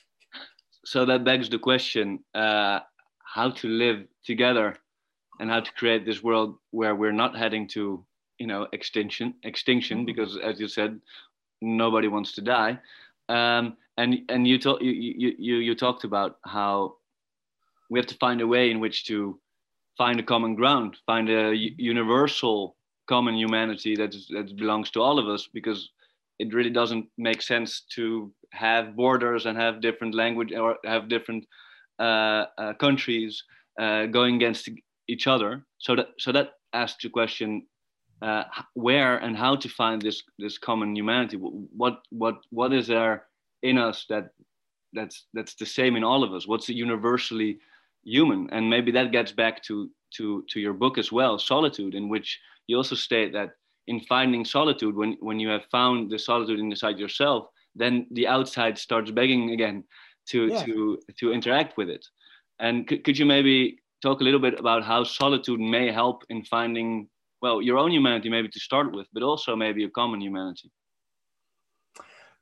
so 0.84 1.06
that 1.06 1.24
begs 1.24 1.48
the 1.48 1.58
question: 1.58 2.20
uh, 2.34 2.80
how 3.34 3.50
to 3.50 3.68
live 3.68 4.06
together 4.24 4.76
and 5.40 5.50
how 5.50 5.60
to 5.60 5.72
create 5.72 6.04
this 6.04 6.22
world 6.22 6.56
where 6.70 6.94
we're 6.94 7.12
not 7.12 7.36
heading 7.36 7.66
to 7.68 8.04
you 8.38 8.46
know 8.46 8.66
extinction 8.72 9.34
extinction 9.42 9.98
mm-hmm. 9.98 10.06
because 10.06 10.38
as 10.38 10.60
you 10.60 10.68
said 10.68 11.00
nobody 11.60 12.08
wants 12.08 12.32
to 12.32 12.40
die 12.40 12.78
um, 13.28 13.76
and 13.96 14.18
and 14.28 14.46
you, 14.46 14.58
talk, 14.58 14.82
you, 14.82 14.90
you 14.90 15.34
you 15.38 15.56
you 15.56 15.74
talked 15.74 16.04
about 16.04 16.38
how 16.44 16.96
we 17.90 17.98
have 17.98 18.06
to 18.06 18.16
find 18.16 18.40
a 18.40 18.46
way 18.46 18.70
in 18.70 18.80
which 18.80 19.06
to 19.06 19.38
find 19.96 20.18
a 20.20 20.22
common 20.22 20.54
ground 20.54 20.96
find 21.06 21.28
a 21.28 21.54
universal 21.54 22.76
common 23.06 23.34
humanity 23.34 23.94
that, 23.96 24.14
is, 24.14 24.26
that 24.28 24.56
belongs 24.56 24.90
to 24.90 25.00
all 25.00 25.18
of 25.18 25.28
us 25.28 25.48
because 25.52 25.90
it 26.38 26.52
really 26.52 26.70
doesn't 26.70 27.06
make 27.16 27.42
sense 27.42 27.82
to 27.94 28.32
have 28.52 28.96
borders 28.96 29.46
and 29.46 29.56
have 29.56 29.80
different 29.80 30.14
language 30.14 30.52
or 30.52 30.76
have 30.84 31.08
different 31.08 31.46
uh, 31.98 32.46
uh, 32.58 32.74
countries 32.74 33.42
uh, 33.80 34.06
going 34.06 34.36
against 34.36 34.68
each 35.08 35.26
other. 35.26 35.64
So 35.78 35.96
that 35.96 36.08
so 36.18 36.32
that 36.32 36.52
asks 36.72 37.02
the 37.02 37.10
question 37.10 37.66
uh, 38.22 38.44
where 38.74 39.18
and 39.18 39.36
how 39.36 39.56
to 39.56 39.68
find 39.68 40.02
this 40.02 40.22
this 40.38 40.58
common 40.58 40.96
humanity. 40.96 41.36
What 41.36 42.00
what 42.10 42.36
what 42.50 42.72
is 42.72 42.86
there 42.86 43.26
in 43.62 43.78
us 43.78 44.06
that 44.08 44.30
that's 44.92 45.26
that's 45.34 45.54
the 45.54 45.66
same 45.66 45.96
in 45.96 46.04
all 46.04 46.24
of 46.24 46.32
us? 46.32 46.48
What's 46.48 46.68
universally 46.68 47.58
human? 48.04 48.48
And 48.50 48.68
maybe 48.68 48.92
that 48.92 49.12
gets 49.12 49.32
back 49.32 49.62
to 49.64 49.90
to 50.16 50.44
to 50.50 50.60
your 50.60 50.74
book 50.74 50.98
as 50.98 51.10
well, 51.10 51.38
solitude, 51.38 51.94
in 51.94 52.08
which 52.08 52.40
you 52.66 52.76
also 52.76 52.94
state 52.94 53.32
that 53.32 53.50
in 53.86 54.00
finding 54.00 54.44
solitude, 54.44 54.96
when 54.96 55.16
when 55.20 55.40
you 55.40 55.48
have 55.48 55.64
found 55.70 56.10
the 56.10 56.18
solitude 56.18 56.58
inside 56.58 56.98
yourself, 56.98 57.48
then 57.74 58.06
the 58.12 58.26
outside 58.26 58.78
starts 58.78 59.10
begging 59.10 59.50
again 59.50 59.84
to 60.28 60.46
yeah. 60.46 60.64
to 60.64 60.98
to 61.18 61.32
interact 61.32 61.76
with 61.76 61.88
it. 61.88 62.06
And 62.58 62.86
could, 62.86 63.04
could 63.04 63.18
you 63.18 63.26
maybe 63.26 63.80
talk 64.00 64.20
a 64.20 64.24
little 64.24 64.40
bit 64.40 64.60
about 64.60 64.84
how 64.84 65.04
solitude 65.04 65.60
may 65.60 65.90
help 65.90 66.24
in 66.28 66.44
finding, 66.44 67.08
well, 67.42 67.60
your 67.60 67.78
own 67.78 67.90
humanity 67.90 68.28
maybe 68.28 68.48
to 68.48 68.60
start 68.60 68.94
with, 68.94 69.08
but 69.12 69.22
also 69.22 69.56
maybe 69.56 69.84
a 69.84 69.90
common 69.90 70.20
humanity? 70.20 70.70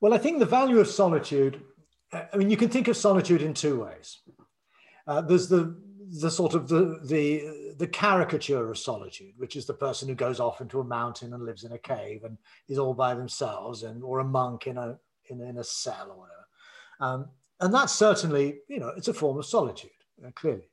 Well, 0.01 0.12
I 0.12 0.18
think 0.18 0.38
the 0.38 0.46
value 0.46 0.81
of 0.81 0.88
solitude, 0.88 1.62
uh, 2.12 2.25
I 2.33 2.37
mean, 2.37 2.51
you 2.51 2.57
can 2.57 2.68
think 2.68 2.88
of 2.88 2.96
solitude 2.96 3.42
in 3.42 3.55
two 3.55 3.85
ways. 3.85 4.20
Uh, 5.06 5.20
there's 5.20 5.48
the 5.48 5.76
the 6.20 6.30
sort 6.30 6.54
of 6.54 6.68
the, 6.68 7.00
the 7.04 7.74
the 7.78 7.86
caricature 7.86 8.70
of 8.70 8.78
solitude, 8.78 9.32
which 9.38 9.56
is 9.56 9.66
the 9.66 9.74
person 9.74 10.08
who 10.08 10.14
goes 10.14 10.40
off 10.40 10.60
into 10.60 10.80
a 10.80 10.84
mountain 10.84 11.32
and 11.32 11.44
lives 11.44 11.64
in 11.64 11.72
a 11.72 11.78
cave 11.78 12.24
and 12.24 12.36
is 12.68 12.78
all 12.78 12.94
by 12.94 13.14
themselves, 13.14 13.82
and 13.82 14.02
or 14.02 14.18
a 14.18 14.24
monk 14.24 14.66
in 14.66 14.76
a 14.76 14.98
in, 15.30 15.40
in 15.40 15.58
a 15.58 15.64
cell 15.64 16.08
or 16.10 16.18
whatever. 16.18 16.46
Um, 17.00 17.28
and 17.60 17.72
that's 17.72 17.92
certainly, 17.92 18.58
you 18.68 18.80
know, 18.80 18.92
it's 18.96 19.08
a 19.08 19.14
form 19.14 19.38
of 19.38 19.46
solitude, 19.46 19.90
uh, 20.26 20.30
clearly. 20.34 20.68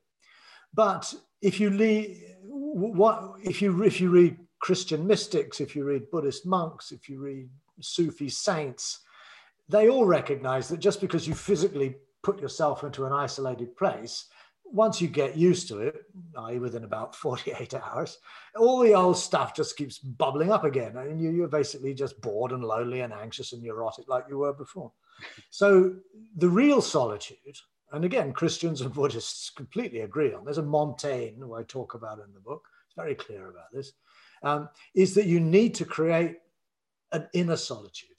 But 0.74 1.14
if 1.42 1.60
you 1.60 1.70
read, 1.70 2.18
what 2.44 3.36
if 3.44 3.62
you 3.62 3.84
if 3.84 4.02
you 4.02 4.10
read 4.10 4.38
Christian 4.60 5.08
mystics, 5.08 5.62
if 5.62 5.76
you 5.76 5.86
read 5.86 6.12
Buddhist 6.12 6.46
monks, 6.46 6.92
if 6.92 7.08
you 7.08 7.20
read 7.20 7.50
Sufi 7.80 8.30
saints, 8.30 9.00
they 9.70 9.88
all 9.88 10.06
recognize 10.06 10.68
that 10.68 10.80
just 10.80 11.00
because 11.00 11.28
you 11.28 11.34
physically 11.34 11.96
put 12.24 12.40
yourself 12.40 12.84
into 12.84 13.06
an 13.06 13.14
isolated 13.14 13.76
place, 13.76 14.26
once 14.66 15.02
you 15.02 15.08
get 15.08 15.36
used 15.36 15.68
to 15.68 15.80
it, 15.80 16.04
i.e., 16.38 16.60
within 16.60 16.84
about 16.84 17.16
48 17.16 17.74
hours, 17.74 18.20
all 18.56 18.80
the 18.80 18.94
old 18.94 19.18
stuff 19.18 19.56
just 19.56 19.78
keeps 19.78 19.98
bubbling 19.98 20.52
up 20.52 20.64
again. 20.64 20.96
And 20.96 21.20
you, 21.20 21.44
are 21.44 21.48
basically 21.48 21.94
just 21.94 22.22
bored 22.22 22.52
and 22.52 22.64
lonely 22.64 23.02
and 23.02 23.12
anxious 23.12 23.52
and 23.54 23.64
neurotic 23.64 24.08
like 24.08 24.26
you 24.30 24.40
were 24.40 24.54
before. 24.54 24.92
So 25.50 25.96
the 26.38 26.48
real 26.48 26.82
solitude 26.82 27.58
and 27.92 28.06
again, 28.06 28.34
Christians 28.34 28.82
and 28.82 28.94
Buddhists 28.94 29.50
completely 29.50 30.02
agree 30.02 30.34
on. 30.34 30.46
There's 30.46 30.60
a 30.60 30.64
Montaigne 30.64 31.40
who 31.40 31.56
I 31.56 31.64
talk 31.64 31.96
about 31.96 32.20
in 32.20 32.34
the 32.34 32.40
book. 32.40 32.68
It's 32.86 32.96
very 32.96 33.16
clear 33.16 33.50
about 33.50 33.72
this. 33.74 33.94
Um, 34.44 34.70
is 34.96 35.16
that 35.16 35.26
you 35.26 35.40
need 35.40 35.76
to 35.76 35.86
create 35.86 36.38
an 37.12 37.28
inner 37.34 37.58
solitude. 37.58 38.10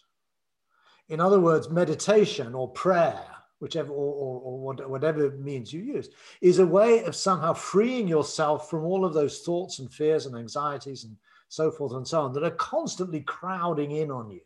In 1.08 1.20
other 1.20 1.40
words, 1.40 1.70
meditation 1.70 2.54
or 2.54 2.68
prayer, 2.68 3.24
whichever 3.60 3.92
or, 3.92 4.14
or, 4.14 4.82
or 4.82 4.88
whatever 4.88 5.30
means 5.32 5.72
you 5.72 5.80
use, 5.80 6.08
is 6.40 6.58
a 6.58 6.66
way 6.66 7.04
of 7.04 7.14
somehow 7.14 7.52
freeing 7.52 8.08
yourself 8.08 8.68
from 8.68 8.84
all 8.84 9.04
of 9.04 9.14
those 9.14 9.40
thoughts 9.40 9.78
and 9.78 9.92
fears 9.92 10.26
and 10.26 10.36
anxieties 10.36 11.04
and 11.04 11.16
so 11.48 11.70
forth 11.70 11.92
and 11.92 12.06
so 12.06 12.22
on 12.22 12.32
that 12.32 12.44
are 12.44 12.50
constantly 12.52 13.20
crowding 13.20 13.92
in 13.92 14.10
on 14.10 14.30
you 14.30 14.40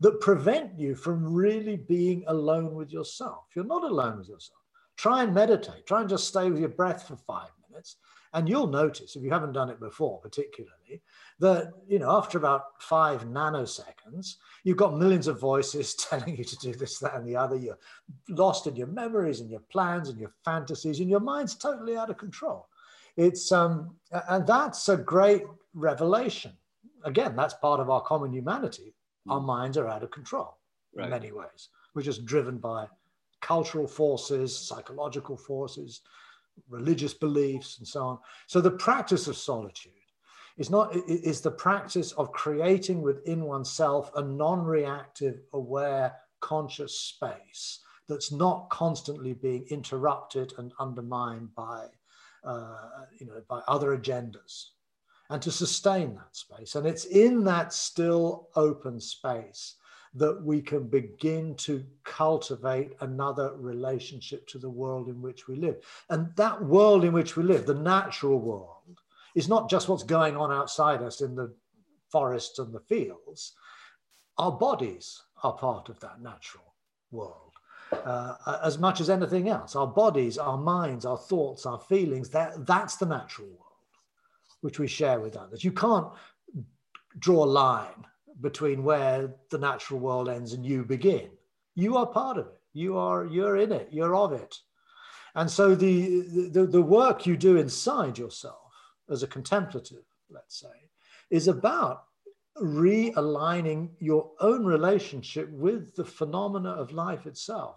that 0.00 0.20
prevent 0.20 0.78
you 0.78 0.94
from 0.94 1.32
really 1.32 1.76
being 1.76 2.24
alone 2.28 2.74
with 2.74 2.90
yourself. 2.92 3.44
You're 3.54 3.64
not 3.64 3.84
alone 3.84 4.18
with 4.18 4.28
yourself. 4.28 4.58
Try 4.96 5.22
and 5.22 5.34
meditate. 5.34 5.86
Try 5.86 6.00
and 6.00 6.08
just 6.08 6.28
stay 6.28 6.50
with 6.50 6.60
your 6.60 6.70
breath 6.70 7.06
for 7.06 7.16
five 7.16 7.50
minutes 7.68 7.96
And 8.32 8.48
you'll 8.48 8.68
notice, 8.68 9.16
if 9.16 9.24
you 9.24 9.30
haven't 9.30 9.52
done 9.52 9.70
it 9.70 9.80
before, 9.80 10.20
particularly, 10.20 11.02
that 11.40 11.72
you 11.88 11.98
know 11.98 12.10
after 12.10 12.38
about 12.38 12.80
five 12.80 13.24
nanoseconds, 13.24 14.36
you've 14.62 14.76
got 14.76 14.96
millions 14.96 15.26
of 15.26 15.40
voices 15.40 15.94
telling 16.10 16.36
you 16.36 16.44
to 16.44 16.56
do 16.58 16.72
this, 16.72 16.98
that, 17.00 17.14
and 17.14 17.26
the 17.26 17.36
other. 17.36 17.56
You're 17.56 17.78
lost 18.28 18.66
in 18.66 18.76
your 18.76 18.86
memories 18.86 19.40
and 19.40 19.50
your 19.50 19.62
plans 19.70 20.08
and 20.08 20.18
your 20.18 20.32
fantasies, 20.44 21.00
and 21.00 21.10
your 21.10 21.20
mind's 21.20 21.56
totally 21.56 21.96
out 21.96 22.10
of 22.10 22.18
control. 22.18 22.68
It's 23.16 23.50
um, 23.50 23.96
and 24.28 24.46
that's 24.46 24.88
a 24.88 24.96
great 24.96 25.42
revelation. 25.74 26.52
Again, 27.04 27.34
that's 27.34 27.54
part 27.54 27.80
of 27.80 27.90
our 27.90 28.02
common 28.02 28.32
humanity. 28.32 28.94
Our 29.28 29.40
hmm. 29.40 29.46
minds 29.46 29.76
are 29.76 29.88
out 29.88 30.02
of 30.02 30.10
control 30.10 30.56
right. 30.94 31.04
in 31.04 31.10
many 31.10 31.32
ways. 31.32 31.68
We're 31.94 32.02
just 32.02 32.24
driven 32.24 32.58
by 32.58 32.86
cultural 33.40 33.86
forces, 33.86 34.56
psychological 34.56 35.36
forces, 35.36 36.02
religious 36.68 37.14
beliefs, 37.14 37.78
and 37.78 37.86
so 37.86 38.02
on. 38.02 38.18
So 38.46 38.60
the 38.60 38.70
practice 38.70 39.26
of 39.26 39.36
solitude 39.36 39.92
is 40.58 40.70
not 40.70 40.94
is 41.08 41.40
the 41.40 41.50
practice 41.50 42.12
of 42.12 42.32
creating 42.32 43.02
within 43.02 43.44
oneself 43.44 44.10
a 44.16 44.22
non-reactive, 44.22 45.40
aware, 45.52 46.14
conscious 46.40 46.98
space 46.98 47.80
that's 48.08 48.32
not 48.32 48.68
constantly 48.70 49.34
being 49.34 49.64
interrupted 49.70 50.52
and 50.58 50.72
undermined 50.80 51.54
by 51.54 51.86
uh, 52.44 53.04
you 53.18 53.26
know 53.26 53.42
by 53.48 53.60
other 53.68 53.96
agendas 53.96 54.70
and 55.28 55.40
to 55.40 55.50
sustain 55.50 56.14
that 56.14 56.34
space 56.34 56.74
and 56.74 56.86
it's 56.86 57.04
in 57.04 57.44
that 57.44 57.72
still 57.72 58.48
open 58.56 58.98
space 58.98 59.76
that 60.14 60.42
we 60.42 60.60
can 60.60 60.88
begin 60.88 61.54
to 61.54 61.84
cultivate 62.04 62.92
another 63.00 63.54
relationship 63.56 64.46
to 64.48 64.58
the 64.58 64.70
world 64.70 65.08
in 65.08 65.22
which 65.22 65.46
we 65.46 65.56
live. 65.56 65.76
And 66.08 66.34
that 66.36 66.62
world 66.62 67.04
in 67.04 67.12
which 67.12 67.36
we 67.36 67.44
live, 67.44 67.64
the 67.64 67.74
natural 67.74 68.40
world, 68.40 69.00
is 69.36 69.48
not 69.48 69.70
just 69.70 69.88
what's 69.88 70.02
going 70.02 70.36
on 70.36 70.50
outside 70.50 71.02
us 71.02 71.20
in 71.20 71.36
the 71.36 71.54
forests 72.10 72.58
and 72.58 72.72
the 72.74 72.80
fields. 72.80 73.52
Our 74.38 74.50
bodies 74.50 75.22
are 75.44 75.52
part 75.52 75.88
of 75.88 76.00
that 76.00 76.20
natural 76.20 76.74
world. 77.12 77.52
Uh, 77.92 78.34
as 78.64 78.78
much 78.78 79.00
as 79.00 79.10
anything 79.10 79.48
else, 79.48 79.74
our 79.74 79.86
bodies, 79.86 80.38
our 80.38 80.58
minds, 80.58 81.04
our 81.04 81.18
thoughts, 81.18 81.66
our 81.66 81.78
feelings, 81.78 82.30
that, 82.30 82.66
that's 82.66 82.96
the 82.96 83.06
natural 83.06 83.48
world 83.48 83.70
which 84.60 84.78
we 84.78 84.86
share 84.86 85.20
with 85.20 85.36
others. 85.36 85.64
You 85.64 85.72
can't 85.72 86.08
draw 87.18 87.44
a 87.44 87.46
line 87.46 88.06
between 88.40 88.84
where 88.84 89.34
the 89.50 89.58
natural 89.58 90.00
world 90.00 90.28
ends 90.28 90.52
and 90.52 90.64
you 90.64 90.84
begin. 90.84 91.30
You 91.74 91.96
are 91.96 92.06
part 92.06 92.38
of 92.38 92.46
it. 92.46 92.60
You 92.72 92.96
are 92.96 93.26
you're 93.26 93.56
in 93.56 93.72
it. 93.72 93.88
You're 93.90 94.14
of 94.14 94.32
it. 94.32 94.56
And 95.34 95.50
so 95.50 95.74
the, 95.74 96.48
the, 96.50 96.66
the 96.66 96.82
work 96.82 97.26
you 97.26 97.36
do 97.36 97.56
inside 97.56 98.18
yourself 98.18 98.72
as 99.08 99.22
a 99.22 99.28
contemplative, 99.28 100.04
let's 100.28 100.58
say, 100.58 100.90
is 101.30 101.48
about 101.48 102.04
realigning 102.60 103.90
your 103.98 104.30
own 104.40 104.64
relationship 104.64 105.48
with 105.50 105.94
the 105.94 106.04
phenomena 106.04 106.70
of 106.70 106.92
life 106.92 107.26
itself. 107.26 107.76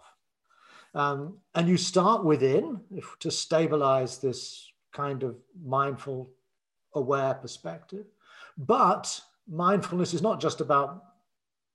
Um, 0.94 1.38
and 1.54 1.68
you 1.68 1.76
start 1.76 2.24
within 2.24 2.80
if, 2.90 3.16
to 3.20 3.30
stabilize 3.30 4.18
this 4.18 4.70
kind 4.92 5.22
of 5.22 5.36
mindful, 5.64 6.30
aware 6.94 7.34
perspective. 7.34 8.06
But 8.56 9.20
mindfulness 9.48 10.14
is 10.14 10.22
not 10.22 10.40
just 10.40 10.60
about 10.60 11.04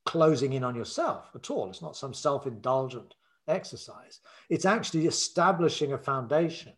closing 0.05 0.53
in 0.53 0.63
on 0.63 0.75
yourself 0.75 1.29
at 1.35 1.51
all. 1.51 1.69
It's 1.69 1.81
not 1.81 1.95
some 1.95 2.13
self 2.13 2.47
indulgent 2.47 3.15
exercise. 3.47 4.19
It's 4.49 4.65
actually 4.65 5.07
establishing 5.07 5.93
a 5.93 5.97
foundation, 5.97 6.73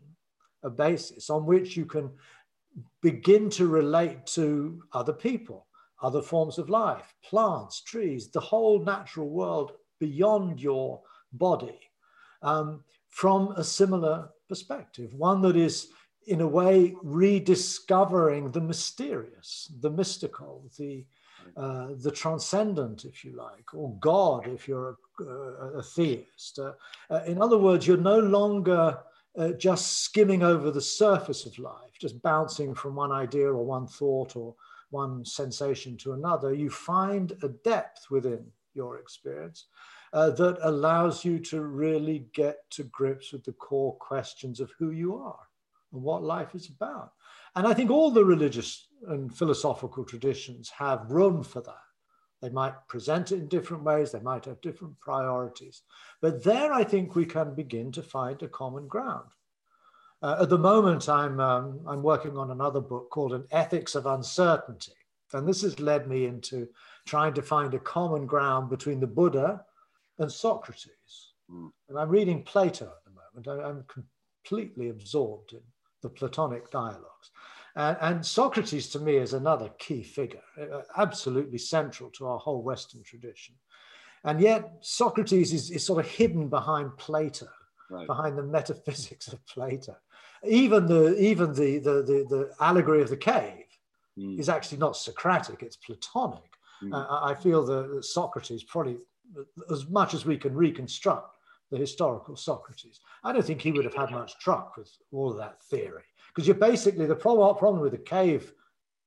a 0.64 0.70
basis 0.70 1.30
on 1.30 1.46
which 1.46 1.78
you 1.78 1.86
can 1.86 2.12
begin 3.02 3.50
to 3.52 3.68
relate 3.68 4.26
to 4.26 4.82
other 4.94 5.14
people, 5.14 5.68
other 6.02 6.22
forms 6.22 6.58
of 6.58 6.70
life, 6.70 7.14
plants, 7.24 7.82
trees, 7.82 8.30
the 8.30 8.40
whole 8.40 8.84
natural 8.84 9.30
world 9.30 9.74
beyond 10.00 10.62
your 10.62 11.02
body 11.34 11.80
um, 12.42 12.84
from 13.10 13.52
a 13.58 13.64
similar 13.64 14.30
perspective, 14.48 15.14
one 15.14 15.42
that 15.42 15.56
is 15.56 15.90
in 16.28 16.42
a 16.42 16.48
way, 16.48 16.96
rediscovering 17.02 18.52
the 18.52 18.62
mysterious, 18.62 19.72
the 19.80 19.90
mystical, 19.90 20.70
the, 20.78 21.06
uh, 21.58 21.90
the 21.98 22.12
transcendent, 22.12 23.06
if 23.06 23.26
you 23.26 23.36
like, 23.36 23.74
or 23.74 23.96
God, 24.00 24.48
if 24.48 24.68
you're 24.68 24.98
a, 25.20 25.24
a 25.78 25.84
theist. 25.84 26.60
Uh, 26.60 26.74
uh, 27.10 27.22
in 27.26 27.42
other 27.42 27.58
words, 27.58 27.88
you're 27.88 27.98
no 27.98 28.20
longer 28.20 28.98
uh, 29.38 29.50
just 29.54 30.04
skimming 30.04 30.44
over 30.44 30.70
the 30.70 30.82
surface 30.82 31.46
of 31.46 31.58
life, 31.58 31.92
just 32.00 32.22
bouncing 32.22 32.76
from 32.76 32.96
one 32.96 33.12
idea 33.12 33.48
or 33.48 33.66
one 33.66 33.88
thought 33.88 34.36
or 34.36 34.56
one 34.92 35.26
sensation 35.26 35.98
to 35.98 36.14
another. 36.14 36.54
You 36.54 36.70
find 36.70 37.32
a 37.42 37.50
depth 37.50 38.08
within 38.12 38.46
your 38.74 39.00
experience. 39.00 39.66
Uh, 40.14 40.30
that 40.30 40.58
allows 40.64 41.24
you 41.24 41.40
to 41.40 41.62
really 41.62 42.26
get 42.34 42.70
to 42.70 42.84
grips 42.84 43.32
with 43.32 43.46
the 43.46 43.54
core 43.54 43.96
questions 43.96 44.60
of 44.60 44.70
who 44.78 44.92
you 44.92 45.16
are 45.16 45.48
and 45.94 46.02
what 46.02 46.24
life 46.24 46.56
is 46.56 46.70
about. 46.70 47.14
And 47.56 47.68
I 47.68 47.74
think 47.74 47.92
all 47.92 48.12
the 48.12 48.24
religious 48.24 48.88
and 49.08 49.36
philosophical 49.36 50.06
traditions 50.06 50.70
have 50.70 51.12
room 51.12 51.44
for 51.44 51.62
that. 51.62 51.76
They 52.42 52.50
might 52.50 52.88
present 52.88 53.32
it 53.32 53.40
in 53.40 53.48
different 53.48 53.84
ways, 53.84 54.12
they 54.12 54.20
might 54.20 54.46
have 54.46 54.62
different 54.62 55.00
priorities. 55.00 55.84
But 56.22 56.44
there, 56.44 56.74
I 56.74 56.84
think 56.84 57.16
we 57.16 57.26
can 57.26 57.54
begin 57.54 57.92
to 57.92 58.02
find 58.02 58.42
a 58.42 58.48
common 58.48 58.88
ground. 58.88 59.30
Uh, 60.24 60.38
at 60.42 60.50
the 60.50 60.58
moment, 60.58 61.10
I'm, 61.10 61.40
um, 61.40 61.82
I'm 61.88 62.04
working 62.04 62.38
on 62.38 62.52
another 62.52 62.80
book 62.80 63.10
called 63.10 63.34
An 63.34 63.46
Ethics 63.52 63.96
of 63.96 64.06
Uncertainty. 64.06 64.94
And 65.34 65.48
this 65.48 65.62
has 65.62 65.80
led 65.80 66.08
me 66.08 66.26
into 66.26 66.68
trying 67.06 67.34
to 67.36 67.42
find 67.42 67.74
a 67.74 67.80
common 67.80 68.26
ground 68.26 68.70
between 68.70 69.00
the 69.00 69.08
Buddha 69.08 69.64
and 70.20 70.32
Socrates. 70.32 71.34
Mm. 71.50 71.72
And 71.90 71.98
I'm 71.98 72.10
reading 72.10 72.44
Plato 72.44 72.86
at 72.86 73.04
the 73.04 73.12
moment. 73.12 73.64
I, 73.64 73.70
I'm 73.70 73.86
completely 74.44 74.90
absorbed 74.90 75.54
in 75.54 75.62
the 76.02 76.10
Platonic 76.10 76.70
dialogues. 76.72 77.32
And, 77.76 77.98
and, 78.02 78.26
Socrates, 78.26 78.90
to 78.90 79.00
me, 79.00 79.16
is 79.16 79.34
another 79.34 79.70
key 79.80 80.04
figure, 80.04 80.42
uh, 80.60 80.82
absolutely 80.98 81.58
central 81.58 82.10
to 82.12 82.28
our 82.28 82.38
whole 82.38 82.62
Western 82.62 83.02
tradition. 83.04 83.56
And 84.24 84.42
yet, 84.42 84.72
Socrates 84.82 85.54
is, 85.54 85.72
is 85.72 85.86
sort 85.86 86.06
of 86.06 86.12
hidden 86.12 86.50
behind 86.50 86.98
Plato, 86.98 87.48
right. 87.90 88.06
behind 88.06 88.38
the 88.38 88.44
metaphysics 88.44 89.30
of 89.30 89.46
Plato. 89.46 89.96
Even 90.44 90.86
the, 90.86 91.18
even 91.18 91.54
the, 91.54 91.80
the, 91.80 91.94
the, 92.04 92.26
the 92.30 92.52
allegory 92.60 93.02
of 93.02 93.10
the 93.10 93.18
cave 93.18 93.66
mm. 94.18 94.40
is 94.40 94.50
actually 94.50 94.80
not 94.80 94.98
Socratic, 94.98 95.64
it's 95.64 95.78
Platonic. 95.78 96.52
Mm. 96.84 96.94
Uh, 96.94 97.24
I 97.24 97.36
feel 97.36 97.66
that 97.66 98.04
Socrates, 98.04 98.64
probably 98.64 98.98
as 99.72 99.88
much 99.88 100.14
as 100.14 100.26
we 100.26 100.38
can 100.38 100.54
reconstruct 100.54 101.38
the 101.72 101.78
historical 101.78 102.36
Socrates. 102.36 103.00
I 103.24 103.32
don't 103.32 103.46
think 103.46 103.62
he 103.62 103.72
would 103.72 103.86
have 103.86 103.94
had 103.94 104.12
much 104.12 104.38
truck 104.40 104.78
with 104.78 104.92
all 105.12 105.32
of 105.32 105.38
that 105.38 105.62
theory 105.64 106.04
because 106.28 106.48
you're 106.48 106.56
basically 106.56 107.06
the 107.06 107.16
problem, 107.16 107.56
problem 107.56 107.82
with 107.82 107.94
the 107.94 107.98
cave 107.98 108.54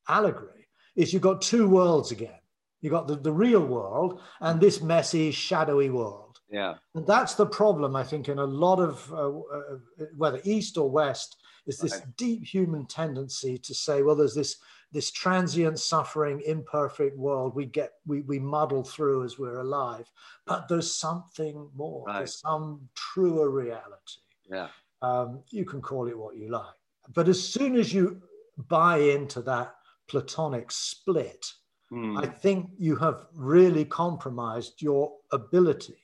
allegory 0.08 0.68
is 0.96 1.12
you've 1.12 1.22
got 1.22 1.42
two 1.42 1.68
worlds 1.68 2.10
again. 2.10 2.38
You've 2.80 2.92
got 2.92 3.06
the, 3.06 3.16
the 3.16 3.32
real 3.32 3.64
world 3.64 4.20
and 4.40 4.60
this 4.60 4.82
messy, 4.82 5.30
shadowy 5.30 5.90
world. 5.90 6.38
Yeah. 6.50 6.74
And 6.94 7.06
that's 7.06 7.34
the 7.34 7.46
problem, 7.46 7.96
I 7.96 8.04
think, 8.04 8.28
in 8.28 8.38
a 8.38 8.44
lot 8.44 8.78
of, 8.78 9.10
uh, 9.12 9.38
uh, 9.38 10.06
whether 10.16 10.40
East 10.44 10.76
or 10.76 10.90
West, 10.90 11.36
is 11.66 11.78
this 11.78 11.94
right. 11.94 12.16
deep 12.18 12.44
human 12.44 12.84
tendency 12.86 13.56
to 13.56 13.74
say, 13.74 14.02
well, 14.02 14.14
there's 14.14 14.34
this 14.34 14.56
this 14.94 15.10
transient 15.10 15.78
suffering 15.78 16.40
imperfect 16.46 17.18
world 17.18 17.54
we 17.54 17.66
get 17.66 17.94
we, 18.06 18.22
we 18.22 18.38
muddle 18.38 18.84
through 18.84 19.24
as 19.24 19.38
we're 19.38 19.58
alive. 19.58 20.10
But 20.46 20.68
there's 20.68 20.94
something 20.94 21.68
more 21.74 22.04
right. 22.06 22.18
there's 22.18 22.40
some 22.40 22.88
truer 22.94 23.50
reality. 23.50 24.22
Yeah. 24.48 24.68
Um, 25.02 25.42
you 25.50 25.64
can 25.64 25.82
call 25.82 26.08
it 26.08 26.16
what 26.16 26.36
you 26.36 26.48
like. 26.48 26.78
But 27.12 27.28
as 27.28 27.46
soon 27.46 27.76
as 27.76 27.92
you 27.92 28.22
buy 28.68 28.98
into 28.98 29.42
that 29.42 29.74
platonic 30.06 30.70
split 30.70 31.44
mm. 31.90 32.22
i 32.22 32.26
think 32.26 32.68
you 32.78 32.94
have 32.94 33.26
really 33.34 33.84
compromised 33.86 34.80
your 34.80 35.10
ability 35.32 35.96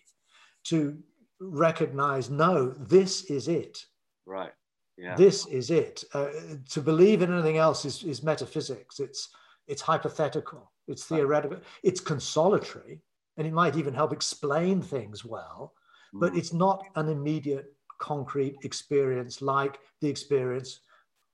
to 0.64 0.98
recognize 1.38 2.28
no 2.30 2.70
this 2.70 3.24
is 3.24 3.46
it. 3.46 3.78
Right 4.26 4.52
yeah. 5.00 5.16
This 5.16 5.46
is 5.46 5.70
it. 5.70 6.04
Uh, 6.12 6.28
to 6.68 6.80
believe 6.82 7.22
in 7.22 7.32
anything 7.32 7.56
else 7.56 7.84
is, 7.84 8.02
is 8.04 8.22
metaphysics. 8.22 9.00
It's 9.00 9.30
it's 9.66 9.80
hypothetical. 9.80 10.70
It's 10.88 11.04
theoretical. 11.04 11.58
It's 11.82 12.00
consolatory, 12.00 13.00
and 13.36 13.46
it 13.46 13.52
might 13.52 13.76
even 13.76 13.94
help 13.94 14.12
explain 14.12 14.82
things 14.82 15.24
well. 15.24 15.74
Mm. 16.14 16.20
But 16.20 16.36
it's 16.36 16.52
not 16.52 16.84
an 16.96 17.08
immediate, 17.08 17.72
concrete 17.98 18.56
experience 18.62 19.40
like 19.40 19.78
the 20.00 20.08
experience 20.08 20.80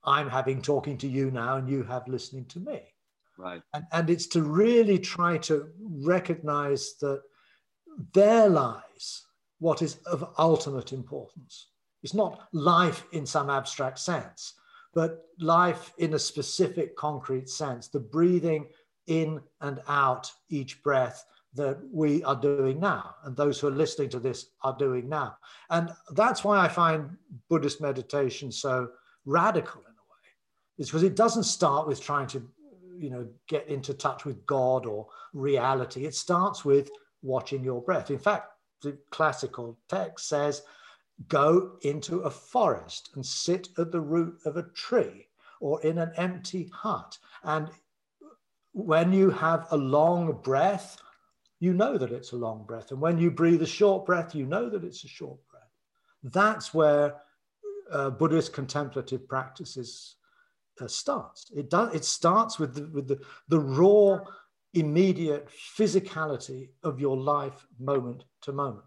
I'm 0.03 0.29
having 0.29 0.61
talking 0.61 0.97
to 0.99 1.07
you 1.07 1.31
now, 1.31 1.57
and 1.57 1.69
you 1.69 1.83
have 1.83 2.07
listening 2.07 2.45
to 2.45 2.59
me. 2.59 2.81
Right. 3.37 3.61
And, 3.73 3.85
and 3.91 4.09
it's 4.09 4.27
to 4.27 4.41
really 4.41 4.97
try 4.97 5.37
to 5.39 5.69
recognize 5.79 6.95
that 7.01 7.21
there 8.13 8.47
lies 8.47 9.25
what 9.59 9.81
is 9.81 9.97
of 10.05 10.33
ultimate 10.37 10.93
importance. 10.93 11.67
It's 12.03 12.13
not 12.13 12.47
life 12.53 13.05
in 13.11 13.25
some 13.25 13.49
abstract 13.49 13.99
sense, 13.99 14.53
but 14.93 15.25
life 15.39 15.93
in 15.97 16.13
a 16.13 16.19
specific 16.19 16.95
concrete 16.95 17.49
sense, 17.49 17.87
the 17.87 17.99
breathing 17.99 18.67
in 19.07 19.41
and 19.61 19.81
out 19.87 20.31
each 20.49 20.81
breath 20.83 21.25
that 21.53 21.79
we 21.91 22.23
are 22.23 22.35
doing 22.35 22.79
now, 22.79 23.15
and 23.23 23.35
those 23.35 23.59
who 23.59 23.67
are 23.67 23.71
listening 23.71 24.09
to 24.09 24.19
this 24.19 24.47
are 24.61 24.75
doing 24.77 25.09
now. 25.09 25.37
And 25.69 25.91
that's 26.11 26.43
why 26.43 26.59
I 26.59 26.67
find 26.67 27.17
Buddhist 27.49 27.81
meditation 27.81 28.51
so 28.51 28.89
radical 29.25 29.81
in 29.81 29.87
a 29.87 30.05
way, 30.11 30.77
is 30.77 30.87
because 30.87 31.03
it 31.03 31.15
doesn't 31.15 31.43
start 31.43 31.87
with 31.87 32.01
trying 32.01 32.27
to, 32.27 32.47
you 32.99 33.09
know, 33.09 33.27
get 33.47 33.67
into 33.67 33.93
touch 33.93 34.23
with 34.23 34.45
God 34.45 34.85
or 34.85 35.07
reality. 35.33 36.05
It 36.05 36.13
starts 36.13 36.63
with 36.63 36.91
watching 37.23 37.63
your 37.63 37.81
breath. 37.81 38.11
In 38.11 38.19
fact, 38.19 38.51
the 38.83 38.97
classical 39.09 39.79
text 39.89 40.27
says, 40.27 40.61
go 41.27 41.77
into 41.81 42.19
a 42.19 42.29
forest 42.29 43.09
and 43.15 43.25
sit 43.25 43.69
at 43.77 43.91
the 43.91 44.01
root 44.01 44.39
of 44.45 44.57
a 44.57 44.63
tree 44.63 45.27
or 45.59 45.81
in 45.81 45.97
an 45.97 46.11
empty 46.15 46.69
hut. 46.73 47.17
And 47.43 47.69
when 48.73 49.11
you 49.11 49.31
have 49.31 49.67
a 49.71 49.77
long 49.77 50.39
breath, 50.43 50.97
you 51.59 51.73
know 51.73 51.97
that 51.97 52.11
it's 52.11 52.33
a 52.33 52.37
long 52.37 52.65
breath. 52.65 52.91
And 52.91 53.01
when 53.01 53.17
you 53.17 53.31
breathe 53.31 53.63
a 53.63 53.67
short 53.67 54.05
breath, 54.05 54.35
you 54.35 54.45
know 54.45 54.69
that 54.69 54.83
it's 54.83 55.03
a 55.03 55.07
short 55.07 55.39
breath. 55.49 55.63
That's 56.23 56.73
where 56.73 57.15
uh, 57.91 58.11
Buddhist 58.11 58.53
contemplative 58.53 59.27
practices 59.27 60.17
uh, 60.79 60.87
starts. 60.87 61.51
It 61.55 61.71
does. 61.71 61.95
It 61.95 62.05
starts 62.05 62.59
with 62.59 62.75
the, 62.75 62.87
with 62.93 63.07
the, 63.07 63.19
the 63.47 63.59
raw, 63.59 64.19
immediate 64.75 65.49
physicality 65.49 66.69
of 66.83 66.99
your 66.99 67.17
life, 67.17 67.65
moment 67.79 68.25
to 68.41 68.51
moment. 68.51 68.85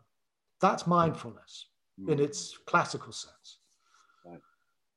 That's 0.60 0.86
mindfulness 0.86 1.66
mm. 2.00 2.10
in 2.10 2.20
its 2.20 2.56
classical 2.66 3.12
sense. 3.12 3.58
Right. 4.24 4.40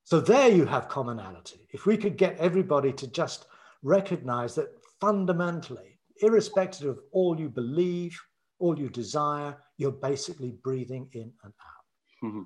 So 0.03 0.19
there 0.19 0.49
you 0.49 0.65
have 0.65 0.89
commonality. 0.89 1.67
If 1.71 1.85
we 1.85 1.97
could 1.97 2.17
get 2.17 2.37
everybody 2.37 2.93
to 2.93 3.07
just 3.07 3.45
recognize 3.81 4.55
that 4.55 4.69
fundamentally, 4.99 5.99
irrespective 6.21 6.87
of 6.87 6.99
all 7.11 7.39
you 7.39 7.49
believe, 7.49 8.19
all 8.59 8.79
you 8.79 8.89
desire, 8.89 9.57
you're 9.77 9.91
basically 9.91 10.51
breathing 10.63 11.09
in 11.13 11.31
and 11.43 11.53
out. 11.53 12.25
Mm-hmm. 12.25 12.41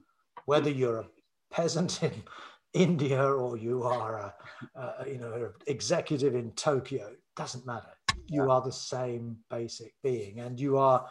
Whether 0.46 0.72
you're 0.72 1.00
a 1.02 1.08
peasant 1.52 2.02
in 2.04 2.12
India 2.74 3.24
or 3.24 3.58
you 3.58 3.84
are 3.84 4.18
a, 4.76 4.80
a 4.80 5.10
you 5.10 5.18
know 5.18 5.34
an 5.34 5.54
executive 5.68 6.36
in 6.36 6.52
Tokyo, 6.52 7.12
doesn't 7.36 7.66
matter. 7.66 7.94
You 8.28 8.44
yeah. 8.44 8.54
are 8.54 8.62
the 8.62 8.72
same 8.72 9.38
basic 9.50 9.94
being, 10.04 10.40
and 10.40 10.60
you 10.60 10.78
are 10.78 11.06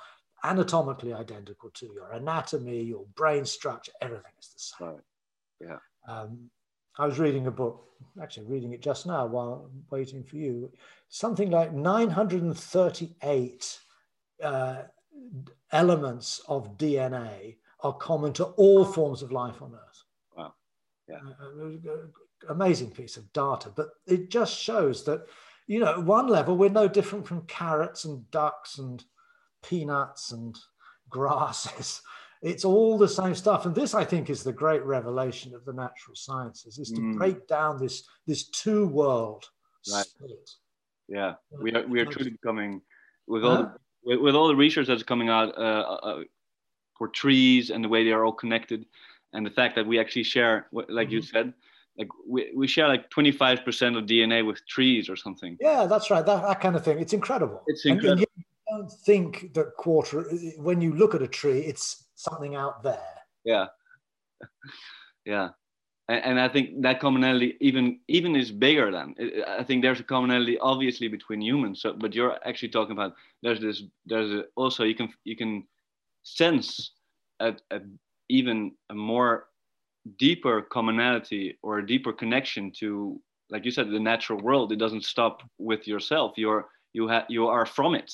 anatomically 0.47 1.13
identical 1.13 1.69
to 1.71 1.87
your 1.87 2.13
anatomy, 2.13 2.81
your 2.83 3.05
brain 3.17 3.45
structure, 3.45 3.91
everything 4.01 4.33
is 4.41 4.49
the 4.49 4.59
same. 4.59 4.89
Right. 4.89 5.01
Yeah. 5.61 5.79
Um, 6.07 6.51
I 6.99 7.07
was 7.07 7.19
reading 7.19 7.47
a 7.47 7.51
book, 7.51 7.89
actually 8.23 8.47
reading 8.47 8.73
it 8.73 8.81
just 8.81 9.07
now 9.07 9.27
while 9.27 9.69
waiting 9.91 10.23
for 10.23 10.37
you. 10.37 10.71
Something 11.09 11.51
like 11.51 11.73
938 11.73 13.79
uh, 14.43 14.83
elements 15.73 16.41
of 16.49 16.79
DNA 16.79 17.57
are 17.81 17.93
common 17.93 18.33
to 18.35 18.45
all 18.45 18.85
forms 18.85 19.23
of 19.23 19.33
life 19.33 19.61
on 19.61 19.75
Earth. 19.75 20.05
Wow. 20.37 20.55
Yeah. 21.09 21.19
Uh, 21.43 21.71
amazing 22.49 22.91
piece 22.91 23.17
of 23.17 23.33
data, 23.33 23.73
but 23.75 23.89
it 24.07 24.31
just 24.31 24.57
shows 24.57 25.03
that, 25.05 25.27
you 25.67 25.81
know, 25.81 25.91
at 25.93 26.05
one 26.05 26.29
level, 26.29 26.57
we're 26.57 26.71
no 26.71 26.87
different 26.87 27.27
from 27.27 27.43
carrots 27.43 28.05
and 28.05 28.31
ducks 28.31 28.79
and 28.79 29.05
peanuts 29.63 30.33
and 30.33 30.57
grasses. 31.09 32.03
It's 32.43 32.67
all 32.67 32.99
the 32.99 33.09
same 33.09 33.35
stuff. 33.35 33.65
And 33.65 33.75
this, 33.75 33.95
I 33.95 34.05
think, 34.05 34.29
is 34.29 34.45
the 34.45 34.53
great 34.53 34.85
revelation 34.85 35.55
of 35.55 35.65
the 35.65 35.73
natural 35.73 36.15
sciences, 36.15 36.79
is 36.79 36.91
to 36.93 37.01
mm. 37.01 37.17
break 37.17 37.49
down 37.49 37.79
this, 37.79 38.05
this 38.27 38.49
two 38.51 38.87
world 38.89 39.45
right. 39.91 40.05
split. 40.05 40.51
Yeah, 41.09 41.35
we 41.51 41.73
are, 41.73 41.87
we 41.87 41.99
are 41.99 42.05
truly 42.05 42.31
becoming, 42.31 42.83
with 43.27 43.43
all, 43.43 43.57
huh? 43.57 43.69
the, 44.05 44.21
with, 44.21 44.35
all 44.35 44.49
the 44.49 44.55
research 44.55 44.87
that's 44.87 45.03
coming 45.03 45.31
out 45.31 45.57
uh, 45.57 45.61
uh, 45.61 46.23
for 46.99 47.09
trees 47.09 47.71
and 47.71 47.83
the 47.83 47.89
way 47.89 48.05
they 48.05 48.13
are 48.13 48.25
all 48.25 48.33
connected, 48.33 48.85
and 49.33 49.45
the 49.45 49.51
fact 49.51 49.75
that 49.77 49.87
we 49.87 49.99
actually 49.99 50.25
share, 50.25 50.67
like 50.73 50.87
mm-hmm. 50.87 51.15
you 51.15 51.23
said, 51.23 51.55
like 51.99 52.09
we, 52.29 52.53
we 52.55 52.67
share 52.67 52.89
like 52.89 53.09
25% 53.11 53.97
of 53.97 54.05
DNA 54.05 54.47
with 54.47 54.61
trees 54.67 55.09
or 55.09 55.17
something. 55.17 55.57
Yeah, 55.61 55.87
that's 55.87 56.11
right. 56.11 56.25
That, 56.25 56.43
that 56.43 56.61
kind 56.61 56.77
of 56.77 56.85
thing. 56.85 56.99
It's 56.99 57.13
incredible. 57.13 57.63
It's 57.67 57.87
incredible. 57.87 58.13
And, 58.13 58.29
and 58.37 58.45
don't 58.71 58.91
think 58.91 59.53
that 59.55 59.75
quarter, 59.77 60.23
when 60.59 60.81
you 60.81 60.95
look 60.95 61.15
at 61.15 61.23
a 61.23 61.29
tree, 61.29 61.61
it's 61.61 62.07
something 62.15 62.55
out 62.55 62.83
there. 62.83 63.01
Yeah. 63.45 63.67
yeah. 65.25 65.51
And, 66.09 66.25
and 66.25 66.41
I 66.41 66.49
think 66.49 66.83
that 66.83 67.01
commonality 67.01 67.57
even 67.61 68.01
even 68.09 68.37
is 68.37 68.53
bigger 68.53 68.91
than 68.93 69.15
I 69.47 69.65
think 69.65 69.83
there's 69.83 70.01
a 70.01 70.05
commonality 70.05 70.59
obviously 70.59 71.09
between 71.09 71.41
humans. 71.43 71.83
So, 71.83 71.95
but 71.95 72.15
you're 72.15 72.39
actually 72.47 72.69
talking 72.69 72.93
about 72.93 73.15
there's 73.43 73.61
this 73.61 73.83
there's 74.05 74.31
a, 74.31 74.45
also 74.57 74.85
you 74.85 74.95
can 74.95 75.13
you 75.25 75.37
can 75.37 75.65
sense 76.23 76.93
a, 77.41 77.55
a 77.71 77.81
even 78.29 78.73
a 78.91 78.95
more 78.95 79.47
deeper 80.19 80.63
commonality 80.63 81.59
or 81.63 81.79
a 81.79 81.87
deeper 81.87 82.13
connection 82.13 82.73
to 82.79 83.21
like 83.51 83.65
you 83.65 83.71
said 83.71 83.91
the 83.91 83.99
natural 83.99 84.41
world 84.41 84.73
it 84.73 84.79
doesn't 84.79 85.05
stop 85.05 85.43
with 85.59 85.87
yourself 85.89 86.33
you're 86.37 86.67
you 86.93 87.09
have 87.09 87.25
you 87.29 87.49
are 87.49 87.67
from 87.67 87.95
it 87.95 88.13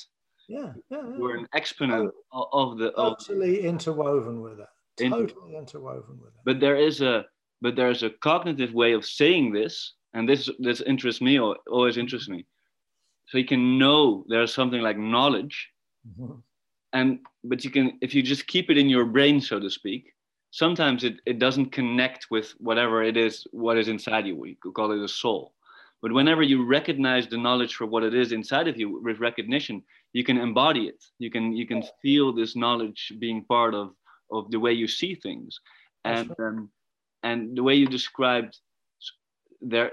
yeah, 0.53 0.73
yeah, 0.91 1.03
yeah. 1.11 1.19
We're 1.19 1.39
an 1.39 1.49
exponent 1.55 2.13
oh, 2.33 2.49
of 2.53 2.79
the 2.79 2.93
totally 2.93 3.61
interwoven 3.61 4.43
with 4.43 4.61
it. 4.61 5.09
Totally 5.09 5.55
in, 5.55 5.61
interwoven 5.61 6.19
with 6.21 6.35
it. 6.35 6.41
But 6.45 6.61
there 6.61 6.77
is 6.77 7.01
a 7.01 7.25
but 7.63 7.77
there's 7.77 8.03
a 8.03 8.11
cognitive 8.11 8.75
way 8.75 8.93
of 8.93 9.07
saying 9.07 9.53
this, 9.53 9.95
and 10.13 10.29
this 10.29 10.51
this 10.59 10.83
interests 10.83 11.23
me 11.23 11.39
or 11.39 11.57
always 11.71 11.97
interests 11.97 12.29
me. 12.29 12.45
So 13.29 13.39
you 13.39 13.47
can 13.47 13.79
know 13.79 14.25
there's 14.29 14.53
something 14.53 14.83
like 14.83 14.99
knowledge, 14.99 15.71
mm-hmm. 16.07 16.35
and 16.93 17.21
but 17.45 17.65
you 17.65 17.71
can 17.71 17.99
if 18.03 18.15
you 18.15 18.23
just 18.23 18.47
keep 18.47 18.69
it 18.71 18.77
in 18.77 18.91
your 18.91 19.07
brain, 19.07 19.41
so 19.41 19.59
to 19.59 19.71
speak. 19.71 20.13
Sometimes 20.55 21.03
it, 21.03 21.15
it 21.25 21.39
doesn't 21.39 21.73
connect 21.73 22.27
with 22.31 22.53
whatever 22.59 23.03
it 23.03 23.17
is, 23.17 23.47
what 23.53 23.79
is 23.79 23.89
inside 23.89 24.27
you. 24.27 24.37
We 24.37 24.59
could 24.61 24.75
call 24.75 24.93
it 24.93 25.03
a 25.03 25.09
soul. 25.09 25.55
But 26.03 26.13
whenever 26.13 26.43
you 26.43 26.67
recognize 26.67 27.29
the 27.29 27.39
knowledge 27.39 27.77
for 27.77 27.87
what 27.87 28.03
it 28.03 28.13
is 28.13 28.33
inside 28.33 28.67
of 28.67 28.77
you 28.77 29.01
with 29.01 29.21
recognition, 29.21 29.85
you 30.13 30.25
can 30.25 30.37
embody 30.37 30.89
it. 30.89 31.03
You 31.21 31.31
can 31.31 31.53
you 31.53 31.67
can 31.67 31.85
feel 32.03 32.33
this 32.33 32.57
knowledge 32.57 33.13
being 33.21 33.45
part 33.45 33.73
of 33.75 33.95
of 34.31 34.51
the 34.51 34.59
way 34.59 34.73
you 34.73 34.89
see 34.89 35.15
things, 35.15 35.61
and 36.05 36.35
um, 36.41 36.71
and 37.23 37.57
the 37.57 37.63
way 37.63 37.75
you 37.77 37.87
described 37.87 38.59
there. 39.61 39.93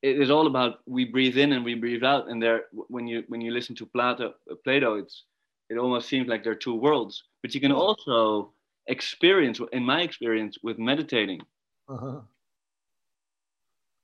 It 0.00 0.20
is 0.20 0.30
all 0.30 0.48
about 0.48 0.80
we 0.86 1.04
breathe 1.04 1.36
in 1.36 1.52
and 1.52 1.64
we 1.64 1.74
breathe 1.74 2.02
out, 2.02 2.28
and 2.28 2.42
there 2.42 2.64
when 2.72 3.06
you 3.06 3.22
when 3.28 3.42
you 3.42 3.52
listen 3.52 3.76
to 3.76 3.86
Plato, 3.86 4.34
Plato, 4.64 4.94
it's 4.94 5.24
it 5.68 5.76
almost 5.76 6.08
seems 6.08 6.26
like 6.26 6.42
there 6.42 6.52
are 6.54 6.66
two 6.66 6.74
worlds. 6.74 7.22
But 7.42 7.54
you 7.54 7.60
can 7.60 7.70
also 7.70 8.52
experience, 8.86 9.60
in 9.72 9.84
my 9.84 10.00
experience, 10.02 10.56
with 10.62 10.78
meditating. 10.78 11.42
Uh-huh 11.88 12.22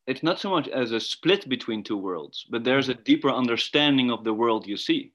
it's 0.08 0.22
not 0.22 0.40
so 0.40 0.48
much 0.48 0.68
as 0.68 0.92
a 0.92 1.00
split 1.00 1.48
between 1.48 1.84
two 1.84 1.98
worlds, 1.98 2.46
but 2.50 2.64
there's 2.64 2.88
a 2.88 2.94
deeper 2.94 3.30
understanding 3.30 4.10
of 4.10 4.24
the 4.24 4.32
world 4.32 4.66
you 4.66 4.76
see. 4.76 5.12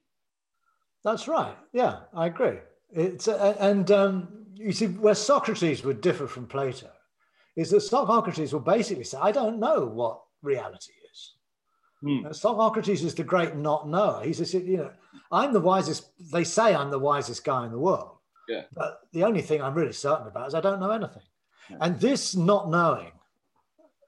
That's 1.02 1.26
right. 1.26 1.54
Yeah, 1.72 2.00
I 2.14 2.26
agree. 2.26 2.58
It's 2.92 3.26
uh, 3.26 3.56
and 3.58 3.90
um, 3.90 4.28
you 4.54 4.72
see 4.72 4.86
where 4.86 5.16
Socrates 5.16 5.82
would 5.82 6.00
differ 6.00 6.28
from 6.28 6.46
Plato 6.46 6.90
is 7.56 7.70
that 7.70 7.80
Socrates 7.80 8.52
will 8.52 8.60
basically 8.60 9.04
say, 9.04 9.18
"I 9.20 9.32
don't 9.32 9.58
know 9.58 9.84
what 9.84 10.22
reality 10.42 10.92
is." 11.12 11.32
Hmm. 12.00 12.26
Uh, 12.26 12.32
Socrates 12.32 13.02
is 13.02 13.16
the 13.16 13.24
great 13.24 13.56
not 13.56 13.88
knower. 13.88 14.24
He 14.24 14.32
says, 14.32 14.54
you 14.54 14.76
know, 14.76 14.92
I'm 15.32 15.52
the 15.52 15.60
wisest. 15.60 16.10
They 16.32 16.44
say 16.44 16.72
I'm 16.72 16.90
the 16.90 16.98
wisest 16.98 17.44
guy 17.44 17.66
in 17.66 17.72
the 17.72 17.78
world. 17.78 18.18
Yeah. 18.48 18.62
But 18.72 19.00
the 19.12 19.24
only 19.24 19.42
thing 19.42 19.60
I'm 19.60 19.74
really 19.74 19.92
certain 19.92 20.28
about 20.28 20.48
is 20.48 20.54
I 20.54 20.60
don't 20.60 20.80
know 20.80 20.90
anything. 20.90 21.22
Yeah. 21.68 21.78
And 21.80 21.98
this 21.98 22.36
not 22.36 22.70
knowing 22.70 23.10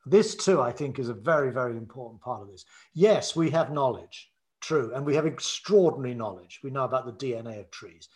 this 0.07 0.37
too, 0.37 0.63
I 0.63 0.71
think, 0.71 0.99
is 0.99 1.09
a 1.09 1.15
very, 1.15 1.51
very 1.51 1.77
important 1.77 2.23
part 2.23 2.41
of 2.41 2.49
this. 2.49 2.65
Yes, 2.95 3.35
we 3.35 3.51
have 3.51 3.73
knowledge, 3.73 4.31
true, 4.61 4.93
and 4.95 5.05
we 5.05 5.17
have 5.17 5.27
extraordinary 5.27 6.15
knowledge. 6.15 6.61
We 6.63 6.71
know 6.71 6.85
about 6.85 7.07
the 7.07 7.13
DNA 7.27 7.59
of 7.59 7.71
trees. 7.73 8.09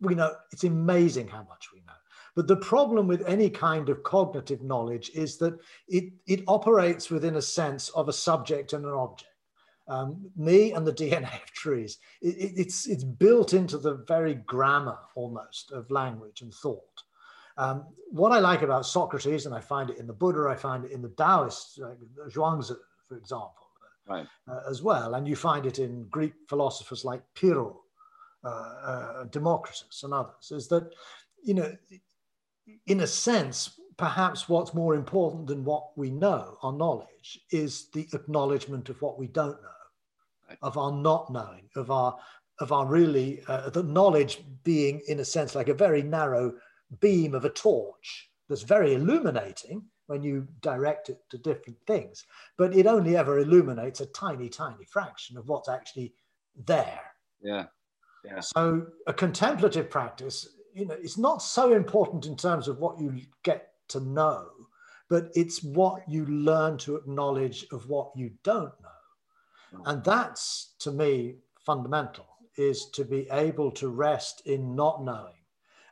We 0.00 0.14
know 0.14 0.34
it's 0.52 0.64
amazing 0.64 1.28
how 1.28 1.46
much 1.48 1.68
we 1.72 1.80
know. 1.80 1.94
But 2.36 2.46
the 2.46 2.56
problem 2.56 3.08
with 3.08 3.26
any 3.26 3.48
kind 3.48 3.88
of 3.88 4.02
cognitive 4.02 4.62
knowledge 4.62 5.10
is 5.14 5.38
that 5.38 5.58
it, 5.88 6.12
it 6.26 6.44
operates 6.46 7.10
within 7.10 7.36
a 7.36 7.42
sense 7.42 7.88
of 7.90 8.08
a 8.08 8.12
subject 8.12 8.74
and 8.74 8.84
an 8.84 8.92
object. 8.92 9.32
Um, 9.88 10.30
me 10.36 10.72
and 10.72 10.86
the 10.86 10.92
DNA 11.02 11.42
of 11.42 11.50
trees, 11.52 11.98
it, 12.20 12.36
it, 12.36 12.52
it's, 12.56 12.86
it's 12.86 13.04
built 13.04 13.54
into 13.54 13.78
the 13.78 14.04
very 14.06 14.34
grammar 14.34 14.98
almost 15.14 15.72
of 15.72 15.90
language 15.90 16.42
and 16.42 16.52
thought. 16.52 17.02
Um, 17.58 17.86
what 18.10 18.32
I 18.32 18.38
like 18.38 18.62
about 18.62 18.86
Socrates, 18.86 19.44
and 19.44 19.54
I 19.54 19.60
find 19.60 19.90
it 19.90 19.98
in 19.98 20.06
the 20.06 20.12
Buddha, 20.12 20.48
I 20.48 20.54
find 20.54 20.84
it 20.84 20.92
in 20.92 21.02
the 21.02 21.10
Taoists, 21.10 21.76
like 21.76 21.98
Zhuangzi, 22.30 22.76
for 23.06 23.16
example, 23.16 23.66
right. 24.08 24.26
uh, 24.48 24.60
as 24.70 24.82
well. 24.82 25.14
And 25.14 25.28
you 25.28 25.36
find 25.36 25.66
it 25.66 25.78
in 25.78 26.06
Greek 26.08 26.32
philosophers 26.48 27.04
like 27.04 27.22
Pyrrho, 27.34 27.80
uh, 28.44 28.48
uh, 28.48 29.24
Democritus, 29.24 30.04
and 30.04 30.14
others, 30.14 30.52
is 30.52 30.68
that, 30.68 30.94
you 31.42 31.54
know, 31.54 31.76
in 32.86 33.00
a 33.00 33.06
sense, 33.06 33.78
perhaps 33.96 34.48
what's 34.48 34.72
more 34.72 34.94
important 34.94 35.48
than 35.48 35.64
what 35.64 35.88
we 35.96 36.10
know, 36.10 36.56
our 36.62 36.72
knowledge, 36.72 37.40
is 37.50 37.88
the 37.92 38.06
acknowledgement 38.14 38.88
of 38.88 39.02
what 39.02 39.18
we 39.18 39.26
don't 39.26 39.60
know, 39.60 39.68
right. 40.48 40.58
of 40.62 40.78
our 40.78 40.92
not 40.92 41.30
knowing, 41.30 41.68
of 41.76 41.90
our 41.90 42.16
of 42.60 42.72
our 42.72 42.86
really 42.86 43.40
uh, 43.46 43.70
the 43.70 43.84
knowledge 43.84 44.40
being 44.64 45.00
in 45.06 45.20
a 45.20 45.24
sense 45.24 45.54
like 45.54 45.68
a 45.68 45.74
very 45.74 46.02
narrow 46.02 46.52
beam 47.00 47.34
of 47.34 47.44
a 47.44 47.50
torch 47.50 48.30
that's 48.48 48.62
very 48.62 48.94
illuminating 48.94 49.84
when 50.06 50.22
you 50.22 50.46
direct 50.62 51.10
it 51.10 51.20
to 51.30 51.38
different 51.38 51.78
things, 51.86 52.24
but 52.56 52.74
it 52.74 52.86
only 52.86 53.16
ever 53.16 53.40
illuminates 53.40 54.00
a 54.00 54.06
tiny, 54.06 54.48
tiny 54.48 54.84
fraction 54.86 55.36
of 55.36 55.48
what's 55.48 55.68
actually 55.68 56.14
there. 56.64 57.00
Yeah. 57.42 57.66
Yeah. 58.24 58.40
So 58.40 58.86
a 59.06 59.12
contemplative 59.12 59.90
practice, 59.90 60.56
you 60.74 60.86
know, 60.86 60.96
it's 60.98 61.18
not 61.18 61.42
so 61.42 61.72
important 61.72 62.26
in 62.26 62.36
terms 62.36 62.68
of 62.68 62.78
what 62.78 62.98
you 62.98 63.20
get 63.42 63.68
to 63.88 64.00
know, 64.00 64.46
but 65.08 65.30
it's 65.34 65.62
what 65.62 66.08
you 66.08 66.26
learn 66.26 66.78
to 66.78 66.96
acknowledge 66.96 67.66
of 67.70 67.88
what 67.88 68.10
you 68.16 68.30
don't 68.42 68.72
know. 68.82 69.78
Mm. 69.78 69.82
And 69.86 70.04
that's 70.04 70.74
to 70.80 70.90
me 70.90 71.36
fundamental 71.64 72.26
is 72.56 72.86
to 72.90 73.04
be 73.04 73.28
able 73.30 73.70
to 73.70 73.88
rest 73.88 74.42
in 74.46 74.74
not 74.74 75.04
knowing. 75.04 75.37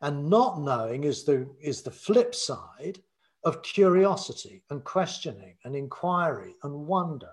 And 0.03 0.29
not 0.29 0.61
knowing 0.61 1.05
is 1.05 1.25
the 1.25 1.49
is 1.61 1.83
the 1.83 1.91
flip 1.91 2.35
side 2.35 3.01
of 3.45 3.63
curiosity 3.63 4.63
and 4.71 4.83
questioning 4.85 5.57
and 5.65 5.77
inquiry 5.77 6.55
and 6.63 6.75
wonder. 6.75 7.31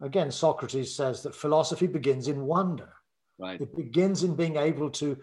Again, 0.00 0.32
Socrates 0.32 0.94
says 0.94 1.22
that 1.22 1.34
philosophy 1.34 1.86
begins 1.86 2.26
in 2.26 2.42
wonder. 2.42 2.92
Right. 3.38 3.60
It 3.60 3.74
begins 3.76 4.24
in 4.24 4.34
being 4.34 4.56
able 4.56 4.90
to 4.90 5.16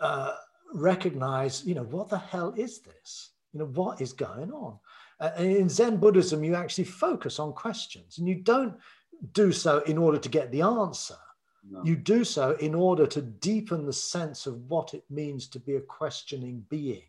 uh, 0.00 0.34
recognize, 0.72 1.64
you 1.64 1.74
know, 1.74 1.82
what 1.82 2.08
the 2.08 2.18
hell 2.18 2.54
is 2.56 2.80
this? 2.80 3.32
You 3.52 3.60
know, 3.60 3.66
what 3.66 4.00
is 4.00 4.12
going 4.12 4.52
on? 4.52 4.78
Uh, 5.20 5.30
in 5.36 5.68
Zen 5.68 5.96
Buddhism, 5.96 6.44
you 6.44 6.54
actually 6.54 6.84
focus 6.84 7.40
on 7.40 7.52
questions 7.52 8.18
and 8.18 8.28
you 8.28 8.36
don't 8.36 8.76
do 9.32 9.50
so 9.50 9.80
in 9.80 9.98
order 9.98 10.18
to 10.18 10.28
get 10.28 10.52
the 10.52 10.62
answer. 10.62 11.16
No. 11.70 11.84
You 11.84 11.96
do 11.96 12.24
so 12.24 12.52
in 12.56 12.74
order 12.74 13.06
to 13.06 13.20
deepen 13.20 13.84
the 13.84 13.92
sense 13.92 14.46
of 14.46 14.68
what 14.70 14.94
it 14.94 15.04
means 15.10 15.48
to 15.48 15.60
be 15.60 15.76
a 15.76 15.80
questioning 15.80 16.64
being. 16.68 17.02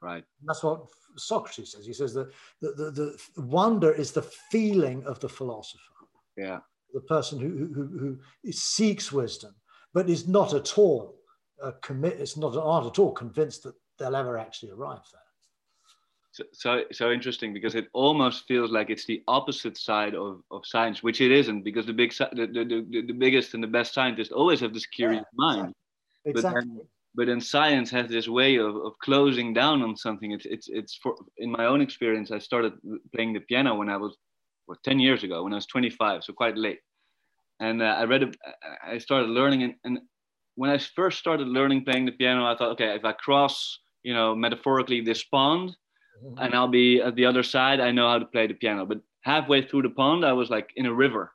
Right. 0.00 0.24
And 0.40 0.48
that's 0.48 0.62
what 0.62 0.86
Socrates 1.16 1.72
says. 1.72 1.86
He 1.86 1.92
says 1.92 2.12
that 2.14 2.30
the, 2.60 2.72
the, 2.72 3.16
the 3.34 3.42
wonder 3.42 3.92
is 3.92 4.12
the 4.12 4.22
feeling 4.22 5.04
of 5.04 5.20
the 5.20 5.28
philosopher. 5.28 5.80
Yeah. 6.36 6.60
The 6.92 7.00
person 7.00 7.38
who, 7.38 7.72
who, 7.72 8.18
who 8.42 8.52
seeks 8.52 9.12
wisdom, 9.12 9.54
but 9.94 10.10
is 10.10 10.28
not 10.28 10.52
at 10.52 10.76
all 10.76 11.14
uh, 11.62 11.72
commit, 11.82 12.20
it's 12.20 12.36
not, 12.36 12.54
not 12.54 12.86
at 12.86 12.98
all 12.98 13.12
convinced 13.12 13.62
that 13.62 13.74
they'll 13.98 14.16
ever 14.16 14.36
actually 14.36 14.72
arrive 14.72 15.00
there. 15.12 15.21
So, 16.32 16.44
so, 16.52 16.82
so 16.92 17.10
interesting 17.10 17.52
because 17.52 17.74
it 17.74 17.88
almost 17.92 18.46
feels 18.48 18.70
like 18.70 18.88
it's 18.88 19.04
the 19.04 19.22
opposite 19.28 19.76
side 19.76 20.14
of, 20.14 20.42
of 20.50 20.66
science, 20.66 21.02
which 21.02 21.20
it 21.20 21.30
isn't 21.30 21.62
because 21.62 21.84
the 21.84 21.92
big 21.92 22.12
the, 22.32 22.46
the, 22.46 22.64
the, 22.64 23.02
the 23.06 23.12
biggest 23.12 23.52
and 23.52 23.62
the 23.62 23.68
best 23.68 23.92
scientists 23.92 24.32
always 24.32 24.60
have 24.60 24.72
this 24.72 24.86
curious 24.86 25.24
yeah, 25.24 25.36
mind. 25.36 25.74
Exactly. 26.24 26.52
But 26.52 26.54
then, 26.54 26.80
but 27.14 27.26
then 27.26 27.40
science 27.40 27.90
has 27.90 28.08
this 28.08 28.28
way 28.28 28.56
of, 28.56 28.74
of 28.76 28.98
closing 29.02 29.52
down 29.52 29.82
on 29.82 29.94
something. 29.94 30.32
It's 30.32 30.46
it's 30.46 30.68
it's 30.70 30.94
for 31.02 31.14
in 31.36 31.50
my 31.50 31.66
own 31.66 31.82
experience. 31.82 32.30
I 32.30 32.38
started 32.38 32.72
playing 33.14 33.34
the 33.34 33.40
piano 33.40 33.74
when 33.74 33.90
I 33.90 33.98
was 33.98 34.16
what, 34.66 34.82
10 34.84 35.00
years 35.00 35.24
ago 35.24 35.42
when 35.42 35.52
I 35.52 35.56
was 35.56 35.66
25, 35.66 36.24
so 36.24 36.32
quite 36.32 36.56
late. 36.56 36.80
And 37.60 37.82
uh, 37.82 37.96
I 37.98 38.04
read, 38.04 38.22
a, 38.22 38.32
I 38.84 38.98
started 38.98 39.28
learning, 39.28 39.62
and, 39.62 39.74
and 39.84 39.98
when 40.54 40.70
I 40.70 40.78
first 40.78 41.18
started 41.18 41.46
learning 41.46 41.84
playing 41.84 42.06
the 42.06 42.12
piano, 42.12 42.46
I 42.46 42.56
thought, 42.56 42.70
okay, 42.72 42.94
if 42.94 43.04
I 43.04 43.12
cross, 43.12 43.78
you 44.02 44.14
know, 44.14 44.34
metaphorically 44.34 45.00
this 45.00 45.22
pond. 45.24 45.76
And 46.38 46.54
I'll 46.54 46.68
be 46.68 47.00
at 47.00 47.14
the 47.16 47.26
other 47.26 47.42
side, 47.42 47.80
I 47.80 47.90
know 47.90 48.08
how 48.08 48.18
to 48.18 48.24
play 48.26 48.46
the 48.46 48.54
piano. 48.54 48.86
But 48.86 49.00
halfway 49.22 49.62
through 49.62 49.82
the 49.82 49.90
pond, 49.90 50.24
I 50.24 50.32
was 50.32 50.50
like 50.50 50.70
in 50.76 50.86
a 50.86 50.92
river. 50.92 51.32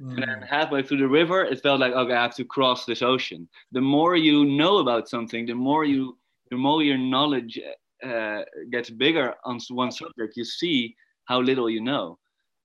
Mm. 0.00 0.14
And 0.14 0.22
then 0.22 0.40
mm. 0.40 0.48
halfway 0.48 0.82
through 0.82 0.98
the 0.98 1.08
river, 1.08 1.44
it 1.44 1.62
felt 1.62 1.80
like, 1.80 1.92
okay, 1.92 2.14
I 2.14 2.22
have 2.22 2.36
to 2.36 2.44
cross 2.44 2.84
this 2.84 3.02
ocean. 3.02 3.48
The 3.72 3.80
more 3.80 4.16
you 4.16 4.44
know 4.44 4.78
about 4.78 5.08
something, 5.08 5.46
the 5.46 5.54
more 5.54 5.84
you, 5.84 6.18
the 6.50 6.56
more 6.56 6.82
your 6.82 6.98
knowledge 6.98 7.58
uh, 8.04 8.42
gets 8.70 8.90
bigger 8.90 9.34
on 9.44 9.58
one 9.70 9.90
subject. 9.90 10.36
You 10.36 10.44
see 10.44 10.94
how 11.24 11.40
little 11.40 11.68
you 11.68 11.80
know, 11.80 12.18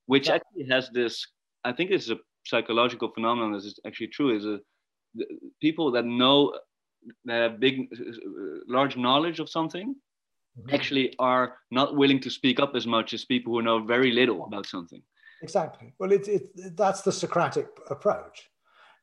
which 0.06 0.28
yeah. 0.28 0.36
actually 0.36 0.68
has 0.70 0.90
this. 0.90 1.26
I 1.64 1.72
think 1.72 1.90
this 1.90 2.04
is 2.04 2.12
a 2.12 2.20
psychological 2.46 3.10
phenomenon. 3.10 3.54
This 3.54 3.66
is 3.66 3.80
actually 3.86 4.08
true. 4.08 4.36
Is 4.36 4.46
a 4.46 4.60
people 5.62 5.92
that 5.92 6.06
know 6.06 6.58
that 7.26 7.52
have 7.52 7.60
big, 7.60 7.88
large 8.68 8.96
knowledge 8.98 9.40
of 9.40 9.50
something 9.50 9.96
mm-hmm. 10.60 10.76
actually 10.76 11.16
are 11.20 11.58
not 11.72 11.96
willing 11.96 12.20
to 12.22 12.30
speak 12.30 12.60
up 12.60 12.76
as 12.76 12.86
much 12.86 13.14
as 13.14 13.26
people 13.26 13.54
who 13.54 13.62
know 13.62 13.80
very 13.84 14.12
little 14.12 14.46
about 14.46 14.66
something. 14.66 15.02
Exactly. 15.42 15.94
Well, 16.00 16.12
it's 16.12 16.28
it, 16.28 16.76
that's 16.78 17.02
the 17.02 17.12
Socratic 17.12 17.68
approach. 17.90 18.50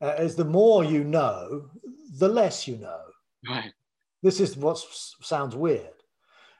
Uh, 0.01 0.15
is 0.17 0.35
the 0.35 0.45
more 0.45 0.83
you 0.83 1.03
know, 1.03 1.69
the 2.17 2.27
less 2.27 2.67
you 2.67 2.77
know. 2.77 3.01
Right. 3.47 3.71
This 4.23 4.39
is 4.39 4.57
what 4.57 4.83
sounds 5.21 5.55
weird. 5.55 5.93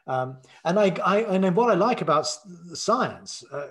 Um, 0.07 0.37
and 0.65 0.79
I, 0.79 0.95
I, 1.03 1.21
and 1.21 1.55
what 1.55 1.71
I 1.71 1.75
like 1.75 2.01
about 2.01 2.27
science 2.73 3.43
uh, 3.51 3.67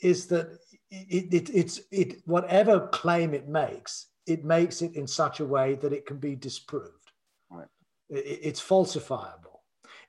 is 0.00 0.26
that 0.26 0.58
it, 0.90 1.32
it, 1.32 1.50
it's 1.54 1.80
it 1.90 2.22
whatever 2.26 2.88
claim 2.88 3.32
it 3.32 3.48
makes, 3.48 4.08
it 4.26 4.44
makes 4.44 4.82
it 4.82 4.94
in 4.94 5.06
such 5.06 5.40
a 5.40 5.44
way 5.44 5.74
that 5.76 5.92
it 5.92 6.04
can 6.06 6.18
be 6.18 6.34
disproved. 6.34 7.12
Right. 7.50 7.68
It, 8.10 8.40
it's 8.42 8.62
falsifiable. 8.62 9.53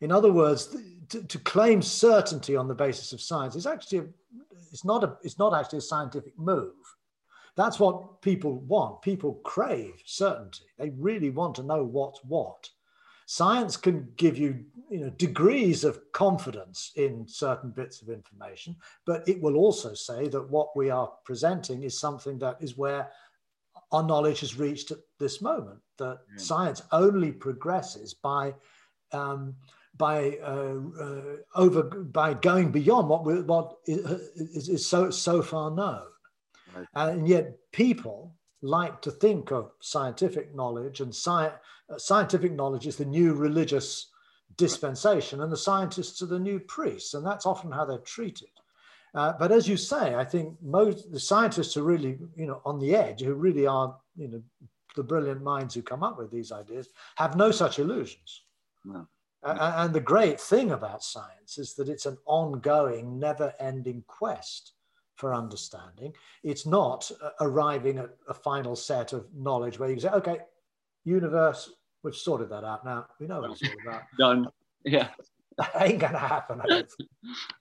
In 0.02 0.12
other 0.12 0.32
words, 0.32 0.76
to, 1.10 1.24
to, 1.24 1.40
claim 1.40 1.82
certainty 1.82 2.56
on 2.56 2.68
the 2.68 2.74
basis 2.74 3.14
of 3.14 3.22
science 3.22 3.56
is 3.56 3.68
actually 3.68 4.00
a, 4.00 4.06
it's 4.72 4.84
not 4.84 5.04
a 5.04 5.18
it's 5.24 5.40
not 5.40 5.54
actually 5.54 5.80
a 5.80 5.82
scientific 5.82 6.38
move. 6.38 6.74
That's 7.56 7.80
what 7.80 8.22
people 8.22 8.60
want. 8.60 9.02
People 9.02 9.36
crave 9.44 10.02
certainty. 10.06 10.66
They 10.78 10.90
really 10.98 11.30
want 11.30 11.56
to 11.56 11.64
know 11.64 11.84
what's 11.84 12.20
what. 12.24 12.70
Science 13.28 13.76
can 13.76 14.08
give 14.18 14.38
you, 14.38 14.64
you 14.90 15.00
know, 15.00 15.10
degrees 15.12 15.84
of 15.84 16.00
confidence 16.12 16.92
in 16.96 17.28
certain 17.28 17.72
bits 17.72 18.02
of 18.02 18.10
information, 18.10 18.76
but 19.06 19.28
it 19.28 19.42
will 19.42 19.56
also 19.56 19.96
say 19.96 20.28
that 20.28 20.50
what 20.50 20.76
we 20.76 20.92
are 20.92 21.12
presenting 21.24 21.84
is 21.84 22.00
something 22.00 22.38
that 22.38 22.58
is 22.60 22.78
where 22.78 23.10
our 23.92 24.04
knowledge 24.04 24.42
has 24.42 24.60
reached 24.60 24.92
at 24.92 25.00
this 25.18 25.42
moment. 25.42 25.80
That 25.98 26.20
yeah. 26.30 26.38
science 26.38 26.84
only 26.92 27.32
progresses 27.32 28.14
by 28.14 28.54
um, 29.12 29.56
by 29.98 30.38
uh, 30.44 30.76
uh, 31.00 31.22
over 31.56 31.84
by 31.84 32.34
going 32.34 32.72
beyond 32.72 33.08
what 33.10 33.26
we, 33.26 33.42
what 33.42 33.78
is, 33.86 34.70
is, 34.70 34.86
so 34.86 35.10
so 35.10 35.42
far 35.42 35.72
known, 35.72 36.08
right. 36.76 36.88
and 36.96 37.28
yet 37.28 37.58
people 37.72 38.36
like 38.62 39.02
to 39.02 39.12
think 39.12 39.52
of 39.52 39.72
scientific 39.80 40.56
knowledge 40.56 41.00
and 41.02 41.14
sci- 41.14 41.52
uh, 41.90 41.98
scientific 41.98 42.54
knowledge 42.54 42.88
is 42.88 42.98
the 42.98 43.06
new 43.06 43.34
religious 43.34 44.12
dispensation, 44.58 45.42
and 45.42 45.52
the 45.52 45.58
scientists 45.58 46.22
are 46.22 46.28
the 46.28 46.40
new 46.40 46.60
priests, 46.60 47.14
and 47.14 47.26
that's 47.26 47.46
often 47.46 47.72
how 47.72 47.86
they're 47.86 47.98
treated. 48.00 48.50
Uh, 49.14 49.32
but 49.40 49.52
as 49.52 49.68
you 49.68 49.78
say, 49.78 50.16
I 50.16 50.26
think 50.26 50.56
most 50.62 51.12
the 51.12 51.20
scientists 51.20 51.78
are 51.78 51.84
really, 51.84 52.18
you 52.36 52.48
know, 52.48 52.62
on 52.66 52.80
the 52.80 52.96
edge, 52.96 53.22
who 53.22 53.34
really 53.34 53.66
are, 53.66 53.96
you 54.18 54.28
know, 54.28 54.42
the 54.96 55.04
brilliant 55.04 55.42
minds 55.42 55.74
who 55.74 55.82
come 55.82 56.04
up 56.04 56.18
with 56.18 56.32
these 56.32 56.52
ideas, 56.52 56.90
have 57.16 57.38
no 57.38 57.52
such 57.52 57.80
illusions. 57.80 58.42
No. 58.84 59.08
And 59.46 59.94
the 59.94 60.00
great 60.00 60.42
thing 60.42 60.72
about 60.72 61.04
science 61.04 61.60
is 61.60 61.76
that 61.76 61.88
it's 61.88 62.08
an 62.08 62.18
ongoing, 62.26 63.20
never-ending 63.20 64.04
quest 64.08 64.74
for 65.16 65.34
understanding. 65.34 66.14
It's 66.44 66.66
not 66.66 67.10
uh, 67.22 67.30
arriving 67.40 68.00
at 68.00 68.10
a 68.28 68.34
final 68.34 68.76
set 68.76 69.14
of 69.14 69.28
knowledge 69.36 69.80
where 69.80 69.90
you 69.90 70.00
say, 70.00 70.10
okay, 70.10 70.40
universe, 71.06 71.72
we've 72.04 72.16
sorted 72.16 72.50
that 72.50 72.64
out 72.64 72.84
now. 72.84 73.06
We 73.20 73.28
know 73.28 73.42
what 73.42 73.52
it's 73.52 73.62
all 73.64 73.88
about. 73.88 74.02
Done. 74.20 74.48
Yeah. 74.84 75.10
That 75.58 75.72
ain't 75.80 76.00
gonna 76.00 76.18
happen. 76.18 76.62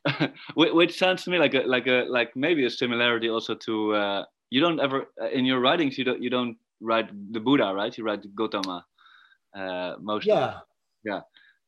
Which 0.57 0.99
sounds 0.99 1.23
to 1.25 1.31
me 1.31 1.39
like 1.39 1.55
a 1.55 1.61
like 1.61 1.87
a 1.87 2.07
like 2.09 2.35
maybe 2.35 2.65
a 2.65 2.71
similarity 2.71 3.29
also 3.29 3.55
to 3.55 3.95
uh, 3.95 4.25
you 4.51 4.61
don't 4.61 4.81
ever 4.81 5.07
uh, 5.23 5.29
in 5.29 5.45
your 5.45 5.61
writings 5.61 5.97
you 5.97 6.05
don't 6.05 6.21
you 6.21 6.29
don't 6.29 6.57
write 6.81 7.09
the 7.33 7.39
Buddha 7.39 7.73
right 7.73 7.97
you 7.97 8.03
write 8.03 8.27
Gautama 8.35 8.85
uh, 9.55 9.95
most 10.01 10.27
yeah 10.27 10.59
yeah 11.05 11.21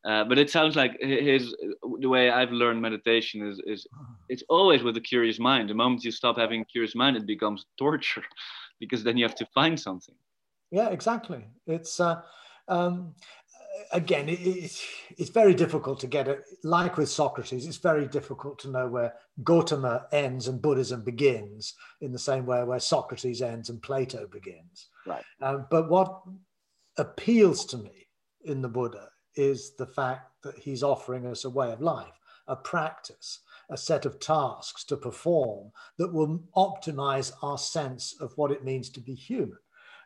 uh, 0.06 0.22
but 0.24 0.38
it 0.38 0.48
sounds 0.48 0.76
like 0.76 0.96
his 1.00 1.54
the 2.00 2.08
way 2.08 2.30
I've 2.30 2.52
learned 2.52 2.80
meditation 2.80 3.44
is 3.44 3.60
is 3.66 3.86
it's 4.28 4.44
always 4.48 4.84
with 4.84 4.96
a 4.96 5.00
curious 5.00 5.40
mind. 5.40 5.68
The 5.68 5.74
moment 5.74 6.04
you 6.04 6.12
stop 6.12 6.38
having 6.38 6.60
a 6.60 6.64
curious 6.64 6.94
mind, 6.94 7.16
it 7.16 7.26
becomes 7.26 7.66
torture, 7.76 8.22
because 8.80 9.02
then 9.02 9.16
you 9.16 9.24
have 9.24 9.34
to 9.36 9.46
find 9.46 9.78
something. 9.78 10.14
Yeah, 10.70 10.90
exactly. 10.90 11.44
It's 11.66 11.98
uh, 11.98 12.22
um, 12.68 13.16
again, 13.92 14.28
it, 14.28 14.38
it's 14.40 14.80
it's 15.18 15.30
very 15.30 15.54
difficult 15.54 15.98
to 16.00 16.06
get 16.06 16.28
it. 16.28 16.44
Like 16.62 16.96
with 16.96 17.08
Socrates, 17.08 17.66
it's 17.66 17.76
very 17.76 18.06
difficult 18.06 18.60
to 18.60 18.70
know 18.70 18.86
where 18.86 19.12
Gautama 19.42 20.06
ends 20.12 20.46
and 20.46 20.62
Buddhism 20.62 21.02
begins, 21.02 21.74
in 22.00 22.12
the 22.12 22.18
same 22.18 22.46
way 22.46 22.62
where 22.62 22.78
Socrates 22.78 23.42
ends 23.42 23.70
and 23.70 23.82
Plato 23.82 24.28
begins. 24.28 24.88
Right. 25.04 25.24
Um, 25.42 25.66
but 25.68 25.88
what 25.88 26.22
appeals 26.96 27.64
to 27.66 27.78
me 27.78 28.06
in 28.44 28.62
the 28.62 28.68
Buddha 28.68 29.08
is 29.36 29.74
the 29.76 29.86
fact 29.86 30.32
that 30.42 30.58
he's 30.58 30.82
offering 30.82 31.26
us 31.26 31.44
a 31.44 31.50
way 31.50 31.72
of 31.72 31.80
life, 31.80 32.18
a 32.48 32.56
practice, 32.56 33.40
a 33.70 33.76
set 33.76 34.06
of 34.06 34.20
tasks 34.20 34.84
to 34.84 34.96
perform 34.96 35.70
that 35.98 36.12
will 36.12 36.40
optimize 36.56 37.32
our 37.42 37.58
sense 37.58 38.14
of 38.20 38.36
what 38.36 38.50
it 38.50 38.64
means 38.64 38.90
to 38.90 39.00
be 39.00 39.14
human. 39.14 39.58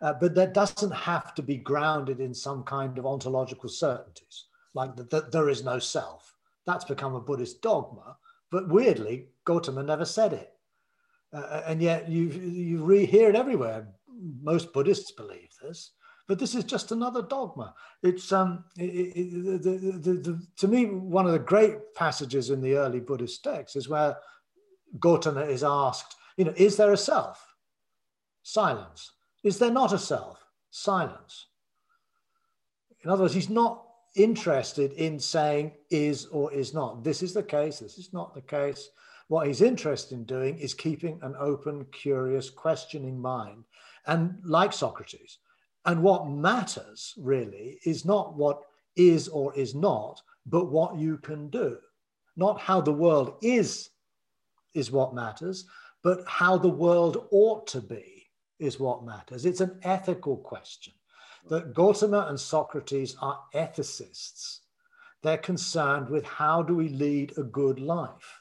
Uh, 0.03 0.15
but 0.15 0.35
that 0.35 0.55
doesn't 0.55 0.93
have 0.93 1.35
to 1.35 1.43
be 1.43 1.57
grounded 1.57 2.21
in 2.21 2.33
some 2.33 2.63
kind 2.63 2.97
of 2.97 3.05
ontological 3.05 3.69
certainties, 3.69 4.47
like 4.75 4.97
that 4.97 5.11
the, 5.11 5.29
there 5.31 5.51
is 5.51 5.63
no 5.63 5.79
self. 5.79 6.35
That's 6.67 6.85
become 6.85 7.15
a 7.15 7.21
Buddhist 7.21 7.61
dogma. 7.61 8.17
But 8.51 8.69
weirdly, 8.69 9.29
Gautama 9.45 9.83
never 9.83 10.05
said 10.05 10.33
it. 10.33 10.53
Uh, 11.33 11.63
and 11.67 11.83
yet 11.83 12.09
you, 12.09 12.29
you 12.29 12.83
re- 12.83 13.07
hear 13.07 13.29
it 13.29 13.37
everywhere. 13.37 13.89
Most 14.43 14.73
Buddhists 14.73 15.13
believe 15.13 15.51
this 15.63 15.93
but 16.31 16.39
this 16.39 16.55
is 16.55 16.63
just 16.63 16.93
another 16.93 17.23
dogma. 17.23 17.75
It's 18.05 18.31
um, 18.31 18.63
it, 18.77 18.85
it, 18.85 19.63
the, 19.65 19.73
the, 19.73 20.13
the, 20.13 20.47
to 20.59 20.69
me 20.69 20.85
one 20.85 21.27
of 21.27 21.33
the 21.33 21.41
great 21.41 21.93
passages 21.97 22.51
in 22.51 22.61
the 22.61 22.77
early 22.77 23.01
Buddhist 23.01 23.43
texts 23.43 23.75
is 23.75 23.89
where 23.89 24.17
Gautama 25.01 25.41
is 25.41 25.65
asked, 25.65 26.15
you 26.37 26.45
know, 26.45 26.55
is 26.57 26.77
there 26.77 26.93
a 26.93 26.97
self? 26.97 27.45
Silence. 28.45 29.11
Is 29.43 29.59
there 29.59 29.73
not 29.73 29.93
a 29.93 29.99
self? 29.99 30.39
Silence. 30.71 31.49
In 33.03 33.11
other 33.11 33.23
words, 33.23 33.35
he's 33.35 33.51
not 33.51 33.85
interested 34.15 34.93
in 34.93 35.19
saying 35.19 35.73
is 35.91 36.27
or 36.27 36.53
is 36.53 36.73
not. 36.73 37.03
This 37.03 37.25
is 37.25 37.35
the 37.35 37.43
case. 37.43 37.81
This 37.81 37.99
is 37.99 38.13
not 38.13 38.35
the 38.35 38.43
case. 38.43 38.89
What 39.27 39.49
he's 39.49 39.63
interested 39.63 40.15
in 40.15 40.23
doing 40.27 40.59
is 40.59 40.75
keeping 40.75 41.19
an 41.23 41.35
open, 41.41 41.87
curious, 41.91 42.51
questioning 42.51 43.21
mind. 43.21 43.65
And 44.07 44.39
like 44.45 44.73
Socrates, 44.73 45.39
and 45.87 46.03
what 46.03 46.29
matters 46.29 47.15
really 47.17 47.79
is 47.85 48.05
not 48.05 48.35
what 48.35 48.63
is 48.97 49.29
or 49.29 49.55
is 49.55 49.75
not, 49.75 50.21
but 50.47 50.67
what 50.67 50.97
you 50.97 51.19
can 51.19 51.49
do. 51.49 51.79
Not 52.37 52.61
how 52.61 52.81
the 52.81 52.93
world 52.93 53.37
is, 53.43 53.91
is 54.75 54.91
what 54.91 55.15
matters, 55.15 55.67
but 56.03 56.23
how 56.27 56.57
the 56.59 56.69
world 56.69 57.29
ought 57.31 57.67
to 57.69 57.81
be 57.81 58.29
is 58.59 58.79
what 58.79 59.05
matters. 59.05 59.47
It's 59.47 59.61
an 59.61 59.79
ethical 59.83 60.37
question. 60.37 60.93
That 61.49 61.73
Gautama 61.75 62.27
and 62.29 62.39
Socrates 62.39 63.17
are 63.23 63.41
ethicists. 63.55 64.61
They're 65.23 65.39
concerned 65.39 66.09
with 66.09 66.25
how 66.25 66.63
do 66.63 66.75
we 66.75 66.89
lead 66.89 67.33
a 67.39 67.43
good 67.43 67.81
life. 67.81 68.41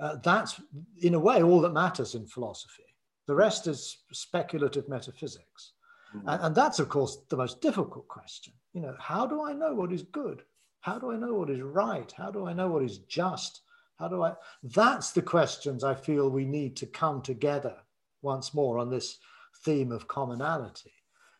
Uh, 0.00 0.16
that's, 0.22 0.60
in 1.02 1.14
a 1.14 1.18
way, 1.18 1.42
all 1.42 1.60
that 1.60 1.72
matters 1.72 2.14
in 2.14 2.26
philosophy. 2.26 2.84
The 3.26 3.34
rest 3.34 3.66
is 3.66 3.98
speculative 4.12 4.88
metaphysics. 4.88 5.72
Mm-hmm. 6.14 6.28
And, 6.28 6.42
and 6.42 6.54
that's, 6.54 6.78
of 6.78 6.88
course, 6.88 7.18
the 7.28 7.36
most 7.36 7.60
difficult 7.60 8.08
question. 8.08 8.52
You 8.72 8.82
know, 8.82 8.94
how 8.98 9.26
do 9.26 9.42
I 9.42 9.52
know 9.52 9.74
what 9.74 9.92
is 9.92 10.02
good? 10.02 10.42
How 10.80 10.98
do 10.98 11.10
I 11.10 11.16
know 11.16 11.34
what 11.34 11.50
is 11.50 11.60
right? 11.60 12.10
How 12.16 12.30
do 12.30 12.46
I 12.46 12.52
know 12.52 12.68
what 12.68 12.82
is 12.82 12.98
just? 12.98 13.62
How 13.98 14.08
do 14.08 14.22
I? 14.22 14.34
That's 14.62 15.10
the 15.10 15.22
questions 15.22 15.82
I 15.82 15.94
feel 15.94 16.30
we 16.30 16.44
need 16.44 16.76
to 16.76 16.86
come 16.86 17.20
together 17.20 17.76
once 18.22 18.54
more 18.54 18.78
on 18.78 18.90
this 18.90 19.18
theme 19.64 19.92
of 19.92 20.08
commonality. 20.08 20.92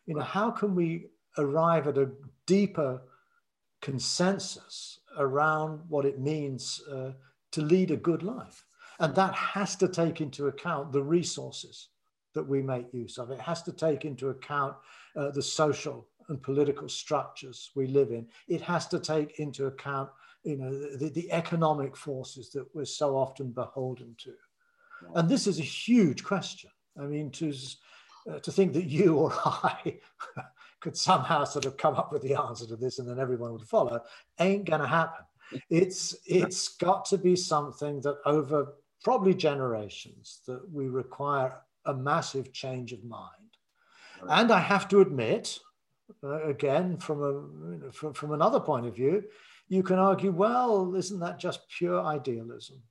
You 0.05 0.15
know, 0.15 0.21
how 0.21 0.51
can 0.51 0.75
we 0.75 1.07
arrive 1.37 1.87
at 1.87 1.97
a 1.97 2.11
deeper 2.45 3.01
consensus 3.81 4.99
around 5.17 5.81
what 5.87 6.05
it 6.05 6.19
means 6.19 6.81
uh, 6.91 7.11
to 7.51 7.61
lead 7.61 7.91
a 7.91 7.97
good 7.97 8.23
life? 8.23 8.65
And 8.99 9.15
that 9.15 9.33
has 9.33 9.77
to 9.77 9.87
take 9.87 10.19
into 10.19 10.47
account 10.47 10.91
the 10.91 11.01
resources 11.01 11.87
that 12.39 12.47
we 12.47 12.61
make 12.61 12.93
use 12.93 13.17
of. 13.17 13.31
It 13.31 13.41
has 13.41 13.61
to 13.63 13.73
take 13.73 14.05
into 14.05 14.29
account 14.29 14.73
uh, 15.17 15.31
the 15.31 15.41
social 15.41 16.07
and 16.29 16.41
political 16.41 16.87
structures 16.87 17.71
we 17.75 17.85
live 17.85 18.11
in. 18.11 18.25
It 18.47 18.61
has 18.61 18.87
to 18.87 18.99
take 18.99 19.39
into 19.39 19.65
account, 19.65 20.09
you 20.43 20.55
know, 20.55 20.71
the, 20.71 21.09
the 21.09 21.29
economic 21.33 21.97
forces 21.97 22.49
that 22.51 22.65
we're 22.73 22.85
so 22.85 23.17
often 23.17 23.51
beholden 23.51 24.15
to. 24.19 24.33
And 25.15 25.27
this 25.27 25.47
is 25.47 25.59
a 25.59 25.63
huge 25.63 26.23
question. 26.23 26.69
I 26.97 27.03
mean, 27.07 27.29
to, 27.31 27.53
uh, 28.29 28.39
to 28.39 28.51
think 28.53 28.71
that 28.73 28.85
you 28.85 29.15
or 29.15 29.33
I 29.45 29.97
could 30.79 30.95
somehow 30.95 31.43
sort 31.43 31.65
of 31.65 31.75
come 31.75 31.95
up 31.95 32.13
with 32.13 32.21
the 32.21 32.35
answer 32.35 32.67
to 32.67 32.77
this 32.77 32.99
and 32.99 33.09
then 33.09 33.19
everyone 33.19 33.51
would 33.51 33.67
follow 33.67 34.01
ain't 34.39 34.63
going 34.65 34.81
to 34.81 34.87
happen. 34.87 35.25
It's, 35.71 36.15
it's 36.27 36.67
got 36.77 37.05
to 37.05 37.17
be 37.17 37.35
something 37.35 38.01
that 38.01 38.17
over 38.23 38.75
probably 39.03 39.33
generations 39.33 40.41
that 40.45 40.61
we 40.71 40.87
require 40.87 41.55
a 41.89 41.93
massive 41.95 42.51
change 42.53 42.93
of 42.93 43.03
mind. 43.03 43.57
Right. 44.21 44.41
And 44.41 44.51
I 44.51 44.59
have 44.59 44.87
to 44.89 45.01
admit, 45.01 45.59
uh, 46.23 46.43
again, 46.43 46.97
from, 46.97 47.23
a, 47.23 47.91
from, 47.91 48.13
from 48.13 48.31
another 48.33 48.59
point 48.59 48.85
of 48.85 48.95
view, 48.95 49.23
you 49.67 49.83
can 49.83 49.99
argue, 49.99 50.31
well, 50.31 50.95
isn't 50.95 51.19
that 51.19 51.39
just 51.39 51.69
pure 51.69 52.01
idealism? 52.01 52.81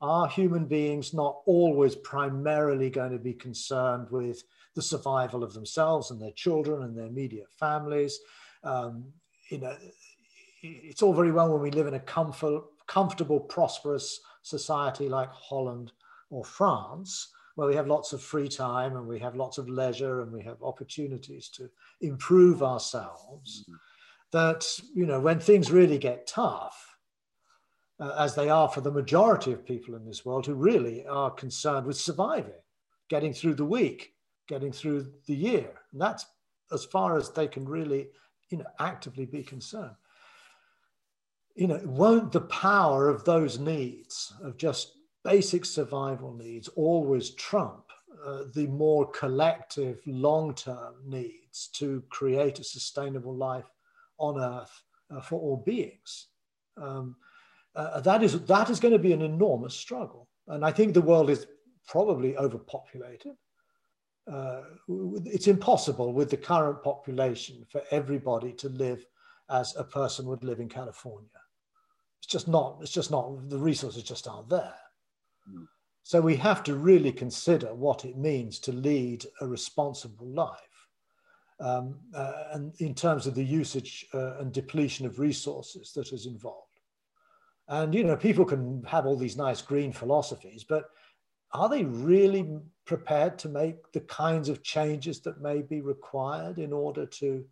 Are 0.00 0.28
human 0.28 0.66
beings 0.66 1.14
not 1.14 1.42
always 1.46 1.94
primarily 1.94 2.90
going 2.90 3.12
to 3.12 3.18
be 3.18 3.34
concerned 3.34 4.08
with 4.10 4.42
the 4.74 4.82
survival 4.82 5.44
of 5.44 5.52
themselves 5.52 6.10
and 6.10 6.20
their 6.20 6.32
children 6.32 6.82
and 6.82 6.96
their 6.96 7.06
immediate 7.06 7.50
families? 7.58 8.18
Um, 8.64 9.12
you 9.48 9.58
know, 9.58 9.76
it's 10.62 11.02
all 11.02 11.14
very 11.14 11.32
well 11.32 11.52
when 11.52 11.62
we 11.62 11.70
live 11.70 11.86
in 11.86 11.94
a 11.94 12.00
comfort, 12.00 12.64
comfortable, 12.86 13.38
prosperous 13.38 14.20
society 14.42 15.08
like 15.08 15.30
Holland 15.30 15.92
or 16.30 16.44
France, 16.44 17.28
where 17.54 17.68
we 17.68 17.74
have 17.74 17.86
lots 17.86 18.12
of 18.12 18.22
free 18.22 18.48
time 18.48 18.96
and 18.96 19.06
we 19.06 19.18
have 19.18 19.36
lots 19.36 19.58
of 19.58 19.68
leisure 19.68 20.22
and 20.22 20.32
we 20.32 20.42
have 20.42 20.62
opportunities 20.62 21.48
to 21.50 21.68
improve 22.00 22.62
ourselves, 22.62 23.62
mm-hmm. 23.62 23.74
that, 24.32 24.66
you 24.94 25.06
know, 25.06 25.20
when 25.20 25.38
things 25.38 25.70
really 25.70 25.98
get 25.98 26.26
tough, 26.26 26.96
uh, 28.00 28.14
as 28.18 28.34
they 28.34 28.48
are 28.48 28.68
for 28.68 28.80
the 28.80 28.90
majority 28.90 29.52
of 29.52 29.64
people 29.64 29.94
in 29.94 30.04
this 30.04 30.24
world 30.24 30.46
who 30.46 30.54
really 30.54 31.06
are 31.06 31.30
concerned 31.30 31.86
with 31.86 31.96
surviving, 31.96 32.52
getting 33.08 33.32
through 33.32 33.54
the 33.54 33.64
week, 33.64 34.14
getting 34.48 34.72
through 34.72 35.06
the 35.26 35.34
year. 35.34 35.70
And 35.92 36.00
that's 36.00 36.26
as 36.72 36.84
far 36.84 37.16
as 37.16 37.30
they 37.30 37.46
can 37.46 37.68
really, 37.68 38.08
you 38.50 38.58
know, 38.58 38.66
actively 38.80 39.26
be 39.26 39.42
concerned. 39.42 39.94
You 41.54 41.66
know, 41.68 41.80
won't 41.84 42.32
the 42.32 42.40
power 42.40 43.08
of 43.08 43.24
those 43.24 43.58
needs, 43.58 44.32
of 44.42 44.56
just 44.56 44.94
basic 45.24 45.64
survival 45.64 46.34
needs 46.34 46.68
always 46.68 47.30
trump 47.30 47.84
uh, 48.24 48.44
the 48.54 48.66
more 48.68 49.10
collective 49.10 50.00
long-term 50.06 50.94
needs 51.04 51.68
to 51.72 52.02
create 52.08 52.60
a 52.60 52.64
sustainable 52.64 53.34
life 53.34 53.68
on 54.18 54.40
earth 54.40 54.82
uh, 55.10 55.20
for 55.20 55.40
all 55.40 55.56
beings. 55.56 56.28
Um, 56.76 57.16
uh, 57.74 58.00
that 58.00 58.22
is 58.22 58.40
that 58.44 58.70
is 58.70 58.78
going 58.78 58.92
to 58.92 58.98
be 58.98 59.12
an 59.12 59.22
enormous 59.22 59.74
struggle. 59.74 60.28
And 60.48 60.64
i 60.64 60.70
think 60.70 60.92
the 60.92 61.00
world 61.00 61.30
is 61.30 61.46
probably 61.88 62.36
overpopulated. 62.36 63.32
Uh, 64.30 64.62
it's 65.26 65.48
impossible 65.48 66.12
with 66.12 66.30
the 66.30 66.36
current 66.36 66.82
population 66.82 67.66
for 67.68 67.82
everybody 67.90 68.52
to 68.52 68.68
live 68.68 69.04
as 69.50 69.74
a 69.76 69.82
person 69.82 70.26
would 70.26 70.44
live 70.44 70.60
in 70.60 70.68
california. 70.68 71.28
It's 72.20 72.30
just 72.30 72.46
not 72.46 72.78
it's 72.82 72.92
just 72.92 73.10
not 73.10 73.48
the 73.48 73.58
resources 73.58 74.04
just 74.04 74.28
aren't 74.28 74.48
there 74.48 74.74
so 76.02 76.20
we 76.20 76.36
have 76.36 76.62
to 76.64 76.74
really 76.74 77.12
consider 77.12 77.74
what 77.74 78.04
it 78.04 78.16
means 78.16 78.58
to 78.60 78.72
lead 78.72 79.24
a 79.40 79.46
responsible 79.46 80.26
life. 80.26 80.58
Um, 81.60 82.00
uh, 82.12 82.44
and 82.52 82.74
in 82.80 82.92
terms 82.92 83.26
of 83.26 83.36
the 83.36 83.44
usage 83.44 84.06
uh, 84.14 84.38
and 84.38 84.52
depletion 84.52 85.06
of 85.06 85.20
resources 85.20 85.92
that 85.92 86.12
is 86.12 86.26
involved. 86.26 86.80
And, 87.68 87.94
you 87.94 88.02
know, 88.02 88.16
people 88.16 88.44
can 88.44 88.82
have 88.84 89.06
all 89.06 89.16
these 89.16 89.36
nice 89.36 89.62
green 89.62 89.92
philosophies, 89.92 90.64
but 90.64 90.90
are 91.52 91.68
they 91.68 91.84
really 91.84 92.58
prepared 92.84 93.38
to 93.38 93.48
make 93.48 93.92
the 93.92 94.00
kinds 94.00 94.48
of 94.48 94.64
changes 94.64 95.20
that 95.20 95.40
may 95.40 95.62
be 95.62 95.80
required 95.80 96.58
in 96.58 96.72
order 96.72 97.06
to, 97.06 97.44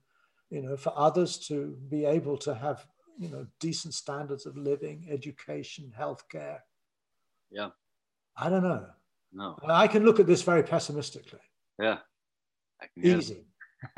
you 0.50 0.62
know, 0.62 0.76
for 0.76 0.92
others 0.96 1.38
to 1.46 1.78
be 1.88 2.04
able 2.04 2.36
to 2.38 2.54
have, 2.54 2.84
you 3.16 3.28
know, 3.28 3.46
decent 3.60 3.94
standards 3.94 4.44
of 4.44 4.56
living, 4.56 5.06
education, 5.08 5.92
healthcare? 5.96 6.58
Yeah. 7.50 7.68
I 8.40 8.48
don't 8.48 8.62
know. 8.62 8.86
No. 9.32 9.56
I 9.68 9.86
can 9.86 10.04
look 10.04 10.18
at 10.18 10.26
this 10.26 10.42
very 10.42 10.62
pessimistically. 10.62 11.38
Yeah. 11.80 11.98
Easy. 12.96 13.44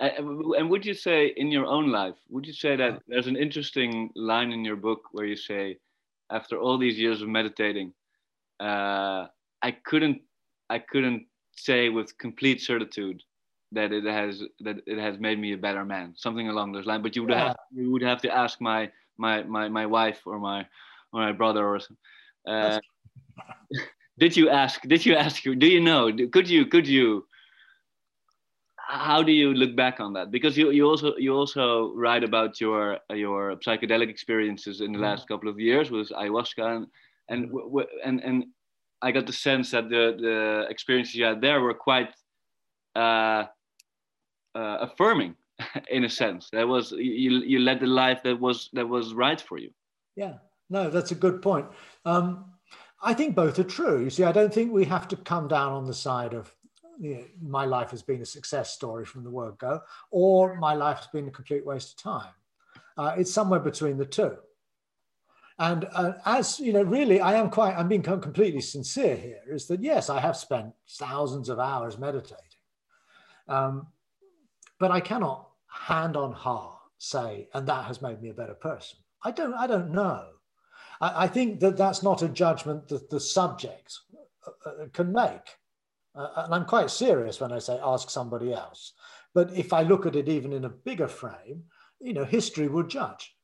and 0.00 0.70
would 0.70 0.86
you 0.86 0.94
say 0.94 1.34
in 1.36 1.50
your 1.50 1.66
own 1.66 1.90
life, 1.90 2.14
would 2.30 2.46
you 2.46 2.52
say 2.52 2.76
that 2.76 3.02
there's 3.08 3.26
an 3.26 3.36
interesting 3.36 4.10
line 4.14 4.52
in 4.52 4.64
your 4.64 4.76
book 4.76 5.02
where 5.12 5.26
you 5.26 5.36
say, 5.36 5.78
after 6.30 6.58
all 6.58 6.78
these 6.78 6.98
years 6.98 7.20
of 7.20 7.28
meditating, 7.28 7.92
uh, 8.60 9.26
I 9.62 9.72
couldn't, 9.84 10.22
I 10.70 10.78
couldn't 10.78 11.26
say 11.56 11.88
with 11.88 12.16
complete 12.18 12.60
certitude 12.60 13.22
that 13.72 13.92
it 13.92 14.04
has 14.04 14.42
that 14.60 14.76
it 14.86 14.98
has 14.98 15.18
made 15.18 15.38
me 15.38 15.52
a 15.52 15.58
better 15.58 15.84
man, 15.84 16.14
something 16.16 16.48
along 16.48 16.72
those 16.72 16.86
lines. 16.86 17.02
But 17.02 17.16
you 17.16 17.22
would 17.22 17.32
yeah. 17.32 17.48
have 17.48 17.56
you 17.74 17.90
would 17.90 18.02
have 18.02 18.22
to 18.22 18.34
ask 18.34 18.60
my 18.60 18.90
my 19.18 19.42
my 19.42 19.68
my 19.68 19.86
wife 19.86 20.20
or 20.26 20.38
my 20.38 20.60
or 21.12 21.20
my 21.20 21.32
brother 21.32 21.66
or 21.66 21.80
uh, 22.48 22.80
did 24.18 24.36
you 24.36 24.48
ask? 24.50 24.82
Did 24.82 25.04
you 25.06 25.14
ask? 25.14 25.42
Do 25.42 25.66
you 25.66 25.80
know? 25.80 26.10
Could 26.32 26.48
you? 26.48 26.66
Could 26.66 26.86
you? 26.86 27.24
how 28.88 29.22
do 29.22 29.32
you 29.32 29.52
look 29.52 29.76
back 29.76 30.00
on 30.00 30.14
that? 30.14 30.30
Because 30.30 30.56
you, 30.56 30.70
you 30.70 30.86
also 30.86 31.14
you 31.18 31.34
also 31.34 31.92
write 31.94 32.24
about 32.24 32.58
your 32.58 32.98
your 33.12 33.56
psychedelic 33.56 34.08
experiences 34.08 34.80
in 34.80 34.92
the 34.92 34.98
last 34.98 35.24
mm. 35.24 35.28
couple 35.28 35.48
of 35.48 35.60
years 35.60 35.90
with 35.90 36.08
ayahuasca 36.08 36.76
and 36.76 36.86
and 37.28 37.50
mm. 37.50 37.84
and, 38.04 38.24
and 38.24 38.44
I 39.02 39.12
got 39.12 39.26
the 39.26 39.32
sense 39.32 39.70
that 39.72 39.90
the 39.90 40.16
the 40.18 40.66
experiences 40.70 41.14
you 41.14 41.24
had 41.26 41.42
there 41.42 41.60
were 41.60 41.74
quite 41.74 42.14
uh, 42.96 43.44
uh, 44.54 44.78
affirming 44.86 45.36
in 45.90 46.04
a 46.04 46.10
sense. 46.10 46.48
That 46.52 46.66
was 46.66 46.92
you 46.92 47.42
you 47.52 47.58
led 47.58 47.80
the 47.80 47.86
life 47.86 48.22
that 48.24 48.40
was 48.40 48.70
that 48.72 48.88
was 48.88 49.12
right 49.12 49.40
for 49.40 49.58
you. 49.58 49.70
Yeah, 50.16 50.38
no, 50.70 50.90
that's 50.90 51.10
a 51.10 51.16
good 51.16 51.42
point. 51.42 51.66
Um, 52.04 52.44
I 53.02 53.14
think 53.14 53.34
both 53.34 53.58
are 53.58 53.64
true. 53.64 54.02
You 54.02 54.10
see, 54.10 54.24
I 54.24 54.32
don't 54.32 54.52
think 54.52 54.72
we 54.72 54.84
have 54.86 55.08
to 55.08 55.16
come 55.16 55.48
down 55.48 55.72
on 55.72 55.86
the 55.86 55.94
side 55.94 56.34
of 56.34 56.54
you 56.98 57.14
know, 57.14 57.24
my 57.40 57.64
life 57.64 57.90
has 57.90 58.02
been 58.02 58.20
a 58.22 58.26
success 58.26 58.72
story 58.72 59.04
from 59.04 59.22
the 59.22 59.30
word 59.30 59.56
go, 59.58 59.80
or 60.10 60.56
my 60.56 60.74
life 60.74 60.98
has 60.98 61.06
been 61.06 61.28
a 61.28 61.30
complete 61.30 61.64
waste 61.64 61.92
of 61.92 62.02
time. 62.02 62.32
Uh, 62.96 63.14
it's 63.16 63.32
somewhere 63.32 63.60
between 63.60 63.96
the 63.96 64.04
two. 64.04 64.36
And 65.60 65.86
uh, 65.92 66.14
as 66.24 66.60
you 66.60 66.72
know, 66.72 66.82
really, 66.82 67.20
I 67.20 67.34
am 67.34 67.50
quite, 67.50 67.76
I'm 67.76 67.88
being 67.88 68.02
completely 68.02 68.60
sincere 68.60 69.16
here, 69.16 69.42
is 69.48 69.66
that 69.66 69.82
yes, 69.82 70.08
I 70.08 70.20
have 70.20 70.36
spent 70.36 70.72
thousands 70.88 71.48
of 71.48 71.58
hours 71.58 71.98
meditating. 71.98 72.44
Um, 73.48 73.88
but 74.78 74.90
I 74.90 75.00
cannot 75.00 75.48
hand 75.66 76.16
on 76.16 76.32
heart 76.32 76.78
say, 76.98 77.48
and 77.54 77.66
that 77.68 77.84
has 77.86 78.02
made 78.02 78.20
me 78.20 78.28
a 78.28 78.34
better 78.34 78.54
person. 78.54 78.98
I 79.22 79.30
don't, 79.30 79.54
I 79.54 79.66
don't 79.66 79.92
know. 79.92 80.26
I, 81.00 81.24
I 81.24 81.28
think 81.28 81.60
that 81.60 81.76
that's 81.76 82.02
not 82.02 82.22
a 82.22 82.28
judgment 82.28 82.88
that 82.88 83.10
the 83.10 83.20
subject 83.20 83.98
uh, 84.46 84.70
uh, 84.70 84.86
can 84.92 85.12
make. 85.12 85.56
Uh, 86.14 86.28
and 86.36 86.54
I'm 86.54 86.64
quite 86.64 86.90
serious 86.90 87.40
when 87.40 87.52
I 87.52 87.58
say 87.58 87.78
ask 87.82 88.10
somebody 88.10 88.52
else. 88.52 88.94
But 89.34 89.52
if 89.52 89.72
I 89.72 89.82
look 89.82 90.06
at 90.06 90.16
it 90.16 90.28
even 90.28 90.52
in 90.52 90.64
a 90.64 90.70
bigger 90.70 91.08
frame, 91.08 91.64
you 92.00 92.12
know, 92.12 92.24
history 92.24 92.68
would 92.68 92.88
judge 92.88 93.34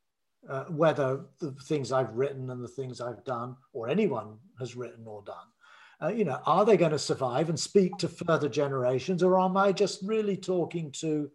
uh, 0.48 0.64
whether 0.64 1.20
the 1.40 1.52
things 1.64 1.92
I've 1.92 2.14
written 2.14 2.50
and 2.50 2.62
the 2.62 2.68
things 2.68 3.00
I've 3.00 3.24
done, 3.24 3.56
or 3.72 3.88
anyone 3.88 4.38
has 4.58 4.76
written 4.76 5.06
or 5.06 5.22
done, 5.22 5.36
uh, 6.02 6.08
you 6.08 6.24
know, 6.24 6.40
are 6.46 6.64
they 6.64 6.76
going 6.76 6.90
to 6.90 6.98
survive 6.98 7.48
and 7.48 7.58
speak 7.58 7.96
to 7.98 8.08
further 8.08 8.48
generations, 8.48 9.22
or 9.22 9.40
am 9.40 9.56
I 9.56 9.72
just 9.72 10.00
really 10.02 10.36
talking 10.36 10.90
to, 10.92 11.30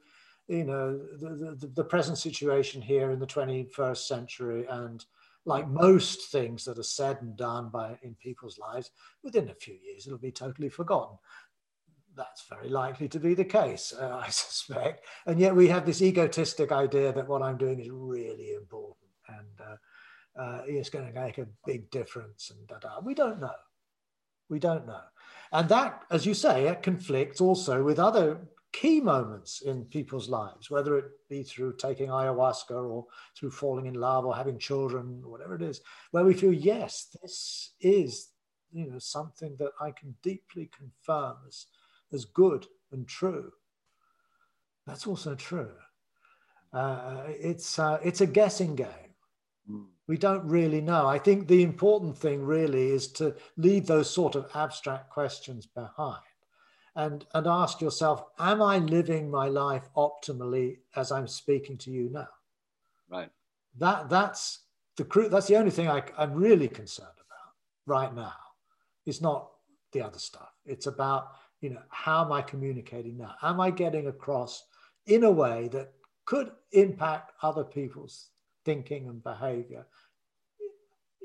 you 0.47 0.63
know, 0.63 0.99
the, 1.17 1.57
the, 1.59 1.67
the 1.67 1.83
present 1.83 2.17
situation 2.17 2.81
here 2.81 3.11
in 3.11 3.19
the 3.19 3.27
21st 3.27 3.97
century 3.97 4.65
and 4.69 5.05
like 5.45 5.67
most 5.67 6.31
things 6.31 6.65
that 6.65 6.77
are 6.77 6.83
said 6.83 7.17
and 7.21 7.35
done 7.35 7.69
by 7.69 7.97
in 8.03 8.15
people's 8.15 8.57
lives, 8.57 8.91
within 9.23 9.49
a 9.49 9.55
few 9.55 9.75
years 9.75 10.05
it'll 10.05 10.19
be 10.19 10.31
totally 10.31 10.69
forgotten. 10.69 11.17
That's 12.15 12.45
very 12.49 12.69
likely 12.69 13.07
to 13.09 13.19
be 13.19 13.33
the 13.33 13.45
case, 13.45 13.93
uh, 13.99 14.21
I 14.23 14.29
suspect. 14.29 15.05
And 15.25 15.39
yet 15.39 15.55
we 15.55 15.67
have 15.67 15.85
this 15.85 16.01
egotistic 16.01 16.71
idea 16.71 17.13
that 17.13 17.27
what 17.27 17.41
I'm 17.41 17.57
doing 17.57 17.79
is 17.79 17.89
really 17.91 18.53
important 18.53 18.97
and 19.27 19.61
uh, 19.61 20.41
uh, 20.41 20.61
it's 20.65 20.89
going 20.89 21.11
to 21.11 21.19
make 21.19 21.37
a 21.37 21.47
big 21.65 21.89
difference. 21.91 22.51
And 22.51 22.67
da, 22.67 22.79
da. 22.79 22.99
we 23.01 23.13
don't 23.13 23.39
know. 23.39 23.51
We 24.49 24.59
don't 24.59 24.87
know. 24.87 25.01
And 25.51 25.69
that, 25.69 26.03
as 26.11 26.25
you 26.25 26.33
say, 26.33 26.67
it 26.67 26.83
conflicts 26.83 27.41
also 27.41 27.83
with 27.83 27.99
other 27.99 28.39
key 28.71 28.99
moments 28.99 29.61
in 29.61 29.85
people's 29.85 30.29
lives, 30.29 30.69
whether 30.69 30.97
it 30.97 31.05
be 31.29 31.43
through 31.43 31.75
taking 31.77 32.09
ayahuasca 32.09 32.71
or 32.71 33.05
through 33.37 33.51
falling 33.51 33.87
in 33.87 33.95
love 33.95 34.25
or 34.25 34.35
having 34.35 34.59
children, 34.59 35.21
whatever 35.25 35.55
it 35.55 35.61
is, 35.61 35.81
where 36.11 36.23
we 36.23 36.33
feel, 36.33 36.53
yes, 36.53 37.15
this 37.21 37.73
is 37.81 38.29
you 38.71 38.89
know 38.89 38.99
something 38.99 39.55
that 39.57 39.71
I 39.81 39.91
can 39.91 40.15
deeply 40.21 40.69
confirm 40.77 41.37
as, 41.47 41.65
as 42.13 42.25
good 42.25 42.67
and 42.91 43.07
true. 43.07 43.51
That's 44.85 45.07
also 45.07 45.35
true. 45.35 45.71
Uh, 46.71 47.23
it's 47.27 47.79
uh, 47.79 47.99
it's 48.03 48.21
a 48.21 48.27
guessing 48.27 48.75
game. 48.75 49.15
Mm. 49.69 49.85
We 50.07 50.17
don't 50.17 50.47
really 50.47 50.81
know. 50.81 51.07
I 51.07 51.19
think 51.19 51.47
the 51.47 51.63
important 51.63 52.17
thing 52.17 52.43
really 52.43 52.89
is 52.89 53.11
to 53.13 53.35
leave 53.57 53.87
those 53.87 54.09
sort 54.09 54.35
of 54.35 54.49
abstract 54.55 55.09
questions 55.09 55.65
behind 55.65 56.21
and, 56.99 57.25
and 57.33 57.47
ask 57.47 57.79
yourself, 57.79 58.25
am 58.39 58.61
I 58.61 58.79
living 58.79 59.31
my 59.31 59.47
life 59.47 59.89
optimally 59.95 60.79
as 60.97 61.13
I'm 61.13 61.27
speaking 61.27 61.77
to 61.77 61.91
you 61.91 62.09
now? 62.09 62.27
Right. 63.09 63.29
That, 63.77 64.09
that's, 64.09 64.65
the, 64.97 65.05
that's 65.31 65.47
the 65.47 65.55
only 65.55 65.71
thing 65.71 65.87
I, 65.87 66.03
I'm 66.17 66.33
really 66.33 66.67
concerned 66.67 67.07
about 67.15 67.53
right 67.85 68.13
now. 68.13 68.33
It's 69.05 69.21
not 69.21 69.49
the 69.93 70.01
other 70.01 70.19
stuff. 70.19 70.49
It's 70.65 70.87
about, 70.87 71.29
you 71.61 71.69
know, 71.69 71.81
how 71.87 72.25
am 72.25 72.33
I 72.33 72.41
communicating 72.41 73.17
now? 73.17 73.35
Am 73.41 73.61
I 73.61 73.71
getting 73.71 74.07
across 74.07 74.65
in 75.05 75.23
a 75.23 75.31
way 75.31 75.69
that 75.69 75.93
could 76.25 76.51
impact 76.73 77.31
other 77.41 77.63
people's 77.63 78.27
thinking 78.65 79.07
and 79.07 79.23
behavior 79.23 79.85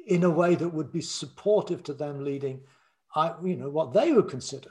in 0.07 0.23
a 0.23 0.31
way 0.31 0.55
that 0.55 0.69
would 0.69 0.93
be 0.93 1.01
supportive 1.01 1.83
to 1.83 1.95
them 1.95 2.23
leading, 2.23 2.61
I, 3.17 3.35
you 3.43 3.57
know, 3.57 3.71
what 3.71 3.93
they 3.93 4.13
would 4.13 4.29
consider 4.29 4.71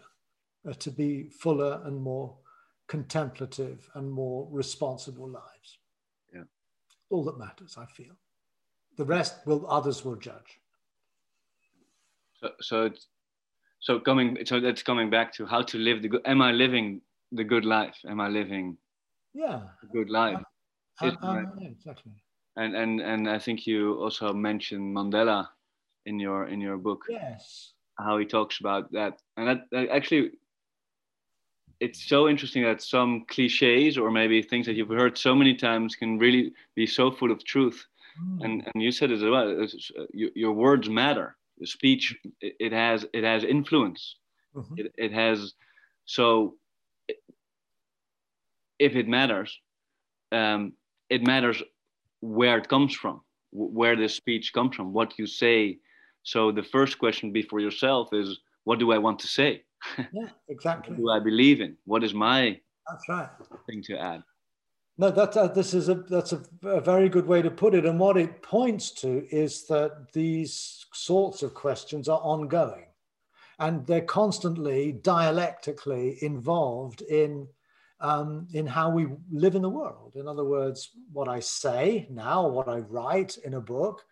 uh, 0.67 0.73
to 0.73 0.91
be 0.91 1.29
fuller 1.29 1.81
and 1.85 2.01
more 2.01 2.35
contemplative 2.87 3.89
and 3.95 4.11
more 4.11 4.47
responsible 4.51 5.27
lives. 5.27 5.79
Yeah. 6.33 6.43
All 7.09 7.23
that 7.25 7.37
matters, 7.37 7.77
I 7.77 7.85
feel. 7.85 8.15
The 8.97 9.05
rest 9.05 9.45
will 9.45 9.65
others 9.69 10.05
will 10.05 10.15
judge. 10.15 10.59
So 12.39 12.49
so 12.61 12.85
it's 12.85 13.07
so 13.79 13.99
coming 13.99 14.37
so 14.45 14.59
that's 14.59 14.83
coming 14.83 15.09
back 15.09 15.33
to 15.33 15.45
how 15.45 15.61
to 15.63 15.77
live 15.77 16.01
the 16.01 16.09
good 16.09 16.21
am 16.25 16.41
I 16.41 16.51
living 16.51 17.01
the 17.31 17.43
good 17.43 17.65
life? 17.65 17.97
Am 18.07 18.19
I 18.19 18.27
living 18.27 18.77
yeah 19.33 19.61
a 19.81 19.87
good 19.87 20.09
life? 20.09 20.37
I, 21.01 21.07
I, 21.07 21.09
I, 21.09 21.43
yeah, 21.59 21.69
exactly. 21.69 22.11
And 22.57 22.75
and 22.75 23.01
and 23.01 23.29
I 23.29 23.39
think 23.39 23.65
you 23.65 23.99
also 23.99 24.33
mentioned 24.33 24.95
Mandela 24.95 25.47
in 26.05 26.19
your 26.19 26.47
in 26.47 26.61
your 26.61 26.77
book. 26.77 27.05
Yes. 27.09 27.73
How 27.97 28.17
he 28.17 28.25
talks 28.25 28.59
about 28.59 28.91
that. 28.91 29.21
And 29.37 29.47
that, 29.47 29.61
that 29.71 29.89
actually 29.89 30.31
it's 31.83 32.07
so 32.07 32.29
interesting 32.29 32.63
that 32.63 32.81
some 32.81 33.25
cliches 33.27 33.97
or 33.97 34.09
maybe 34.09 34.41
things 34.41 34.65
that 34.65 34.75
you've 34.75 34.97
heard 35.01 35.17
so 35.17 35.35
many 35.35 35.53
times 35.53 35.95
can 35.95 36.17
really 36.17 36.53
be 36.75 36.87
so 36.87 37.11
full 37.11 37.31
of 37.31 37.43
truth. 37.43 37.85
Mm. 38.21 38.45
And, 38.45 38.53
and 38.73 38.83
you 38.83 38.91
said 38.91 39.11
it 39.11 39.15
as 39.15 39.23
well. 39.23 39.47
Uh, 39.61 40.03
your, 40.13 40.29
your, 40.33 40.53
words 40.53 40.87
matter. 40.89 41.35
The 41.57 41.67
speech 41.67 42.15
it, 42.39 42.55
it, 42.59 42.71
has 42.71 43.05
it 43.13 43.23
has 43.23 43.43
influence. 43.43 44.15
Mm-hmm. 44.55 44.75
It, 44.77 44.93
it 44.97 45.11
has 45.11 45.53
so 46.05 46.55
if 48.79 48.95
it 48.95 49.07
matters, 49.07 49.59
um, 50.31 50.73
it 51.09 51.25
matters 51.25 51.61
where 52.21 52.57
it 52.57 52.69
comes 52.69 52.93
from, 52.95 53.21
where 53.51 53.95
the 53.95 54.09
speech 54.09 54.53
comes 54.53 54.75
from, 54.75 54.93
what 54.93 55.19
you 55.19 55.27
say. 55.27 55.79
So 56.23 56.51
the 56.51 56.63
first 56.63 56.97
question 56.97 57.31
before 57.31 57.59
yourself 57.59 58.09
is, 58.13 58.39
what 58.63 58.79
do 58.79 58.93
I 58.93 58.97
want 58.97 59.19
to 59.19 59.27
say? 59.27 59.63
Yeah, 60.11 60.29
exactly. 60.49 60.95
Who 60.95 61.11
I 61.11 61.19
believe 61.19 61.61
in? 61.61 61.77
What 61.85 62.03
is 62.03 62.13
my 62.13 62.59
that's 62.89 63.09
right 63.09 63.29
thing 63.67 63.81
to 63.83 63.97
add? 63.97 64.23
No, 64.97 65.09
that 65.09 65.35
uh, 65.35 65.47
this 65.47 65.73
is 65.73 65.89
a 65.89 65.95
that's 65.95 66.33
a, 66.33 66.43
a, 66.63 66.79
very 66.79 67.09
good 67.09 67.25
way 67.25 67.41
to 67.41 67.49
put 67.49 67.73
it. 67.73 67.85
And 67.85 67.99
what 67.99 68.17
it 68.17 68.43
points 68.43 68.91
to 69.01 69.25
is 69.31 69.65
that 69.67 70.13
these 70.13 70.85
sorts 70.93 71.41
of 71.41 71.55
questions 71.55 72.07
are 72.07 72.19
ongoing, 72.19 72.85
and 73.57 73.85
they're 73.87 74.01
constantly 74.01 74.91
dialectically 74.91 76.21
involved 76.21 77.01
in 77.01 77.47
um, 78.01 78.47
in 78.53 78.67
how 78.67 78.91
we 78.91 79.07
live 79.31 79.55
in 79.55 79.63
the 79.63 79.69
world. 79.69 80.13
In 80.15 80.27
other 80.27 80.43
words, 80.43 80.91
what 81.11 81.27
I 81.27 81.39
say 81.39 82.07
now, 82.11 82.47
what 82.47 82.69
I 82.69 82.79
write 82.79 83.37
in 83.37 83.55
a 83.55 83.61
book, 83.61 84.03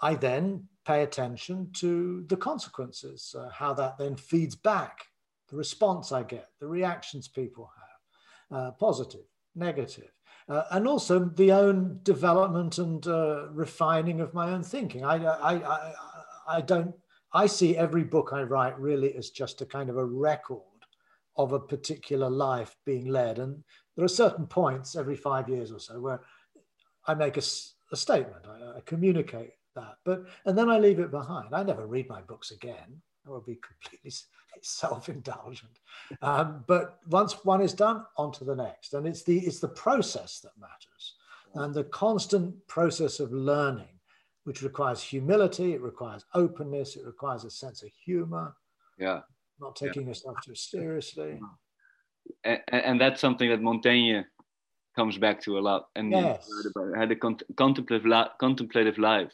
I 0.00 0.14
then 0.14 0.68
pay 0.84 1.02
attention 1.02 1.70
to 1.74 2.24
the 2.28 2.36
consequences, 2.36 3.34
uh, 3.38 3.48
how 3.50 3.72
that 3.74 3.98
then 3.98 4.16
feeds 4.16 4.54
back, 4.54 5.06
the 5.48 5.56
response 5.56 6.12
I 6.12 6.22
get, 6.22 6.48
the 6.60 6.66
reactions 6.66 7.28
people 7.28 7.70
have, 8.50 8.58
uh, 8.58 8.70
positive, 8.72 9.24
negative, 9.54 10.10
uh, 10.48 10.64
and 10.72 10.86
also 10.86 11.20
the 11.20 11.52
own 11.52 12.00
development 12.02 12.78
and 12.78 13.06
uh, 13.06 13.48
refining 13.50 14.20
of 14.20 14.34
my 14.34 14.50
own 14.50 14.62
thinking. 14.62 15.04
I, 15.04 15.24
I, 15.24 15.54
I, 15.54 15.94
I 16.48 16.60
don't, 16.60 16.94
I 17.32 17.46
see 17.46 17.76
every 17.76 18.04
book 18.04 18.30
I 18.32 18.42
write 18.42 18.78
really 18.78 19.14
as 19.16 19.30
just 19.30 19.60
a 19.62 19.66
kind 19.66 19.90
of 19.90 19.96
a 19.96 20.04
record 20.04 20.60
of 21.36 21.52
a 21.52 21.58
particular 21.58 22.30
life 22.30 22.76
being 22.84 23.08
led. 23.08 23.38
And 23.38 23.64
there 23.96 24.04
are 24.04 24.08
certain 24.08 24.46
points 24.46 24.96
every 24.96 25.16
five 25.16 25.48
years 25.48 25.72
or 25.72 25.80
so 25.80 26.00
where 26.00 26.20
I 27.06 27.14
make 27.14 27.36
a, 27.36 27.42
a 27.92 27.96
statement, 27.96 28.46
I, 28.48 28.78
I 28.78 28.80
communicate 28.84 29.50
that. 29.74 29.96
But 30.04 30.24
and 30.46 30.56
then 30.56 30.70
I 30.70 30.78
leave 30.78 30.98
it 30.98 31.10
behind. 31.10 31.54
I 31.54 31.62
never 31.62 31.86
read 31.86 32.08
my 32.08 32.20
books 32.22 32.50
again. 32.50 33.00
That 33.24 33.32
would 33.32 33.46
be 33.46 33.58
completely 33.82 34.12
self-indulgent. 34.62 35.80
Um, 36.22 36.64
but 36.66 37.00
once 37.08 37.44
one 37.44 37.60
is 37.60 37.72
done, 37.72 38.04
on 38.16 38.32
to 38.32 38.44
the 38.44 38.56
next. 38.56 38.94
And 38.94 39.06
it's 39.06 39.22
the 39.22 39.38
it's 39.38 39.60
the 39.60 39.68
process 39.68 40.40
that 40.40 40.52
matters, 40.58 41.14
and 41.54 41.74
the 41.74 41.84
constant 41.84 42.54
process 42.66 43.20
of 43.20 43.32
learning, 43.32 44.00
which 44.44 44.62
requires 44.62 45.02
humility. 45.02 45.74
It 45.74 45.82
requires 45.82 46.24
openness. 46.34 46.96
It 46.96 47.04
requires 47.04 47.44
a 47.44 47.50
sense 47.50 47.82
of 47.82 47.90
humor. 48.04 48.54
Yeah. 48.98 49.20
Not 49.60 49.76
taking 49.76 50.02
yeah. 50.02 50.08
yourself 50.08 50.36
too 50.44 50.54
seriously. 50.54 51.38
and, 52.44 52.60
and 52.68 53.00
that's 53.00 53.20
something 53.20 53.48
that 53.50 53.62
Montaigne 53.62 54.22
comes 54.96 55.18
back 55.18 55.40
to 55.42 55.58
a 55.58 55.60
lot 55.60 55.88
and 55.96 56.10
yes. 56.10 56.48
had 56.96 57.10
a 57.10 57.16
contemplative, 57.16 58.04
contemplative 58.38 58.98
life 58.98 59.32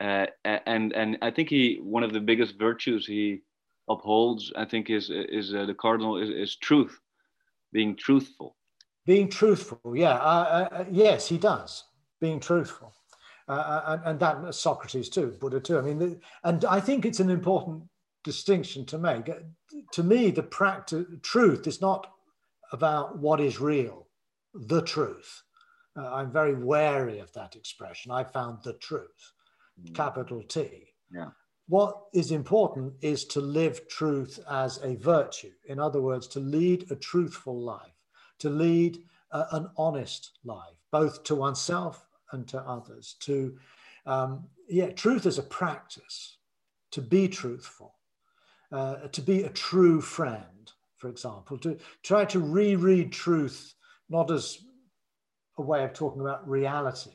uh, 0.00 0.26
and 0.44 0.92
and 0.92 1.18
I 1.22 1.30
think 1.30 1.48
he 1.48 1.78
one 1.82 2.04
of 2.04 2.12
the 2.12 2.20
biggest 2.20 2.58
virtues 2.58 3.06
he 3.06 3.40
upholds 3.90 4.52
I 4.56 4.64
think 4.64 4.90
is 4.90 5.10
is 5.10 5.52
uh, 5.54 5.66
the 5.66 5.74
cardinal 5.74 6.18
is, 6.18 6.30
is, 6.30 6.56
truth 6.56 6.98
being 7.72 7.96
truthful. 7.96 8.56
Being 9.06 9.28
truthful 9.28 9.96
yeah 9.96 10.14
uh, 10.14 10.68
uh 10.70 10.84
yes 10.90 11.28
he 11.28 11.38
does 11.38 11.84
being 12.20 12.40
truthful. 12.40 12.94
Uh, 13.48 13.52
uh, 13.52 13.82
and, 13.86 14.02
and, 14.04 14.20
that 14.20 14.54
Socrates 14.54 15.08
too 15.08 15.36
Buddha 15.40 15.58
too. 15.58 15.78
I 15.78 15.80
mean 15.80 15.98
the, 15.98 16.20
and 16.44 16.64
I 16.64 16.80
think 16.80 17.04
it's 17.04 17.20
an 17.20 17.30
important 17.30 17.82
distinction 18.22 18.84
to 18.86 18.98
make. 18.98 19.30
To 19.92 20.02
me 20.02 20.30
the 20.30 20.42
practice 20.42 21.06
truth 21.22 21.66
is 21.66 21.80
not 21.80 22.08
about 22.72 23.18
what 23.18 23.40
is 23.40 23.60
real 23.60 24.06
the 24.54 24.82
truth. 24.82 25.42
I'm 25.96 26.30
very 26.30 26.54
wary 26.54 27.18
of 27.18 27.32
that 27.32 27.56
expression. 27.56 28.12
I 28.12 28.22
found 28.22 28.62
the 28.62 28.74
truth. 28.74 29.32
Capital 29.94 30.42
T. 30.42 30.94
Yeah. 31.12 31.30
What 31.68 32.04
is 32.14 32.30
important 32.30 32.94
is 33.02 33.24
to 33.26 33.40
live 33.40 33.88
truth 33.88 34.40
as 34.50 34.78
a 34.82 34.96
virtue. 34.96 35.52
In 35.66 35.78
other 35.78 36.00
words, 36.00 36.26
to 36.28 36.40
lead 36.40 36.90
a 36.90 36.96
truthful 36.96 37.60
life, 37.60 37.92
to 38.38 38.48
lead 38.48 39.04
a, 39.32 39.44
an 39.52 39.68
honest 39.76 40.38
life, 40.44 40.76
both 40.90 41.24
to 41.24 41.34
oneself 41.34 42.06
and 42.32 42.48
to 42.48 42.58
others. 42.60 43.16
To, 43.20 43.58
um, 44.06 44.44
yeah, 44.68 44.90
truth 44.90 45.26
is 45.26 45.38
a 45.38 45.42
practice, 45.42 46.38
to 46.92 47.02
be 47.02 47.28
truthful, 47.28 47.94
uh, 48.72 49.08
to 49.08 49.20
be 49.20 49.42
a 49.42 49.50
true 49.50 50.00
friend, 50.00 50.72
for 50.96 51.08
example, 51.08 51.58
to 51.58 51.76
try 52.02 52.24
to 52.26 52.40
reread 52.40 53.12
truth 53.12 53.74
not 54.08 54.30
as 54.30 54.58
a 55.58 55.62
way 55.62 55.84
of 55.84 55.92
talking 55.92 56.22
about 56.22 56.48
reality, 56.48 57.10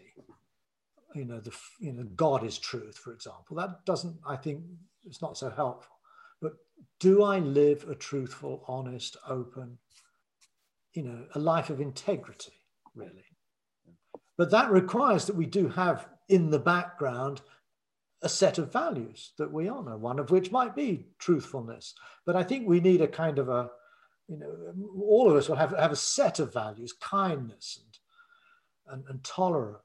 you 1.14 1.26
know, 1.26 1.40
the 1.40 1.56
you 1.80 1.94
know, 1.94 2.04
God 2.16 2.44
is 2.44 2.58
truth, 2.58 2.98
for 2.98 3.14
example. 3.14 3.56
That 3.56 3.86
doesn't, 3.86 4.16
I 4.28 4.36
think, 4.36 4.64
it's 5.06 5.22
not 5.22 5.38
so 5.38 5.50
helpful. 5.50 5.96
But 6.42 6.54
do 7.00 7.24
I 7.24 7.40
live 7.40 7.88
a 7.90 7.96
truthful, 7.96 8.64
honest, 8.68 9.18
open, 9.28 9.78
you 10.94 11.04
know, 11.04 11.26
a 11.36 11.40
life 11.40 11.70
of 11.70 11.82
integrity, 11.82 12.54
really? 12.96 13.26
But 14.38 14.52
that 14.52 14.72
requires 14.72 15.26
that 15.26 15.36
we 15.36 15.46
do 15.46 15.68
have 15.70 16.08
in 16.30 16.50
the 16.50 16.60
background 16.60 17.42
a 18.22 18.30
set 18.30 18.58
of 18.58 18.72
values 18.72 19.34
that 19.38 19.52
we 19.52 19.68
honor, 19.68 19.98
one 19.98 20.18
of 20.18 20.32
which 20.32 20.52
might 20.52 20.76
be 20.76 21.08
truthfulness. 21.20 21.94
But 22.26 22.36
I 22.36 22.44
think 22.44 22.68
we 22.68 22.80
need 22.80 23.02
a 23.02 23.08
kind 23.08 23.38
of 23.38 23.50
a, 23.50 23.70
you 24.28 24.38
know, 24.38 24.74
all 25.06 25.30
of 25.30 25.36
us 25.36 25.50
will 25.50 25.58
have, 25.58 25.78
have 25.78 25.92
a 25.92 25.98
set 25.98 26.40
of 26.40 26.54
values, 26.54 26.94
kindness 26.94 27.82
and, 27.84 28.96
and, 28.96 29.10
and 29.10 29.24
tolerance 29.24 29.84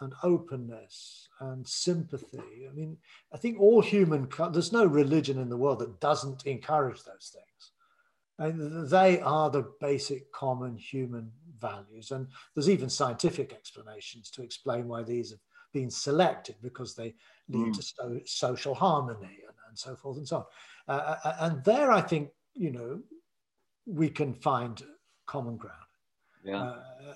and 0.00 0.12
openness 0.22 1.28
and 1.40 1.66
sympathy. 1.66 2.68
I 2.68 2.72
mean, 2.72 2.96
I 3.32 3.36
think 3.36 3.60
all 3.60 3.80
human, 3.80 4.28
there's 4.52 4.72
no 4.72 4.84
religion 4.84 5.38
in 5.38 5.48
the 5.48 5.56
world 5.56 5.80
that 5.80 6.00
doesn't 6.00 6.46
encourage 6.46 7.02
those 7.04 7.34
things. 7.34 7.72
And 8.38 8.88
they 8.88 9.20
are 9.20 9.50
the 9.50 9.70
basic 9.80 10.32
common 10.32 10.76
human 10.76 11.30
values. 11.58 12.10
And 12.10 12.28
there's 12.54 12.70
even 12.70 12.88
scientific 12.88 13.52
explanations 13.52 14.30
to 14.30 14.42
explain 14.42 14.88
why 14.88 15.02
these 15.02 15.30
have 15.30 15.40
been 15.72 15.90
selected 15.90 16.56
because 16.62 16.94
they 16.94 17.14
lead 17.48 17.72
mm. 17.72 17.76
to 17.76 17.82
so, 17.82 18.20
social 18.24 18.74
harmony 18.74 19.38
and, 19.46 19.56
and, 19.68 19.78
so 19.78 19.94
forth 19.94 20.16
and 20.16 20.26
so 20.26 20.36
on. 20.38 20.44
Uh, 20.88 21.00
uh, 21.00 21.16
uh, 21.24 21.36
and 21.40 21.64
there, 21.64 21.92
I 21.92 22.00
think, 22.00 22.30
you 22.54 22.70
know, 22.70 23.00
we 23.86 24.08
can 24.08 24.34
find 24.34 24.82
common 25.26 25.56
ground 25.56 25.89
yeah. 26.44 26.74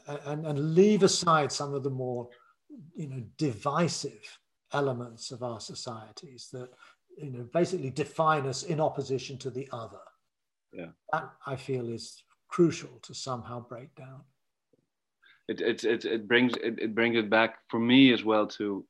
uh, 0.09 0.17
and, 0.27 0.47
and 0.47 0.75
leave 0.75 1.03
aside 1.03 1.51
some 1.51 1.75
of 1.75 1.83
the 1.83 1.91
more 1.91 2.29
you 2.95 3.09
know 3.09 3.23
divisive 3.39 4.39
elements 4.73 5.31
of 5.31 5.43
our 5.43 5.61
societies 5.61 6.49
that 6.53 6.69
you 7.17 7.31
know 7.31 7.47
basically 7.53 7.91
define 7.91 8.47
us 8.47 8.65
in 8.65 8.81
opposition 8.81 9.39
to 9.39 9.51
the 9.51 9.69
other 9.73 10.05
yeah 10.73 10.87
that 11.13 11.31
i 11.47 11.55
feel 11.55 11.89
is 11.89 12.23
crucial 12.49 12.99
to 13.03 13.15
somehow 13.15 13.61
break 13.61 13.95
down 13.95 14.21
it 15.49 15.61
it 15.61 15.85
it, 15.85 16.05
it 16.05 16.29
brings 16.29 16.53
it, 16.63 16.79
it 16.79 16.95
brings 16.95 17.17
it 17.17 17.31
back 17.31 17.59
for 17.69 17.79
me 17.79 18.13
as 18.13 18.25
well 18.25 18.47
to 18.47 18.85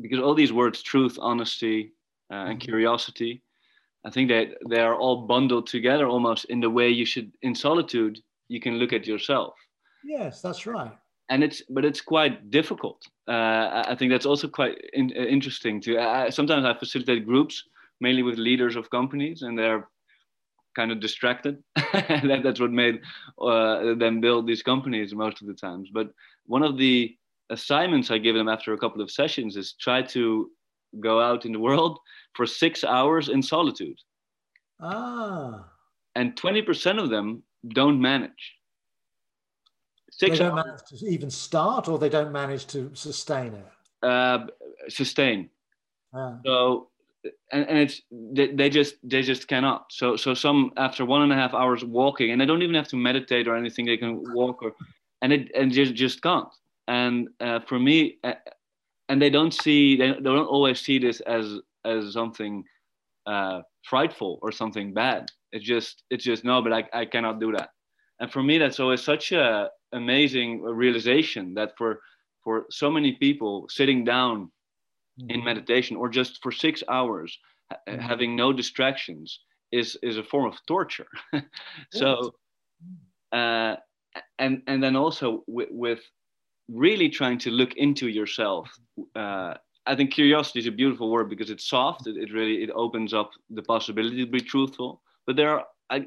because 0.00 0.20
all 0.20 0.34
these 0.34 0.52
words 0.52 0.82
truth 0.82 1.18
honesty 1.20 1.92
uh, 2.30 2.34
and 2.34 2.58
mm-hmm. 2.58 2.66
curiosity 2.66 3.42
i 4.04 4.10
think 4.10 4.28
that 4.28 4.48
they 4.68 4.80
are 4.80 4.94
all 4.94 5.26
bundled 5.26 5.66
together 5.66 6.06
almost 6.06 6.44
in 6.46 6.60
the 6.60 6.70
way 6.70 6.88
you 6.90 7.06
should 7.06 7.32
in 7.42 7.54
solitude 7.54 8.20
you 8.48 8.60
can 8.60 8.74
look 8.74 8.92
at 8.92 9.06
yourself. 9.06 9.54
Yes 10.04 10.42
that's 10.42 10.66
right. 10.66 10.92
And 11.28 11.42
it's 11.42 11.62
but 11.68 11.84
it's 11.84 12.00
quite 12.00 12.50
difficult. 12.50 13.02
Uh, 13.28 13.82
i 13.92 13.94
think 13.98 14.12
that's 14.12 14.26
also 14.26 14.46
quite 14.46 14.76
in, 14.92 15.12
uh, 15.16 15.22
interesting 15.22 15.80
to 15.80 15.98
I, 15.98 16.30
sometimes 16.30 16.64
i 16.64 16.72
facilitate 16.74 17.26
groups 17.26 17.64
mainly 18.00 18.22
with 18.22 18.38
leaders 18.38 18.76
of 18.76 18.88
companies 18.90 19.42
and 19.42 19.58
they're 19.58 19.88
kind 20.76 20.92
of 20.92 21.00
distracted. 21.00 21.62
That, 22.28 22.42
that's 22.44 22.60
what 22.60 22.70
made 22.70 23.00
uh, 23.40 23.94
them 23.94 24.20
build 24.20 24.46
these 24.46 24.62
companies 24.62 25.14
most 25.14 25.40
of 25.40 25.46
the 25.48 25.54
times. 25.54 25.88
But 25.92 26.08
one 26.44 26.62
of 26.62 26.76
the 26.76 27.16
assignments 27.48 28.10
i 28.10 28.18
give 28.18 28.34
them 28.34 28.48
after 28.48 28.72
a 28.72 28.78
couple 28.78 29.00
of 29.00 29.10
sessions 29.10 29.56
is 29.56 29.74
try 29.80 30.02
to 30.02 30.50
go 31.00 31.20
out 31.20 31.46
in 31.46 31.52
the 31.52 31.60
world 31.68 31.98
for 32.34 32.44
six 32.46 32.84
hours 32.84 33.28
in 33.28 33.42
solitude. 33.42 33.98
Ah. 34.80 35.64
And 36.14 36.34
20% 36.36 37.02
of 37.02 37.08
them 37.08 37.42
don't 37.74 38.00
manage. 38.00 38.56
Six 40.10 40.38
they 40.38 40.44
don't 40.44 40.54
manage 40.54 40.80
to 40.88 41.06
even 41.06 41.30
start, 41.30 41.88
or 41.88 41.98
they 41.98 42.08
don't 42.08 42.32
manage 42.32 42.66
to 42.68 42.90
sustain 42.94 43.52
it. 43.54 43.66
Uh, 44.02 44.46
sustain. 44.88 45.50
Ah. 46.14 46.38
So, 46.44 46.88
and, 47.52 47.68
and 47.68 47.78
it's 47.78 48.02
they, 48.10 48.48
they 48.48 48.70
just 48.70 48.94
they 49.02 49.22
just 49.22 49.46
cannot. 49.48 49.92
So 49.92 50.16
so 50.16 50.32
some 50.32 50.72
after 50.76 51.04
one 51.04 51.22
and 51.22 51.32
a 51.32 51.34
half 51.34 51.52
hours 51.52 51.84
walking, 51.84 52.30
and 52.30 52.40
they 52.40 52.46
don't 52.46 52.62
even 52.62 52.74
have 52.74 52.88
to 52.88 52.96
meditate 52.96 53.46
or 53.46 53.56
anything. 53.56 53.84
They 53.84 53.96
can 53.96 54.22
walk 54.32 54.62
or, 54.62 54.72
and 55.22 55.32
it 55.32 55.50
and 55.54 55.70
just 55.70 55.94
just 55.94 56.22
can't. 56.22 56.48
And 56.88 57.28
uh, 57.40 57.60
for 57.60 57.78
me, 57.78 58.18
uh, 58.24 58.34
and 59.08 59.20
they 59.20 59.30
don't 59.30 59.52
see 59.52 59.96
they, 59.96 60.12
they 60.12 60.20
don't 60.20 60.46
always 60.46 60.80
see 60.80 60.98
this 60.98 61.20
as 61.20 61.58
as 61.84 62.12
something 62.12 62.64
uh, 63.26 63.62
frightful 63.82 64.38
or 64.42 64.52
something 64.52 64.92
bad. 64.92 65.30
It's 65.56 65.64
just 65.64 66.02
it's 66.10 66.24
just 66.24 66.44
no, 66.44 66.60
but 66.60 66.72
I, 66.72 66.84
I 66.92 67.04
cannot 67.06 67.40
do 67.40 67.52
that. 67.52 67.70
And 68.20 68.30
for 68.30 68.42
me, 68.42 68.58
that's 68.58 68.78
always 68.78 69.02
such 69.02 69.32
a 69.32 69.70
amazing 69.92 70.62
realization 70.62 71.54
that 71.54 71.72
for 71.78 72.00
for 72.44 72.66
so 72.70 72.90
many 72.90 73.12
people 73.12 73.66
sitting 73.70 74.04
down 74.04 74.36
mm-hmm. 75.18 75.30
in 75.30 75.44
meditation 75.44 75.96
or 75.96 76.08
just 76.10 76.42
for 76.42 76.52
six 76.52 76.82
hours 76.88 77.38
mm-hmm. 77.72 77.98
having 78.00 78.36
no 78.36 78.52
distractions 78.52 79.40
is 79.72 79.96
is 80.02 80.18
a 80.18 80.22
form 80.22 80.46
of 80.46 80.58
torture. 80.66 81.08
so 81.92 82.34
uh, 83.32 83.76
and 84.38 84.62
and 84.66 84.82
then 84.82 84.94
also 84.94 85.42
with, 85.46 85.70
with 85.70 86.00
really 86.68 87.08
trying 87.08 87.38
to 87.38 87.50
look 87.50 87.74
into 87.76 88.08
yourself 88.08 88.68
uh, 89.14 89.54
I 89.86 89.94
think 89.94 90.12
curiosity 90.12 90.58
is 90.58 90.66
a 90.66 90.72
beautiful 90.72 91.10
word 91.10 91.30
because 91.30 91.48
it's 91.48 91.68
soft. 91.68 92.06
It, 92.08 92.16
it, 92.16 92.32
really 92.32 92.62
it 92.64 92.70
opens 92.74 93.14
up 93.14 93.30
the 93.50 93.62
possibility 93.62 94.24
to 94.24 94.30
be 94.30 94.40
truthful. 94.40 95.00
But 95.26 95.36
there 95.36 95.50
are 95.50 95.64
I, 95.90 96.06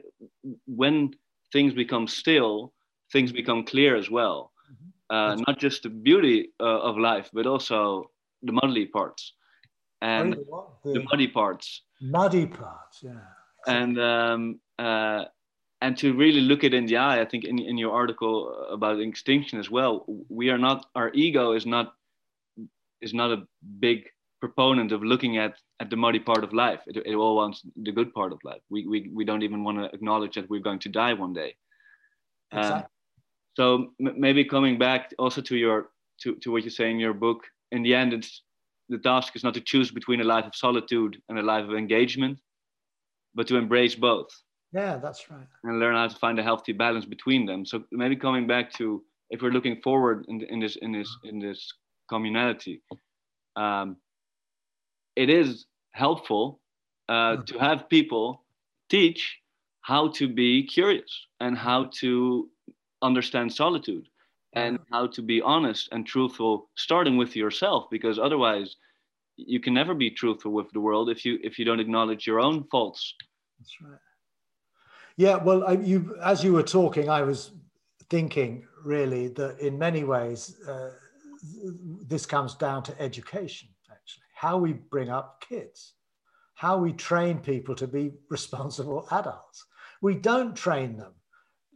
when 0.66 1.14
things 1.52 1.74
become 1.74 2.08
still, 2.08 2.74
things 3.12 3.32
become 3.32 3.64
clear 3.64 3.96
as 3.96 4.10
well. 4.10 4.52
Mm-hmm. 4.72 5.16
Uh, 5.16 5.44
not 5.48 5.60
just 5.60 5.84
the 5.84 5.90
beauty 5.90 6.50
uh, 6.60 6.80
of 6.82 6.98
life, 6.98 7.30
but 7.34 7.48
also 7.48 8.12
the 8.44 8.52
muddy 8.52 8.86
parts 8.86 9.34
and 10.02 10.34
the, 10.34 10.94
the, 10.94 11.04
muddy 11.12 11.28
parts. 11.28 11.84
Muddy 12.02 12.46
parts, 12.46 13.00
yeah. 13.02 13.12
And 13.68 14.00
um, 14.00 14.60
uh, 14.78 15.26
and 15.82 15.98
to 15.98 16.14
really 16.14 16.42
look 16.42 16.64
it 16.64 16.74
in 16.74 16.86
the 16.86 16.98
eye, 16.98 17.22
I 17.22 17.26
think 17.26 17.44
in, 17.44 17.60
in 17.60 17.78
your 17.78 17.94
article 17.94 18.68
about 18.70 19.00
extinction 19.00 19.60
as 19.60 19.70
well, 19.70 20.06
we 20.30 20.50
are 20.50 20.58
not 20.58 20.86
our 20.96 21.12
ego 21.14 21.54
is 21.54 21.66
not 21.66 21.94
is 23.02 23.14
not 23.14 23.32
a 23.32 23.44
big 23.80 24.10
proponent 24.40 24.92
of 24.92 25.04
looking 25.04 25.38
at 25.38 25.54
at 25.80 25.90
the 25.90 25.96
muddy 25.96 26.20
part 26.20 26.44
of 26.44 26.54
life. 26.54 26.82
It, 26.88 26.98
it 27.06 27.16
all 27.16 27.36
wants 27.36 27.62
the 27.76 27.92
good 27.92 28.14
part 28.14 28.32
of 28.34 28.40
life. 28.44 28.62
We, 28.70 28.86
we, 28.86 29.10
we 29.14 29.24
don't 29.26 29.44
even 29.44 29.64
want 29.64 29.78
to 29.78 29.86
acknowledge 29.94 30.36
that 30.36 30.50
we're 30.50 30.60
going 30.62 30.80
to 30.80 30.90
die 30.90 31.14
one 31.14 31.34
day. 31.34 31.56
Um, 32.52 32.60
exactly. 32.60 32.90
so 33.56 33.66
m- 34.06 34.20
maybe 34.20 34.44
coming 34.44 34.78
back 34.78 35.14
also 35.18 35.42
to 35.42 35.56
your 35.56 35.90
to, 36.22 36.36
to 36.36 36.52
what 36.52 36.64
you 36.64 36.70
say 36.70 36.92
in 36.92 37.00
your 37.00 37.14
book, 37.14 37.46
in 37.72 37.82
the 37.82 37.96
end, 37.96 38.14
it's 38.14 38.44
the 38.90 38.98
task 38.98 39.36
is 39.36 39.44
not 39.44 39.54
to 39.54 39.62
choose 39.62 39.92
between 39.92 40.20
a 40.20 40.24
life 40.24 40.46
of 40.46 40.56
solitude 40.56 41.22
and 41.30 41.40
a 41.40 41.44
life 41.44 41.64
of 41.64 41.76
engagement, 41.76 42.40
but 43.36 43.48
to 43.48 43.56
embrace 43.56 43.96
both. 43.96 44.30
Yeah, 44.74 44.98
that's 44.98 45.30
right. 45.32 45.48
And 45.64 45.80
learn 45.80 45.96
how 45.96 46.08
to 46.08 46.16
find 46.16 46.38
a 46.40 46.44
healthy 46.44 46.74
balance 46.74 47.06
between 47.06 47.46
them. 47.46 47.66
So 47.66 47.84
maybe 47.92 48.16
coming 48.16 48.48
back 48.48 48.74
to 48.74 49.04
if 49.30 49.42
we're 49.42 49.52
looking 49.52 49.80
forward 49.82 50.26
in, 50.28 50.42
in 50.42 50.60
this 50.60 50.76
in 50.78 50.92
this 50.92 51.16
in 51.24 51.40
this 51.40 51.72
communality, 52.12 52.82
um, 53.56 53.98
it 55.20 55.30
is 55.30 55.66
helpful 55.92 56.62
uh, 57.10 57.36
to 57.50 57.60
have 57.60 57.90
people 57.90 58.46
teach 58.90 59.22
how 59.82 60.08
to 60.20 60.26
be 60.42 60.64
curious 60.64 61.12
and 61.42 61.58
how 61.58 61.80
to 62.02 62.50
understand 63.02 63.52
solitude 63.52 64.08
and 64.54 64.80
how 64.94 65.06
to 65.08 65.22
be 65.22 65.42
honest 65.42 65.90
and 65.92 66.08
truthful 66.08 66.70
starting 66.76 67.18
with 67.18 67.36
yourself 67.36 67.82
because 67.92 68.18
otherwise 68.18 68.78
you 69.36 69.60
can 69.60 69.74
never 69.74 69.94
be 69.94 70.10
truthful 70.10 70.52
with 70.52 70.70
the 70.72 70.80
world 70.80 71.10
if 71.10 71.26
you 71.26 71.38
if 71.44 71.60
you 71.60 71.66
don't 71.66 71.82
acknowledge 71.86 72.26
your 72.26 72.40
own 72.40 72.64
faults. 72.72 73.02
That's 73.58 73.76
right. 73.82 74.00
Yeah 75.18 75.38
well 75.48 75.62
I, 75.72 75.74
you 75.92 76.18
as 76.24 76.44
you 76.46 76.54
were 76.54 76.68
talking 76.80 77.10
i 77.10 77.22
was 77.32 77.52
thinking 78.16 78.52
really 78.94 79.28
that 79.40 79.60
in 79.60 79.78
many 79.78 80.04
ways 80.16 80.40
uh, 80.72 80.92
this 82.14 82.26
comes 82.26 82.56
down 82.56 82.84
to 82.84 83.02
education 83.08 83.70
how 84.40 84.58
we 84.58 84.74
bring 84.74 85.10
up 85.10 85.44
kids 85.48 85.94
how 86.60 86.78
we 86.78 86.92
train 86.92 87.38
people 87.40 87.74
to 87.74 87.88
be 87.88 88.12
responsible 88.30 89.08
adults. 89.12 89.66
We 90.02 90.16
don't 90.16 90.54
train 90.54 90.98
them 90.98 91.14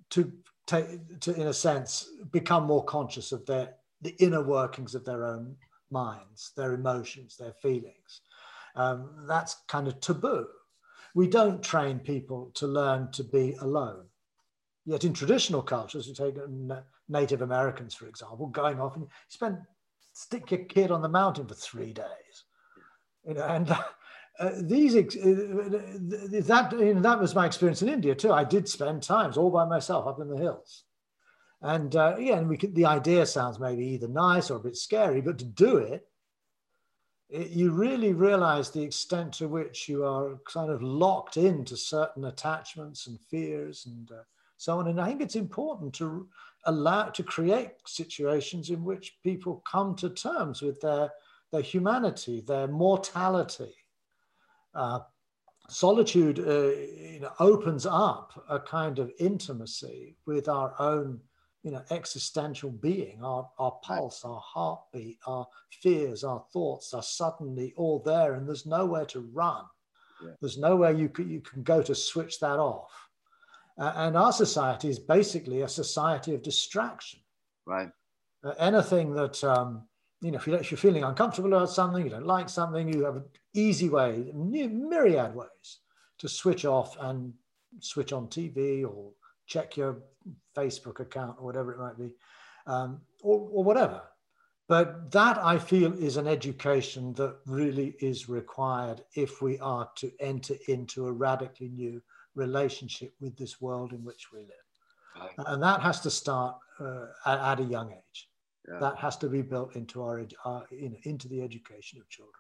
to 0.10 0.30
take 0.68 1.20
to 1.22 1.34
in 1.36 1.48
a 1.48 1.54
sense 1.54 2.10
become 2.32 2.66
more 2.66 2.84
conscious 2.84 3.32
of 3.32 3.46
their 3.46 3.76
the 4.02 4.16
inner 4.22 4.44
workings 4.44 4.94
of 4.94 5.06
their 5.06 5.26
own 5.26 5.56
minds 5.90 6.52
their 6.58 6.74
emotions 6.74 7.38
their 7.38 7.54
feelings. 7.62 8.22
Um, 8.76 9.26
that's 9.28 9.56
kind 9.70 9.88
of 9.88 10.02
taboo. 10.02 10.48
We 11.16 11.28
don't 11.28 11.64
train 11.64 12.00
people 12.00 12.52
to 12.56 12.68
learn 12.68 13.12
to 13.12 13.24
be 13.24 13.56
alone. 13.62 14.06
Yet 14.86 15.06
in 15.06 15.14
traditional 15.14 15.62
cultures 15.62 16.08
you 16.10 16.14
take 16.14 16.36
native 17.10 17.42
americans 17.42 17.94
for 17.94 18.08
example 18.08 18.48
going 18.48 18.80
off 18.80 18.96
and 18.96 19.08
spend 19.28 19.58
stick 20.14 20.52
your 20.52 20.66
kid 20.66 20.92
on 20.92 21.02
the 21.02 21.10
mountain 21.10 21.46
for 21.46 21.56
three 21.56 21.94
days 21.94 22.46
you 23.28 23.34
know 23.34 23.44
and 23.44 23.72
uh, 24.40 24.52
these 24.62 24.96
uh, 24.96 25.02
that 25.02 26.76
you 26.78 26.94
know, 26.96 27.02
that 27.02 27.20
was 27.20 27.36
my 27.36 27.46
experience 27.46 27.82
in 27.82 27.90
India 27.90 28.16
too. 28.16 28.32
I 28.32 28.44
did 28.44 28.68
spend 28.68 29.04
times 29.04 29.38
all 29.38 29.52
by 29.52 29.66
myself 29.66 30.08
up 30.08 30.20
in 30.20 30.30
the 30.30 30.38
hills, 30.38 30.84
and 31.62 31.96
uh, 31.96 32.16
yeah, 32.20 32.38
and 32.38 32.50
we 32.50 32.58
could, 32.58 32.76
the 32.76 32.86
idea 32.86 33.26
sounds 33.26 33.60
maybe 33.60 33.86
either 33.86 34.08
nice 34.08 34.50
or 34.50 34.58
a 34.58 34.64
bit 34.64 34.76
scary, 34.76 35.22
but 35.22 35.38
to 35.40 35.46
do 35.46 35.78
it, 35.78 36.08
it, 37.30 37.50
you 37.50 37.72
really 37.72 38.14
realize 38.14 38.70
the 38.70 38.82
extent 38.82 39.34
to 39.34 39.48
which 39.48 39.88
you 39.88 40.06
are 40.06 40.40
kind 40.46 40.72
of 40.72 40.82
locked 40.82 41.38
into 41.38 41.76
certain 41.78 42.26
attachments 42.26 43.08
and 43.08 43.20
fears 43.20 43.86
and 43.86 44.12
uh, 44.12 44.24
so 44.58 44.80
on. 44.80 44.88
And 44.88 45.02
I 45.02 45.08
think 45.08 45.22
it's 45.22 45.36
important 45.36 45.94
to 45.96 46.28
allow 46.66 47.10
to 47.10 47.24
create 47.24 47.72
situations 47.86 48.70
in 48.70 48.84
which 48.84 49.18
people 49.24 49.64
come 49.70 49.96
to 49.98 50.10
terms 50.10 50.62
with 50.62 50.80
their 50.82 51.10
their 51.54 51.62
humanity, 51.62 52.42
their 52.42 52.68
mortality 52.68 53.76
uh, 54.74 55.00
solitude 55.70 56.40
uh, 56.40 56.72
you 57.12 57.20
know, 57.22 57.32
opens 57.40 57.86
up 57.86 58.44
a 58.50 58.60
kind 58.60 58.98
of 58.98 59.12
intimacy 59.20 60.18
with 60.26 60.50
our 60.50 60.74
own 60.80 61.22
you 61.62 61.72
know, 61.72 61.82
existential 61.92 62.72
being, 62.72 63.24
our, 63.24 63.50
our 63.58 63.72
pulse, 63.84 64.26
our 64.26 64.42
heartbeat, 64.44 65.18
our 65.28 65.48
fears, 65.82 66.24
our 66.24 66.44
thoughts 66.52 66.94
are 66.94 67.04
suddenly 67.04 67.72
all 67.78 68.00
there, 68.00 68.34
and 68.34 68.46
there's 68.46 68.66
nowhere 68.66 69.06
to 69.06 69.22
run. 69.32 69.64
Yeah. 70.22 70.32
There's 70.42 70.58
nowhere 70.58 70.92
you 70.92 71.08
can, 71.08 71.30
you 71.30 71.40
can 71.40 71.64
go 71.64 71.82
to 71.84 71.96
switch 71.96 72.40
that 72.42 72.60
off. 72.60 72.92
Uh, 73.78 73.94
and 73.96 74.18
our 74.18 74.34
society 74.34 74.90
is 74.90 75.00
basically 75.00 75.62
a 75.62 75.70
society 75.70 76.34
of 76.34 76.42
distraction. 76.42 77.22
Right. 77.66 77.90
Uh, 78.44 78.54
anything 78.60 79.14
that 79.14 79.42
um, 79.44 79.88
you 80.24 80.32
know, 80.32 80.38
if, 80.38 80.48
you, 80.48 80.54
if 80.54 80.72
you're 80.72 80.78
feeling 80.78 81.04
uncomfortable 81.04 81.54
about 81.54 81.70
something, 81.70 82.04
you 82.04 82.10
don't 82.10 82.26
like 82.26 82.48
something, 82.48 82.92
you 82.92 83.04
have 83.04 83.18
an 83.18 83.26
easy 83.54 83.90
way, 83.90 84.32
myriad 84.34 85.36
ways 85.36 85.80
to 86.20 86.30
switch 86.30 86.64
off 86.64 86.96
and 87.02 87.34
switch 87.80 88.14
on 88.14 88.28
TV 88.28 88.86
or 88.86 89.12
check 89.48 89.76
your 89.76 89.98
Facebook 90.56 91.02
account 91.02 91.36
or 91.40 91.46
whatever 91.46 91.74
it 91.74 91.80
might 91.80 91.98
be, 91.98 92.16
um, 92.68 93.02
or, 93.22 93.50
or 93.52 93.64
whatever. 93.66 94.02
But 94.70 95.12
that 95.12 95.38
I 95.44 95.58
feel 95.58 95.92
is 95.92 96.16
an 96.16 96.28
education 96.28 97.14
that 97.16 97.36
really 97.46 97.96
is 98.00 98.30
required 98.30 99.04
if 99.16 99.42
we 99.42 99.60
are 99.60 99.90
to 99.98 100.10
enter 100.22 100.56
into 100.70 101.08
a 101.08 101.12
radically 101.12 101.68
new 101.68 102.02
relationship 102.34 103.14
with 103.20 103.38
this 103.38 103.60
world 103.60 103.92
in 103.92 104.06
which 104.06 104.32
we 104.32 104.40
live. 104.40 104.50
Right. 105.20 105.48
And 105.48 105.62
that 105.62 105.82
has 105.82 106.00
to 106.02 106.10
start 106.10 106.56
uh, 106.80 107.08
at, 107.26 107.40
at 107.40 107.60
a 107.60 107.64
young 107.64 107.92
age. 107.92 108.30
Yeah. 108.68 108.80
That 108.80 108.98
has 108.98 109.18
to 109.18 109.28
be 109.28 109.42
built 109.42 109.76
into 109.76 110.02
our, 110.04 110.26
our 110.46 110.66
you 110.72 110.90
know, 110.90 110.98
into 111.04 111.28
the 111.28 111.42
education 111.42 112.00
of 112.00 112.10
children. 112.10 112.34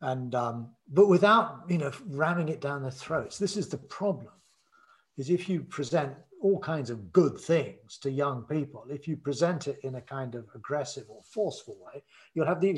And 0.00 0.34
um, 0.34 0.70
but 0.88 1.08
without 1.08 1.62
you 1.68 1.78
know 1.78 1.92
ramming 2.08 2.48
it 2.48 2.60
down 2.60 2.82
their 2.82 2.90
throats. 2.90 3.38
This 3.38 3.56
is 3.56 3.68
the 3.68 3.78
problem: 3.78 4.32
is 5.16 5.30
if 5.30 5.48
you 5.48 5.60
present 5.60 6.14
all 6.44 6.58
kinds 6.58 6.90
of 6.90 7.12
good 7.12 7.38
things 7.38 7.96
to 7.98 8.10
young 8.10 8.42
people, 8.42 8.84
if 8.90 9.08
you 9.08 9.16
present 9.16 9.66
it 9.66 9.78
in 9.82 9.94
a 9.94 10.00
kind 10.00 10.34
of 10.34 10.46
aggressive 10.54 11.06
or 11.08 11.22
forceful 11.22 11.76
way, 11.80 12.02
you'll 12.34 12.46
have 12.46 12.60
the, 12.60 12.72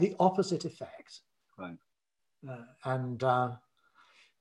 the 0.00 0.16
opposite 0.18 0.64
effect. 0.64 1.20
Right. 1.56 1.76
Uh, 2.48 2.56
and 2.84 3.22
uh, 3.22 3.50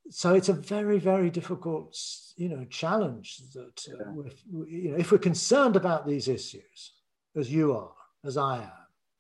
so 0.10 0.34
it's 0.34 0.50
a 0.50 0.54
very, 0.54 0.98
very 0.98 1.30
difficult, 1.30 1.96
you 2.36 2.50
know, 2.50 2.66
challenge 2.66 3.42
that 3.54 3.86
uh, 3.94 4.06
yeah. 4.16 4.66
you 4.68 4.92
know, 4.92 4.98
if 4.98 5.12
we're 5.12 5.20
concerned 5.20 5.76
about 5.76 6.08
these 6.08 6.28
issues, 6.28 6.94
as 7.36 7.52
you 7.52 7.76
are, 7.76 7.92
as 8.24 8.38
I 8.38 8.58
am, 8.58 8.72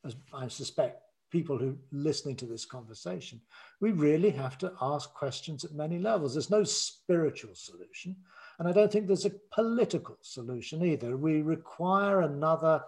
as 0.05 0.15
I 0.33 0.47
suspect 0.47 1.01
people 1.29 1.57
who 1.57 1.77
listening 1.91 2.35
to 2.37 2.45
this 2.45 2.65
conversation, 2.65 3.41
we 3.79 3.91
really 3.91 4.29
have 4.29 4.57
to 4.59 4.73
ask 4.81 5.13
questions 5.13 5.65
at 5.65 5.73
many 5.73 5.97
levels. 5.97 6.33
There's 6.33 6.49
no 6.49 6.63
spiritual 6.63 7.55
solution, 7.55 8.15
and 8.59 8.67
I 8.67 8.71
don't 8.71 8.91
think 8.91 9.07
there's 9.07 9.25
a 9.25 9.31
political 9.51 10.17
solution 10.21 10.83
either. 10.83 11.17
We 11.17 11.41
require 11.41 12.21
another 12.21 12.83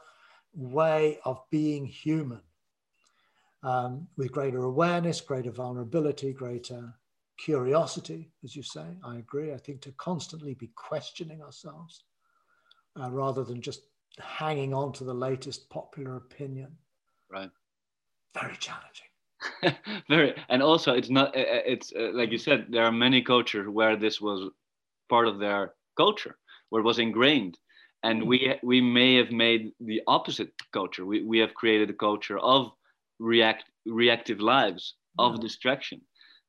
way 0.53 1.19
of 1.26 1.41
being 1.49 1.86
human 1.86 2.41
um, 3.63 4.07
with 4.15 4.32
greater 4.32 4.63
awareness, 4.63 5.21
greater 5.21 5.51
vulnerability, 5.51 6.32
greater 6.34 6.93
curiosity, 7.38 8.32
as 8.43 8.55
you 8.55 8.63
say. 8.63 8.86
I 9.03 9.17
agree. 9.17 9.53
I 9.53 9.57
think 9.57 9.82
to 9.82 9.91
constantly 9.93 10.53
be 10.53 10.71
questioning 10.76 11.41
ourselves 11.41 12.03
uh, 12.99 13.09
rather 13.11 13.43
than 13.43 13.61
just 13.61 13.82
hanging 14.20 14.74
on 14.74 14.93
to 14.93 15.03
the 15.03 15.13
latest 15.13 15.70
popular 15.70 16.18
opinion. 16.18 16.72
Right. 17.32 17.49
Very 18.34 18.55
challenging. 18.57 19.07
Very, 20.09 20.34
and 20.49 20.61
also 20.61 20.93
it's 20.93 21.09
not. 21.09 21.32
It's 21.36 21.93
uh, 21.97 22.11
like 22.13 22.32
you 22.32 22.38
said. 22.38 22.68
There 22.70 22.84
are 22.84 22.91
many 22.91 23.22
cultures 23.22 23.68
where 23.68 23.95
this 23.95 24.20
was 24.20 24.49
part 25.09 25.28
of 25.28 25.39
their 25.39 25.74
culture, 25.97 26.38
where 26.70 26.82
it 26.82 26.86
was 26.86 26.99
ingrained, 26.99 27.57
and 28.03 28.24
mm. 28.24 28.28
we 28.28 28.55
we 28.63 28.82
may 28.82 29.16
have 29.16 29.32
made 29.32 29.72
the 29.80 30.01
opposite 30.07 30.51
culture. 30.74 31.05
We 31.05 31.24
we 31.24 31.37
have 31.39 31.54
created 31.54 31.89
a 31.89 31.93
culture 31.93 32.39
of 32.39 32.71
react 33.20 33.66
reactive 33.86 34.39
lives 34.39 34.96
of 35.20 35.33
yeah. 35.33 35.42
distraction, 35.42 36.01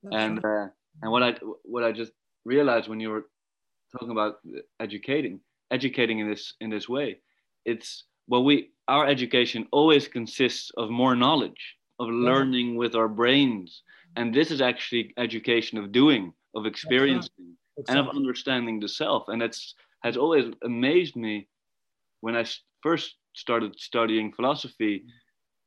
That's 0.03 0.17
and 0.17 0.45
right. 0.45 0.65
uh, 0.65 0.69
and 1.03 1.13
what 1.13 1.23
I 1.23 1.35
what 1.65 1.85
I 1.85 1.93
just 1.93 2.13
realized 2.45 2.89
when 2.89 3.01
you 3.01 3.11
were 3.11 3.27
talking 3.93 4.11
about 4.11 4.37
educating 4.81 5.41
educating 5.71 6.21
in 6.21 6.31
this 6.31 6.55
in 6.61 6.71
this 6.71 6.89
way 6.89 7.19
it's 7.67 8.05
well 8.29 8.45
we 8.45 8.71
our 8.89 9.07
education 9.07 9.67
always 9.73 10.09
consists 10.09 10.71
of 10.77 10.91
more 10.91 11.17
knowledge 11.17 11.77
of 11.99 12.09
learning 12.09 12.73
yeah. 12.73 12.79
with 12.79 12.95
our 12.95 13.09
brains. 13.09 13.83
And 14.17 14.35
this 14.35 14.51
is 14.51 14.61
actually 14.61 15.13
education 15.19 15.77
of 15.79 15.93
doing 15.93 16.33
of 16.55 16.65
experiencing 16.67 17.57
and 17.89 17.99
of 17.99 18.09
understanding 18.09 18.81
the 18.81 18.89
self. 18.89 19.29
And 19.29 19.43
that's 19.43 19.75
has 20.03 20.17
always 20.17 20.47
amazed 20.63 21.17
me 21.17 21.49
when 22.21 22.37
i 22.37 22.45
first 22.83 23.17
started 23.35 23.79
studying 23.79 24.33
philosophy 24.33 25.05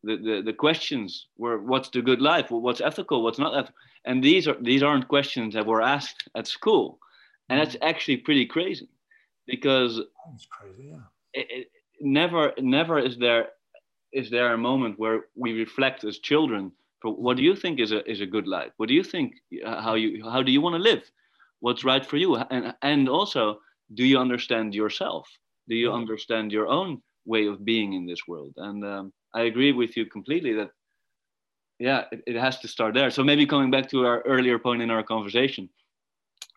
the, 0.04 0.16
the, 0.16 0.42
the 0.46 0.54
questions 0.54 1.28
were 1.38 1.62
what's 1.62 1.90
the 1.90 2.02
good 2.02 2.22
life? 2.22 2.50
What's 2.50 2.82
ethical? 2.82 3.22
What's 3.22 3.40
not 3.40 3.54
ethical? 3.54 3.76
And 4.06 4.24
these 4.24 4.48
are 4.48 4.56
these 4.62 4.82
aren't 4.82 5.08
questions 5.10 5.54
that 5.54 5.66
were 5.66 5.82
asked 5.82 6.30
at 6.36 6.48
school. 6.48 7.00
And 7.50 7.60
that's 7.60 7.76
mm. 7.76 7.90
actually 7.90 8.18
pretty 8.18 8.46
crazy 8.46 8.88
because 9.46 10.00
that's 10.32 10.46
crazy 10.46 10.92
yeah. 10.92 11.02
it, 11.34 11.48
it, 11.50 11.68
never 12.02 12.54
never 12.58 13.00
is 13.00 13.18
there 13.18 13.50
is 14.12 14.30
there 14.30 14.54
a 14.54 14.58
moment 14.58 14.98
where 14.98 15.26
we 15.36 15.54
reflect 15.54 16.04
as 16.04 16.20
children 16.20 16.72
for 17.02 17.16
what 17.16 17.38
do 17.38 17.44
you 17.44 17.56
think 17.56 17.80
is 17.80 17.92
a 17.92 18.10
is 18.10 18.22
a 18.22 18.26
good 18.26 18.48
life? 18.48 18.72
What 18.78 18.90
do 18.90 18.96
you 18.96 19.04
think 19.04 19.36
uh, 19.66 19.82
how 19.82 19.96
you 19.96 20.24
how 20.24 20.44
do 20.44 20.52
you 20.52 20.62
want 20.62 20.74
to 20.74 20.80
live? 20.80 21.04
What's 21.60 21.84
right 21.84 22.06
for 22.06 22.18
you? 22.18 22.36
And 22.36 22.74
and 22.82 23.08
also 23.10 23.60
do 23.94 24.06
you 24.06 24.20
understand 24.20 24.76
yourself? 24.76 25.28
Do 25.68 25.76
you 25.76 25.92
understand 25.92 26.52
your 26.52 26.68
own 26.68 27.02
way 27.26 27.48
of 27.48 27.64
being 27.64 27.94
in 27.94 28.06
this 28.06 28.28
world? 28.28 28.54
And 28.58 28.84
um, 28.84 29.14
i 29.34 29.42
agree 29.42 29.72
with 29.72 29.96
you 29.96 30.06
completely 30.08 30.54
that 30.54 30.72
yeah 31.78 32.06
it, 32.12 32.24
it 32.26 32.36
has 32.36 32.60
to 32.60 32.68
start 32.68 32.94
there. 32.94 33.12
So 33.12 33.24
maybe 33.24 33.46
coming 33.46 33.72
back 33.72 33.90
to 33.90 34.06
our 34.06 34.22
earlier 34.22 34.60
point 34.60 34.82
in 34.82 34.92
our 34.92 35.04
conversation 35.04 35.70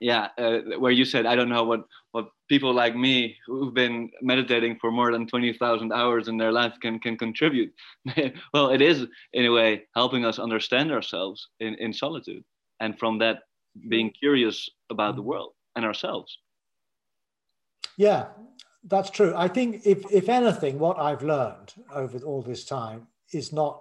yeah, 0.02 0.28
uh, 0.36 0.58
where 0.78 0.92
you 0.92 1.04
said 1.04 1.26
I 1.26 1.36
don't 1.36 1.48
know 1.48 1.64
what 1.64 1.84
what 2.10 2.26
people 2.48 2.74
like 2.74 2.96
me 2.96 3.36
who've 3.46 3.72
been 3.72 4.10
meditating 4.20 4.78
for 4.80 4.90
more 4.90 5.12
than 5.12 5.26
twenty 5.26 5.52
thousand 5.52 5.92
hours 5.92 6.28
in 6.28 6.36
their 6.36 6.52
life 6.52 6.74
can 6.82 6.98
can 6.98 7.16
contribute. 7.16 7.72
well, 8.54 8.70
it 8.70 8.82
is 8.82 9.06
in 9.32 9.46
a 9.46 9.52
way 9.52 9.84
helping 9.94 10.24
us 10.24 10.38
understand 10.38 10.90
ourselves 10.90 11.48
in 11.60 11.74
in 11.76 11.92
solitude, 11.92 12.44
and 12.80 12.98
from 12.98 13.18
that 13.18 13.42
being 13.88 14.10
curious 14.10 14.68
about 14.90 15.16
the 15.16 15.22
world. 15.22 15.52
and 15.76 15.84
ourselves. 15.84 16.38
Yeah, 17.96 18.26
that's 18.84 19.10
true. 19.10 19.32
I 19.34 19.48
think 19.48 19.86
if 19.86 19.98
if 20.10 20.28
anything, 20.28 20.78
what 20.78 20.98
I've 20.98 21.22
learned 21.22 21.72
over 21.94 22.18
all 22.18 22.42
this 22.42 22.64
time 22.64 23.06
is 23.32 23.52
not 23.52 23.80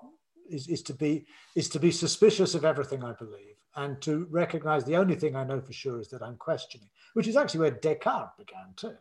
is, 0.50 0.68
is 0.68 0.82
to 0.84 0.94
be 0.94 1.26
is 1.56 1.70
to 1.70 1.80
be 1.80 1.92
suspicious 1.92 2.56
of 2.56 2.64
everything 2.64 3.04
I 3.04 3.14
believe 3.14 3.51
and 3.76 4.02
to 4.02 4.28
recognize 4.30 4.84
the 4.84 4.98
only 4.98 5.16
thing 5.16 5.36
I 5.36 5.44
know 5.44 5.62
for 5.62 5.74
sure 5.74 6.00
is 6.00 6.10
that 6.10 6.22
I'm 6.22 6.36
questioning, 6.38 6.90
which 7.14 7.28
is 7.28 7.38
actually 7.38 7.62
where 7.62 7.72
Descartes 7.72 8.38
began 8.38 8.74
too. 8.76 8.96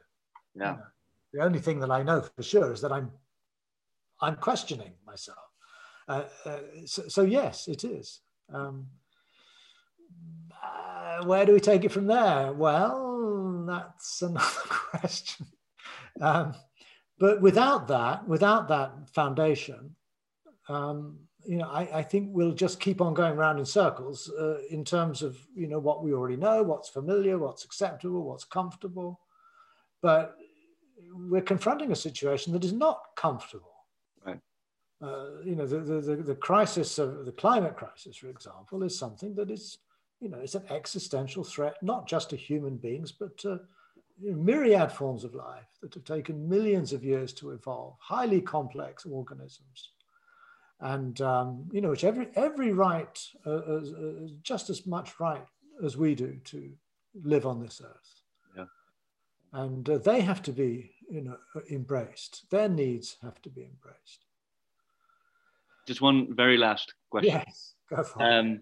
Yeah. 0.55 0.72
You 0.72 0.76
know, 0.76 0.82
the 1.32 1.42
only 1.42 1.59
thing 1.59 1.80
that 1.80 1.90
I 1.90 2.02
know 2.02 2.22
for 2.22 2.42
sure 2.42 2.72
is 2.72 2.80
that 2.80 2.92
I'm 2.92 3.10
I'm 4.20 4.36
questioning 4.36 4.92
myself. 5.06 5.38
Uh, 6.09 6.24
uh, 6.44 6.59
so, 6.86 7.02
so, 7.09 7.22
yes, 7.22 7.68
it 7.68 7.84
is. 7.84 8.20
Um, 8.52 8.86
uh, 10.62 11.24
where 11.24 11.47
do 11.47 11.52
we 11.52 11.60
take 11.60 11.84
it 11.84 11.92
from 11.92 12.06
there? 12.06 12.52
Well, 12.52 13.64
that's 13.66 14.20
another 14.22 14.44
question. 14.68 15.47
Um, 16.20 16.55
but 17.18 17.40
without 17.40 17.88
that, 17.88 18.26
without 18.26 18.68
that 18.68 19.09
foundation, 19.14 19.94
um, 20.68 21.20
you 21.47 21.57
know, 21.57 21.69
I, 21.69 21.99
I, 21.99 22.03
think 22.03 22.29
we'll 22.31 22.53
just 22.53 22.81
keep 22.81 23.01
on 23.01 23.15
going 23.15 23.35
around 23.35 23.59
in 23.59 23.65
circles 23.65 24.31
uh, 24.39 24.59
in 24.71 24.85
terms 24.85 25.23
of 25.23 25.39
you 25.55 25.67
know 25.67 25.79
what 25.79 26.03
we 26.03 26.12
already 26.12 26.37
know, 26.37 26.62
what's 26.62 26.89
familiar, 26.89 27.39
what's 27.39 27.65
acceptable, 27.65 28.23
what's 28.23 28.45
comfortable. 28.45 29.21
But 30.03 30.37
we're 31.12 31.41
confronting 31.43 31.93
a 31.93 31.97
situation 31.97 32.53
that 32.53 32.65
is 32.65 32.73
not 32.73 33.01
comfortable. 33.17 33.73
Right. 34.25 34.41
Uh, 35.03 35.41
you 35.45 35.57
know, 35.57 35.67
the, 35.67 35.79
the, 35.79 36.17
the 36.17 36.35
crisis 36.35 36.99
of 36.99 37.25
the 37.25 37.33
climate 37.33 37.77
crisis, 37.77 38.17
for 38.17 38.29
example, 38.29 38.83
is 38.83 38.99
something 38.99 39.35
that 39.35 39.51
is, 39.51 39.79
you 40.21 40.29
know, 40.29 40.39
it's 40.39 40.55
an 40.55 40.65
existential 40.71 41.45
threat, 41.45 41.75
not 41.83 42.07
just 42.07 42.31
to 42.31 42.37
human 42.37 42.77
beings, 42.77 43.12
but 43.12 43.37
to 43.39 43.61
myriad 44.21 44.93
forms 44.93 45.25
of 45.25 45.35
life 45.35 45.69
that 45.81 45.95
have 45.95 46.05
taken 46.05 46.49
millions 46.49 46.93
of 46.93 47.05
years 47.05 47.33
to 47.33 47.51
evolve, 47.51 47.97
highly 47.99 48.41
complex 48.41 49.07
organisms 49.07 49.91
and 50.81 51.20
um, 51.20 51.69
you 51.73 51.81
know, 51.81 51.90
which 51.90 52.05
every 52.05 52.28
every 52.35 52.73
right, 52.73 53.19
uh, 53.47 53.51
uh, 53.51 53.81
just 54.43 54.70
as 54.70 54.86
much 54.86 55.20
right 55.20 55.47
as 55.85 55.97
we 55.97 56.15
do 56.15 56.39
to 56.44 56.70
live 57.23 57.47
on 57.47 57.61
this 57.61 57.81
earth. 57.85 58.23
Yeah. 58.57 58.65
And 59.52 59.89
uh, 59.89 59.98
they 59.98 60.20
have 60.20 60.43
to 60.43 60.52
be, 60.52 60.93
you 61.11 61.23
know, 61.23 61.36
embraced. 61.70 62.48
Their 62.51 62.69
needs 62.69 63.16
have 63.23 63.40
to 63.43 63.51
be 63.51 63.62
embraced. 63.62 64.27
Just 65.86 66.01
one 66.01 66.35
very 66.35 66.57
last 66.57 66.94
question. 67.11 67.43
Yes, 67.47 67.74
go 67.89 68.02
for 68.02 68.23
um, 68.23 68.61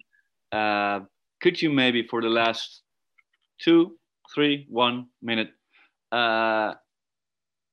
it. 0.53 0.57
Uh, 0.57 1.01
could 1.41 1.61
you 1.61 1.71
maybe, 1.71 2.03
for 2.03 2.21
the 2.23 2.29
last 2.29 2.83
two, 3.61 3.97
three, 4.35 4.67
one 4.69 5.07
minute, 5.23 5.51
uh, 6.11 6.75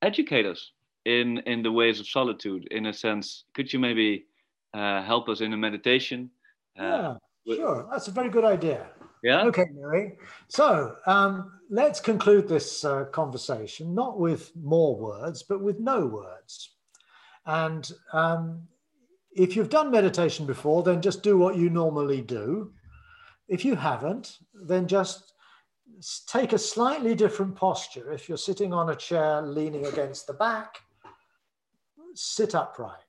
educate 0.01 0.45
us 0.45 0.71
in 1.05 1.39
in 1.39 1.63
the 1.63 1.71
ways 1.71 1.99
of 1.99 2.07
solitude? 2.07 2.67
In 2.69 2.87
a 2.87 2.93
sense, 2.93 3.45
could 3.55 3.71
you 3.71 3.79
maybe 3.79 4.25
help 4.75 5.29
us 5.29 5.41
in 5.41 5.53
a 5.53 5.57
meditation. 5.57 6.29
Uh, 6.77 7.15
yeah, 7.45 7.55
sure. 7.55 7.87
That's 7.91 8.07
a 8.07 8.11
very 8.11 8.29
good 8.29 8.45
idea. 8.45 8.87
Yeah. 9.23 9.43
Okay, 9.45 9.65
Mary. 9.73 10.17
So 10.47 10.95
um, 11.07 11.53
let's 11.69 11.99
conclude 11.99 12.47
this 12.47 12.85
uh, 12.85 13.05
conversation 13.05 13.95
not 13.95 14.19
with 14.19 14.51
more 14.55 14.95
words, 14.95 15.43
but 15.43 15.61
with 15.61 15.79
no 15.79 16.05
words. 16.05 16.75
And 17.45 17.91
um, 18.13 18.67
if 19.31 19.55
you've 19.55 19.69
done 19.69 19.91
meditation 19.91 20.45
before, 20.45 20.83
then 20.83 21.01
just 21.01 21.23
do 21.23 21.37
what 21.37 21.57
you 21.57 21.69
normally 21.69 22.21
do. 22.21 22.73
If 23.47 23.65
you 23.65 23.75
haven't, 23.75 24.37
then 24.53 24.87
just 24.87 25.33
take 26.27 26.53
a 26.53 26.57
slightly 26.57 27.15
different 27.15 27.55
posture. 27.55 28.11
If 28.11 28.27
you're 28.27 28.37
sitting 28.37 28.73
on 28.73 28.89
a 28.89 28.95
chair 28.95 29.41
leaning 29.41 29.85
against 29.85 30.27
the 30.27 30.33
back, 30.33 30.79
sit 32.13 32.55
upright. 32.55 33.04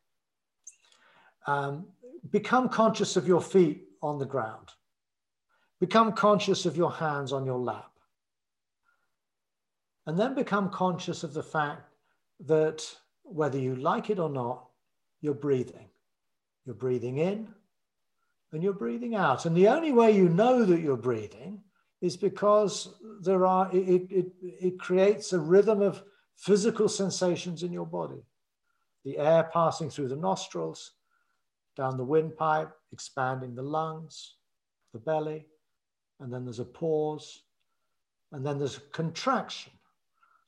Um, 1.46 1.86
become 2.30 2.68
conscious 2.68 3.16
of 3.16 3.28
your 3.28 3.40
feet 3.40 3.84
on 4.02 4.18
the 4.18 4.26
ground. 4.26 4.68
Become 5.80 6.12
conscious 6.12 6.66
of 6.66 6.76
your 6.76 6.92
hands 6.92 7.32
on 7.32 7.44
your 7.44 7.58
lap. 7.58 7.90
And 10.06 10.18
then 10.18 10.34
become 10.34 10.70
conscious 10.70 11.24
of 11.24 11.34
the 11.34 11.42
fact 11.42 11.82
that 12.46 12.84
whether 13.22 13.58
you 13.58 13.74
like 13.76 14.10
it 14.10 14.18
or 14.18 14.28
not, 14.28 14.68
you're 15.20 15.34
breathing. 15.34 15.88
You're 16.64 16.74
breathing 16.74 17.18
in 17.18 17.48
and 18.52 18.62
you're 18.62 18.72
breathing 18.72 19.14
out. 19.14 19.46
And 19.46 19.56
the 19.56 19.68
only 19.68 19.92
way 19.92 20.12
you 20.12 20.28
know 20.28 20.64
that 20.64 20.80
you're 20.80 20.96
breathing 20.96 21.62
is 22.00 22.16
because 22.16 22.94
there 23.22 23.46
are, 23.46 23.68
it, 23.72 24.10
it, 24.10 24.26
it 24.40 24.78
creates 24.78 25.32
a 25.32 25.38
rhythm 25.38 25.82
of 25.82 26.02
physical 26.36 26.88
sensations 26.88 27.62
in 27.62 27.72
your 27.72 27.86
body. 27.86 28.22
The 29.04 29.18
air 29.18 29.50
passing 29.52 29.90
through 29.90 30.08
the 30.08 30.16
nostrils, 30.16 30.92
down 31.76 31.96
the 31.96 32.04
windpipe, 32.04 32.72
expanding 32.92 33.54
the 33.54 33.62
lungs, 33.62 34.36
the 34.92 34.98
belly, 34.98 35.46
and 36.20 36.32
then 36.32 36.44
there's 36.44 36.58
a 36.58 36.64
pause, 36.64 37.42
and 38.32 38.44
then 38.44 38.58
there's 38.58 38.78
a 38.78 38.92
contraction 38.92 39.72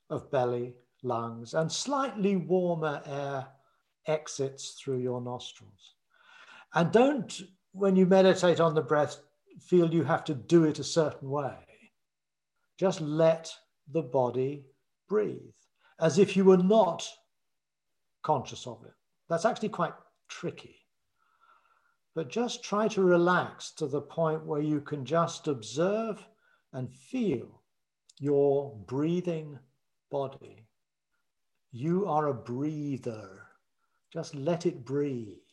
of 0.09 0.31
belly, 0.31 0.73
lungs, 1.03 1.53
and 1.53 1.71
slightly 1.71 2.35
warmer 2.35 3.01
air 3.05 3.47
exits 4.07 4.71
through 4.71 4.97
your 4.97 5.21
nostrils. 5.21 5.93
And 6.73 6.91
don't, 6.91 7.41
when 7.71 7.95
you 7.95 8.05
meditate 8.05 8.59
on 8.59 8.73
the 8.73 8.81
breath, 8.81 9.17
feel 9.61 9.93
you 9.93 10.03
have 10.03 10.23
to 10.25 10.33
do 10.33 10.63
it 10.63 10.79
a 10.79 10.83
certain 10.83 11.29
way. 11.29 11.55
Just 12.77 13.01
let 13.01 13.53
the 13.91 14.01
body 14.01 14.65
breathe 15.07 15.37
as 15.99 16.17
if 16.17 16.35
you 16.35 16.45
were 16.45 16.57
not 16.57 17.07
conscious 18.23 18.65
of 18.65 18.83
it. 18.85 18.93
That's 19.27 19.45
actually 19.45 19.69
quite 19.69 19.93
tricky 20.27 20.78
but 22.19 22.27
just 22.27 22.61
try 22.65 22.85
to 22.85 23.01
relax 23.01 23.71
to 23.71 23.87
the 23.87 24.01
point 24.01 24.45
where 24.45 24.59
you 24.59 24.81
can 24.81 25.05
just 25.05 25.47
observe 25.47 26.27
and 26.73 26.93
feel 26.93 27.63
your 28.19 28.75
breathing 28.87 29.57
body. 30.11 30.67
You 31.71 32.07
are 32.07 32.27
a 32.27 32.33
breather. 32.33 33.47
Just 34.11 34.35
let 34.35 34.65
it 34.65 34.83
breathe. 34.83 35.48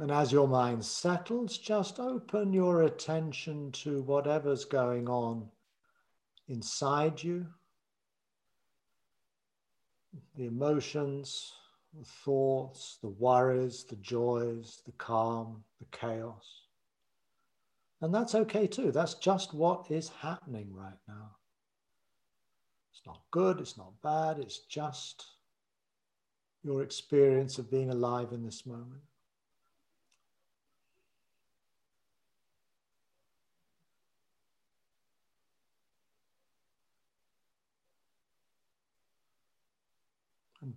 And 0.00 0.12
as 0.12 0.30
your 0.30 0.46
mind 0.46 0.84
settles, 0.84 1.58
just 1.58 1.98
open 1.98 2.52
your 2.52 2.82
attention 2.82 3.72
to 3.72 4.02
whatever's 4.02 4.64
going 4.64 5.08
on 5.08 5.48
inside 6.46 7.22
you 7.22 7.46
the 10.36 10.46
emotions, 10.46 11.52
the 11.98 12.04
thoughts, 12.04 12.98
the 13.02 13.08
worries, 13.08 13.84
the 13.84 13.96
joys, 13.96 14.82
the 14.86 14.92
calm, 14.92 15.62
the 15.80 15.86
chaos. 15.96 16.62
And 18.00 18.14
that's 18.14 18.34
okay 18.34 18.66
too. 18.66 18.92
That's 18.92 19.14
just 19.14 19.52
what 19.52 19.90
is 19.90 20.08
happening 20.08 20.68
right 20.72 20.98
now. 21.08 21.36
It's 22.92 23.02
not 23.04 23.20
good, 23.30 23.60
it's 23.60 23.76
not 23.76 24.00
bad, 24.02 24.38
it's 24.38 24.60
just 24.60 25.24
your 26.62 26.82
experience 26.82 27.58
of 27.58 27.70
being 27.70 27.90
alive 27.90 28.32
in 28.32 28.44
this 28.44 28.64
moment. 28.64 29.02